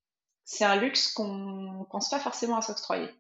c'est 0.45 0.65
un 0.65 0.77
luxe 0.77 1.13
qu'on 1.13 1.87
pense 1.91 2.09
pas 2.11 2.21
forcément 2.21 2.57
à 2.59 2.63
s'octroyer. 2.63 3.11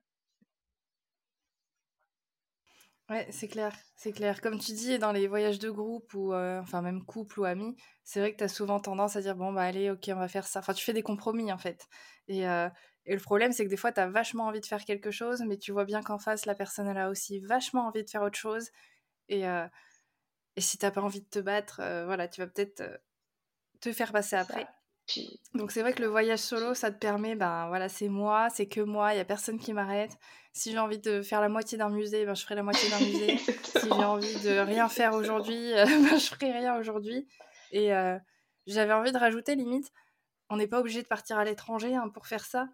Ouais, 3.10 3.26
c'est 3.30 3.48
clair, 3.48 3.74
c'est 3.96 4.12
clair. 4.12 4.40
Comme 4.40 4.58
tu 4.58 4.72
dis, 4.72 4.98
dans 4.98 5.12
les 5.12 5.26
voyages 5.26 5.58
de 5.58 5.68
groupe 5.70 6.14
ou 6.14 6.32
euh, 6.32 6.60
enfin 6.60 6.80
même 6.82 7.04
couple 7.04 7.40
ou 7.40 7.44
amis, 7.44 7.76
c'est 8.04 8.20
vrai 8.20 8.32
que 8.32 8.38
tu 8.38 8.44
as 8.44 8.48
souvent 8.48 8.80
tendance 8.80 9.16
à 9.16 9.20
dire 9.20 9.36
bon 9.36 9.52
bah 9.52 9.62
allez, 9.62 9.90
OK, 9.90 10.04
on 10.08 10.14
va 10.16 10.28
faire 10.28 10.46
ça. 10.46 10.60
Enfin, 10.60 10.72
tu 10.72 10.84
fais 10.84 10.92
des 10.94 11.02
compromis 11.02 11.52
en 11.52 11.58
fait. 11.58 11.86
Et, 12.28 12.48
euh, 12.48 12.68
et 13.04 13.14
le 13.14 13.20
problème, 13.20 13.52
c'est 13.52 13.64
que 13.64 13.70
des 13.70 13.76
fois, 13.76 13.92
tu 13.92 14.00
as 14.00 14.08
vachement 14.08 14.46
envie 14.46 14.60
de 14.60 14.66
faire 14.66 14.84
quelque 14.84 15.10
chose, 15.10 15.42
mais 15.46 15.58
tu 15.58 15.72
vois 15.72 15.84
bien 15.84 16.00
qu'en 16.02 16.18
face, 16.18 16.46
la 16.46 16.54
personne 16.54 16.86
elle 16.88 16.98
a 16.98 17.10
aussi 17.10 17.40
vachement 17.40 17.86
envie 17.88 18.04
de 18.04 18.08
faire 18.10 18.22
autre 18.22 18.38
chose. 18.38 18.70
Et, 19.28 19.46
euh, 19.48 19.66
et 20.56 20.62
si 20.62 20.78
t'as 20.78 20.90
pas 20.92 21.02
envie 21.02 21.22
de 21.22 21.28
te 21.28 21.38
battre, 21.40 21.80
euh, 21.80 22.06
voilà, 22.06 22.28
tu 22.28 22.40
vas 22.42 22.46
peut-être 22.48 22.82
te 23.80 23.92
faire 23.92 24.12
passer 24.12 24.36
après. 24.36 24.66
Donc 25.54 25.70
c'est 25.70 25.82
vrai 25.82 25.92
que 25.92 26.02
le 26.02 26.08
voyage 26.08 26.38
solo, 26.38 26.74
ça 26.74 26.90
te 26.90 26.98
permet, 26.98 27.34
ben 27.34 27.68
voilà, 27.68 27.88
c'est 27.88 28.08
moi, 28.08 28.48
c'est 28.50 28.66
que 28.66 28.80
moi, 28.80 29.14
il 29.14 29.16
y 29.16 29.20
a 29.20 29.24
personne 29.24 29.58
qui 29.58 29.72
m'arrête. 29.72 30.12
Si 30.52 30.72
j'ai 30.72 30.78
envie 30.78 30.98
de 30.98 31.22
faire 31.22 31.40
la 31.40 31.48
moitié 31.48 31.78
d'un 31.78 31.88
musée, 31.88 32.26
ben 32.26 32.34
je 32.34 32.42
ferai 32.42 32.54
la 32.54 32.62
moitié 32.62 32.88
d'un 32.90 33.00
musée. 33.00 33.36
si 33.64 33.86
j'ai 33.86 34.04
envie 34.04 34.40
de 34.40 34.58
rien 34.58 34.88
faire 34.88 35.14
aujourd'hui, 35.14 35.72
euh, 35.76 35.84
ben, 35.84 36.18
je 36.18 36.26
ferai 36.26 36.52
rien 36.52 36.76
aujourd'hui. 36.78 37.26
Et 37.72 37.90
j'avais 38.66 38.92
envie 38.92 39.12
de 39.12 39.18
rajouter 39.18 39.54
limite, 39.54 39.90
on 40.50 40.56
n'est 40.56 40.66
pas 40.66 40.80
obligé 40.80 41.02
de 41.02 41.08
partir 41.08 41.38
à 41.38 41.44
l'étranger 41.44 41.94
hein, 41.94 42.08
pour 42.12 42.26
faire 42.26 42.44
ça. 42.44 42.68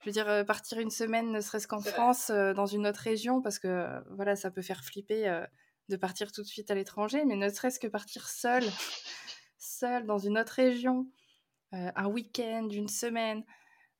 Je 0.00 0.06
veux 0.06 0.12
dire, 0.12 0.44
partir 0.46 0.80
une 0.80 0.90
semaine, 0.90 1.30
ne 1.30 1.40
serait-ce 1.40 1.68
qu'en 1.68 1.80
France, 1.80 2.30
dans 2.30 2.66
une 2.66 2.86
autre 2.86 3.00
région, 3.00 3.42
parce 3.42 3.58
que 3.58 3.86
voilà, 4.16 4.34
ça 4.34 4.50
peut 4.50 4.62
faire 4.62 4.82
flipper 4.82 5.44
de 5.90 5.96
partir 5.96 6.32
tout 6.32 6.42
de 6.42 6.46
suite 6.46 6.70
à 6.70 6.74
l'étranger, 6.74 7.24
mais 7.26 7.36
ne 7.36 7.48
serait-ce 7.48 7.78
que 7.78 7.88
partir 7.88 8.28
seul, 8.28 8.64
seul 9.58 10.06
dans 10.06 10.18
une 10.18 10.38
autre 10.38 10.52
région, 10.52 11.06
euh, 11.74 11.90
un 11.94 12.06
week-end, 12.06 12.68
une 12.70 12.88
semaine, 12.88 13.44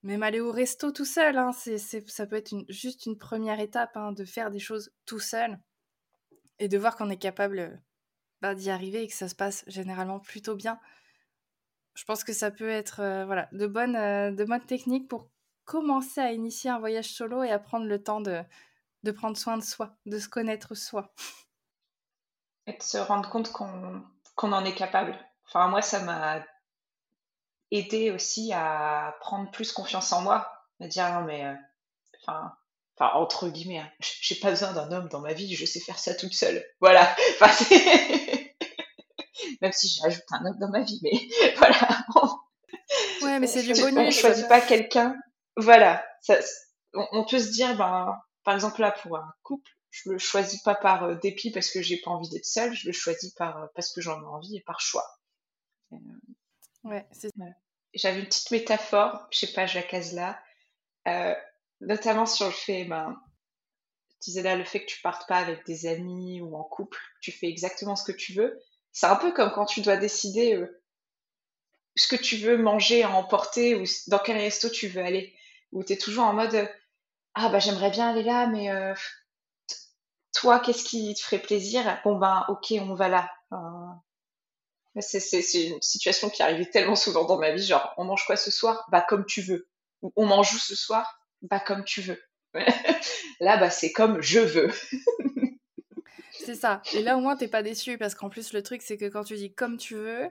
même 0.03 0.23
aller 0.23 0.41
au 0.41 0.51
resto 0.51 0.93
tout 0.93 1.05
seul, 1.05 1.37
hein, 1.37 1.53
ça 1.53 2.27
peut 2.27 2.37
être 2.37 2.55
juste 2.69 3.07
une 3.07 3.19
première 3.19 3.61
étape 3.61 3.97
hein, 3.97 4.13
de 4.13 4.25
faire 4.25 4.51
des 4.51 4.59
choses 4.59 4.93
tout 5.07 5.21
seul 5.21 5.59
et 6.59 6.69
de 6.69 6.79
voir 6.79 6.97
qu'on 6.97 7.11
est 7.11 7.19
capable 7.19 7.83
bah, 8.41 8.55
d'y 8.55 8.71
arriver 8.71 9.03
et 9.03 9.09
que 9.09 9.15
ça 9.15 9.29
se 9.29 9.35
passe 9.35 9.65
généralement 9.67 10.21
plutôt 10.21 10.57
bien. 10.57 10.81
Je 11.95 12.05
pense 12.05 12.25
que 12.25 12.33
ça 12.33 12.51
peut 12.51 12.71
être 12.71 13.01
euh, 13.01 13.27
voilà, 13.27 13.49
de, 13.53 13.67
bonnes, 13.67 13.97
euh, 13.97 14.31
de 14.31 14.45
bonnes 14.45 14.65
techniques 14.65 15.09
pour 15.09 15.29
commencer 15.65 16.21
à 16.21 16.33
initier 16.33 16.71
un 16.71 16.79
voyage 16.79 17.13
solo 17.13 17.43
et 17.43 17.51
à 17.51 17.59
prendre 17.59 17.87
le 17.87 18.03
temps 18.03 18.21
de, 18.21 18.43
de 19.03 19.11
prendre 19.11 19.37
soin 19.37 19.59
de 19.59 19.63
soi, 19.63 19.97
de 20.07 20.19
se 20.19 20.29
connaître 20.29 20.75
soi. 20.75 21.13
et 22.67 22.73
de 22.77 22.83
se 22.83 22.99
rendre 22.99 23.29
compte 23.29 23.53
qu'on 23.53 24.53
en 24.53 24.65
est 24.65 24.75
capable. 24.75 25.15
Enfin, 25.47 25.69
moi, 25.69 25.83
ça 25.83 26.03
m'a 26.05 26.45
aidé 27.71 28.11
aussi 28.11 28.53
à 28.53 29.15
prendre 29.21 29.51
plus 29.51 29.73
confiance 29.73 30.13
en 30.13 30.23
moi, 30.23 30.51
à 30.81 30.89
dire 30.89 31.13
non 31.13 31.25
mais, 31.25 31.45
enfin, 32.23 32.53
enfin 32.97 33.13
entre 33.15 33.49
guillemets, 33.49 33.79
hein, 33.79 33.91
j'ai 34.01 34.35
pas 34.37 34.51
besoin 34.51 34.73
d'un 34.73 34.91
homme 34.93 35.09
dans 35.09 35.21
ma 35.21 35.33
vie, 35.33 35.55
je 35.55 35.65
sais 35.65 35.81
faire 35.81 35.99
ça 35.99 36.15
toute 36.15 36.35
seule. 36.35 36.65
Voilà. 36.81 37.15
Enfin, 37.41 37.65
Même 39.63 39.73
si 39.73 39.89
j'ajoute 39.89 40.25
un 40.31 40.47
homme 40.47 40.59
dans 40.59 40.71
ma 40.71 40.83
vie, 40.83 41.01
mais 41.03 41.55
voilà. 41.57 42.05
Ouais, 43.23 43.39
mais 43.39 43.47
c'est 43.47 43.63
du 43.63 43.73
bonus. 43.75 43.99
On 43.99 44.11
choisit 44.11 44.49
pas 44.49 44.61
quelqu'un. 44.61 45.17
Voilà. 45.57 46.05
Ça, 46.23 46.37
on, 46.95 47.25
peut 47.25 47.39
se 47.39 47.51
dire, 47.51 47.77
ben, 47.77 48.19
par 48.45 48.55
exemple 48.55 48.81
là 48.81 48.91
pour 48.91 49.17
un 49.17 49.33
couple, 49.43 49.71
je 49.91 50.11
le 50.11 50.19
choisis 50.19 50.63
pas 50.63 50.75
par 50.75 51.05
euh, 51.05 51.15
dépit 51.17 51.51
parce 51.51 51.71
que 51.71 51.83
j'ai 51.83 51.99
pas 51.99 52.11
envie 52.11 52.29
d'être 52.31 52.47
seule, 52.47 52.75
je 52.75 52.87
le 52.87 52.93
choisis 52.93 53.33
par 53.35 53.59
euh, 53.59 53.67
parce 53.75 53.93
que 53.93 54.01
j'en 54.01 54.21
ai 54.21 54.27
envie 54.27 54.57
et 54.57 54.63
par 54.63 54.81
choix. 54.81 55.07
Euh, 56.85 56.89
ouais, 56.91 57.07
J'avais 57.95 58.21
une 58.21 58.27
petite 58.27 58.51
métaphore, 58.51 59.27
je 59.31 59.41
sais 59.41 59.53
pas, 59.53 59.67
je 59.67 59.77
la 59.77 59.83
case 59.83 60.15
là, 60.15 60.41
notamment 61.81 62.27
sur 62.27 62.47
le 62.47 62.53
fait, 62.53 62.85
ben, 62.85 63.21
tu 64.23 64.31
disais 64.31 64.43
là, 64.43 64.57
le 64.57 64.65
fait 64.65 64.81
que 64.81 64.91
tu 64.91 65.01
partes 65.01 65.27
pas 65.29 65.39
avec 65.39 65.65
des 65.67 65.87
amis 65.87 66.41
ou 66.41 66.57
en 66.57 66.65
couple, 66.65 66.99
tu 67.21 67.33
fais 67.33 67.49
exactement 67.49 67.97
ce 67.97 68.05
que 68.05 68.17
tu 68.17 68.35
veux. 68.35 68.61
C'est 68.93 69.07
un 69.07 69.17
peu 69.17 69.33
comme 69.33 69.51
quand 69.53 69.67
tu 69.67 69.81
dois 69.81 69.97
décider 69.97 70.63
ce 71.97 72.07
que 72.09 72.17
tu 72.17 72.37
veux 72.37 72.59
manger 72.59 73.03
à 73.03 73.11
emporter 73.11 73.75
ou 73.75 73.85
dans 74.09 74.19
quel 74.19 74.37
resto 74.37 74.69
tu 74.69 74.89
veux 74.89 75.03
aller, 75.03 75.35
où 75.73 75.83
tu 75.85 75.93
es 75.93 75.97
toujours 75.97 76.25
en 76.25 76.33
mode 76.33 76.69
ah 77.35 77.49
bah 77.49 77.61
j'aimerais 77.61 77.91
bien 77.91 78.11
aller 78.11 78.23
là, 78.25 78.47
mais 78.47 78.69
toi, 80.35 80.61
qu'est-ce 80.61 80.85
qui 80.85 81.15
te 81.15 81.21
ferait 81.21 81.41
plaisir? 81.41 82.01
Bon 82.05 82.17
ben, 82.17 82.45
ok, 82.49 82.75
on 82.81 82.95
va 82.95 83.09
là. 83.09 83.31
C'est 84.99 85.67
une 85.67 85.81
situation 85.83 86.31
qui 86.31 86.43
arrivait 86.43 86.67
tellement 86.67 86.97
souvent 86.97 87.25
dans 87.25 87.39
ma 87.39 87.53
vie, 87.53 87.65
genre, 87.65 87.95
on 87.97 88.05
mange 88.05 88.25
quoi 88.27 88.37
ce 88.37 88.51
soir? 88.51 88.87
Bah 88.91 89.05
comme 89.09 89.25
tu 89.25 89.41
veux. 89.41 89.69
Ou 90.03 90.13
on 90.17 90.27
mange 90.27 90.53
où 90.53 90.59
ce 90.59 90.75
soir? 90.75 91.21
Bah 91.43 91.61
comme 91.61 91.85
tu 91.85 92.01
veux. 92.01 92.21
là, 93.41 93.57
bah 93.57 93.71
c'est 93.71 93.93
comme 93.93 94.21
je 94.21 94.41
veux. 94.41 94.71
c'est 96.33 96.57
ça. 96.57 96.83
Et 96.93 97.03
là, 97.03 97.17
au 97.17 97.21
moins, 97.21 97.37
t'es 97.37 97.49
pas 97.49 97.63
déçu, 97.63 97.99
parce 97.99 98.15
qu'en 98.15 98.29
plus, 98.29 98.53
le 98.53 98.63
truc, 98.63 98.83
c'est 98.83 98.97
que 98.97 99.07
quand 99.07 99.25
tu 99.25 99.37
dis 99.37 99.55
comme 99.55 99.77
tu 99.77 99.95
veux, 99.95 100.29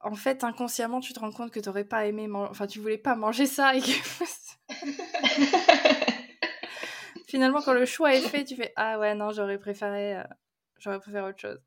en 0.00 0.14
fait, 0.14 0.44
inconsciemment, 0.44 1.00
tu 1.00 1.12
te 1.12 1.20
rends 1.20 1.32
compte 1.32 1.50
que 1.50 1.60
t'aurais 1.60 1.84
pas 1.84 2.06
aimé, 2.06 2.28
enfin, 2.32 2.66
tu 2.66 2.80
voulais 2.80 2.98
pas 2.98 3.16
manger 3.16 3.46
ça 3.46 3.74
et 3.74 3.80
que 3.80 3.86
finalement, 7.26 7.60
quand 7.60 7.74
le 7.74 7.86
choix 7.86 8.14
est 8.14 8.20
fait, 8.20 8.44
tu 8.44 8.56
fais 8.56 8.72
Ah 8.76 8.98
ouais, 8.98 9.14
non, 9.14 9.32
j'aurais 9.32 9.58
préféré, 9.58 10.16
euh, 10.16 10.24
j'aurais 10.78 11.00
préféré 11.00 11.28
autre 11.28 11.40
chose. 11.40 11.60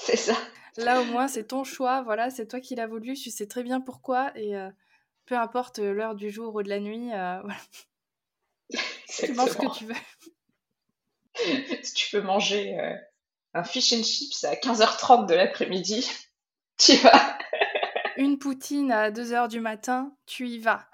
c'est 0.04 0.16
ça. 0.16 0.34
Là, 0.76 1.00
au 1.00 1.04
moins, 1.04 1.28
c'est 1.28 1.48
ton 1.48 1.64
choix, 1.64 2.02
voilà, 2.02 2.30
c'est 2.30 2.46
toi 2.46 2.60
qui 2.60 2.74
l'as 2.74 2.86
voulu, 2.86 3.14
tu 3.14 3.30
sais 3.30 3.46
très 3.46 3.62
bien 3.62 3.80
pourquoi, 3.80 4.32
et 4.34 4.56
euh, 4.56 4.70
peu 5.26 5.36
importe 5.36 5.78
l'heure 5.78 6.14
du 6.14 6.30
jour 6.30 6.54
ou 6.54 6.62
de 6.62 6.68
la 6.68 6.80
nuit, 6.80 7.12
euh, 7.12 7.40
voilà. 7.44 7.60
tu 9.08 9.32
manges 9.32 9.50
ce 9.50 9.56
que 9.56 9.78
tu 9.78 9.84
veux. 9.84 9.94
si 11.82 11.94
tu 11.94 12.10
peux 12.10 12.22
manger 12.22 12.78
un 13.54 13.64
fish 13.64 13.92
and 13.92 14.02
chips 14.02 14.44
à 14.44 14.54
15h30 14.54 15.26
de 15.26 15.34
l'après-midi, 15.34 16.08
tu 16.78 16.96
vas. 16.96 17.38
Une 18.16 18.38
poutine 18.38 18.92
à 18.92 19.10
2h 19.10 19.48
du 19.48 19.60
matin, 19.60 20.16
tu 20.26 20.48
y 20.48 20.58
vas. 20.58 20.86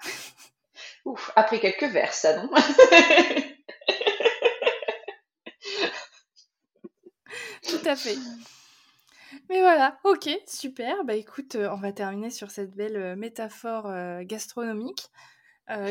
Ouf, 1.05 1.31
après 1.35 1.59
quelques 1.59 1.91
verres, 1.91 2.13
ça, 2.13 2.41
non? 2.41 2.49
Tout 7.67 7.81
à 7.85 7.95
fait. 7.95 8.17
Mais 9.49 9.61
voilà, 9.61 9.97
ok, 10.03 10.29
super. 10.45 11.05
Bah 11.05 11.15
écoute, 11.15 11.55
euh, 11.55 11.69
on 11.71 11.77
va 11.77 11.93
terminer 11.93 12.29
sur 12.29 12.51
cette 12.51 12.75
belle 12.75 12.97
euh, 12.97 13.15
métaphore 13.15 13.87
euh, 13.87 14.23
gastronomique. 14.23 15.07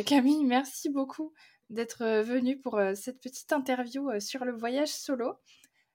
Camille, 0.07 0.43
merci 0.43 0.89
beaucoup 0.89 1.35
d'être 1.69 2.23
venue 2.23 2.59
pour 2.59 2.81
cette 2.95 3.21
petite 3.21 3.53
interview 3.53 4.09
sur 4.21 4.47
le 4.47 4.57
voyage 4.57 4.89
solo. 4.89 5.35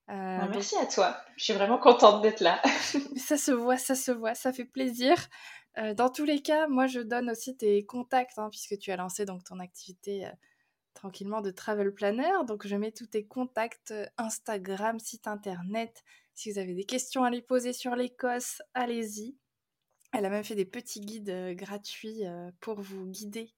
Bah, 0.07 0.47
merci 0.49 0.75
à 0.77 0.85
toi. 0.85 1.17
Je 1.35 1.45
suis 1.45 1.53
vraiment 1.53 1.79
contente 1.79 2.21
d'être 2.21 2.41
là. 2.41 2.61
ça 3.17 3.37
se 3.37 3.51
voit, 3.51 3.77
ça 3.77 3.95
se 3.95 4.11
voit, 4.11 4.35
ça 4.35 4.53
fait 4.53 4.65
plaisir. 4.65 5.15
Dans 5.95 6.09
tous 6.09 6.25
les 6.25 6.43
cas, 6.43 6.67
moi 6.67 6.85
je 6.85 6.99
donne 6.99 7.31
aussi 7.31 7.57
tes 7.57 7.83
contacts, 7.83 8.37
hein, 8.37 8.49
puisque 8.51 8.77
tu 8.77 8.91
as 8.91 8.97
lancé 8.97 9.25
donc 9.25 9.43
ton 9.45 9.57
activité 9.57 10.29
tranquillement 10.93 11.41
de 11.41 11.49
travel 11.49 11.91
planner. 11.91 12.45
Donc 12.45 12.67
je 12.67 12.75
mets 12.75 12.91
tous 12.91 13.07
tes 13.07 13.25
contacts, 13.25 13.95
Instagram, 14.19 14.99
site 14.99 15.25
internet. 15.25 16.03
Si 16.41 16.51
vous 16.51 16.57
avez 16.57 16.73
des 16.73 16.85
questions 16.85 17.23
à 17.23 17.29
les 17.29 17.43
poser 17.43 17.71
sur 17.71 17.95
l'Écosse, 17.95 18.63
allez-y. 18.73 19.37
Elle 20.11 20.25
a 20.25 20.29
même 20.31 20.43
fait 20.43 20.55
des 20.55 20.65
petits 20.65 20.99
guides 20.99 21.53
gratuits 21.55 22.23
pour 22.61 22.81
vous 22.81 23.05
guider 23.05 23.53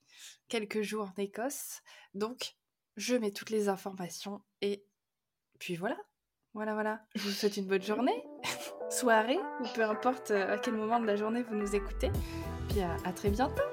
quelques 0.49 0.81
jours 0.81 1.09
en 1.15 1.21
Écosse. 1.21 1.79
Donc 2.13 2.57
je 2.97 3.15
mets 3.15 3.31
toutes 3.31 3.51
les 3.51 3.69
informations 3.69 4.41
et 4.59 4.83
puis 5.59 5.77
voilà. 5.77 5.95
Voilà, 6.53 6.73
voilà. 6.73 7.05
Je 7.15 7.21
vous 7.21 7.31
souhaite 7.31 7.55
une 7.55 7.67
bonne 7.67 7.81
journée, 7.81 8.21
soirée, 8.89 9.39
ou 9.61 9.67
peu 9.73 9.85
importe 9.85 10.31
euh, 10.31 10.53
à 10.53 10.57
quel 10.57 10.73
moment 10.73 10.99
de 10.99 11.05
la 11.05 11.15
journée 11.15 11.41
vous 11.41 11.55
nous 11.55 11.73
écoutez. 11.73 12.11
Puis 12.67 12.81
à 12.81 13.13
très 13.13 13.29
bientôt. 13.29 13.72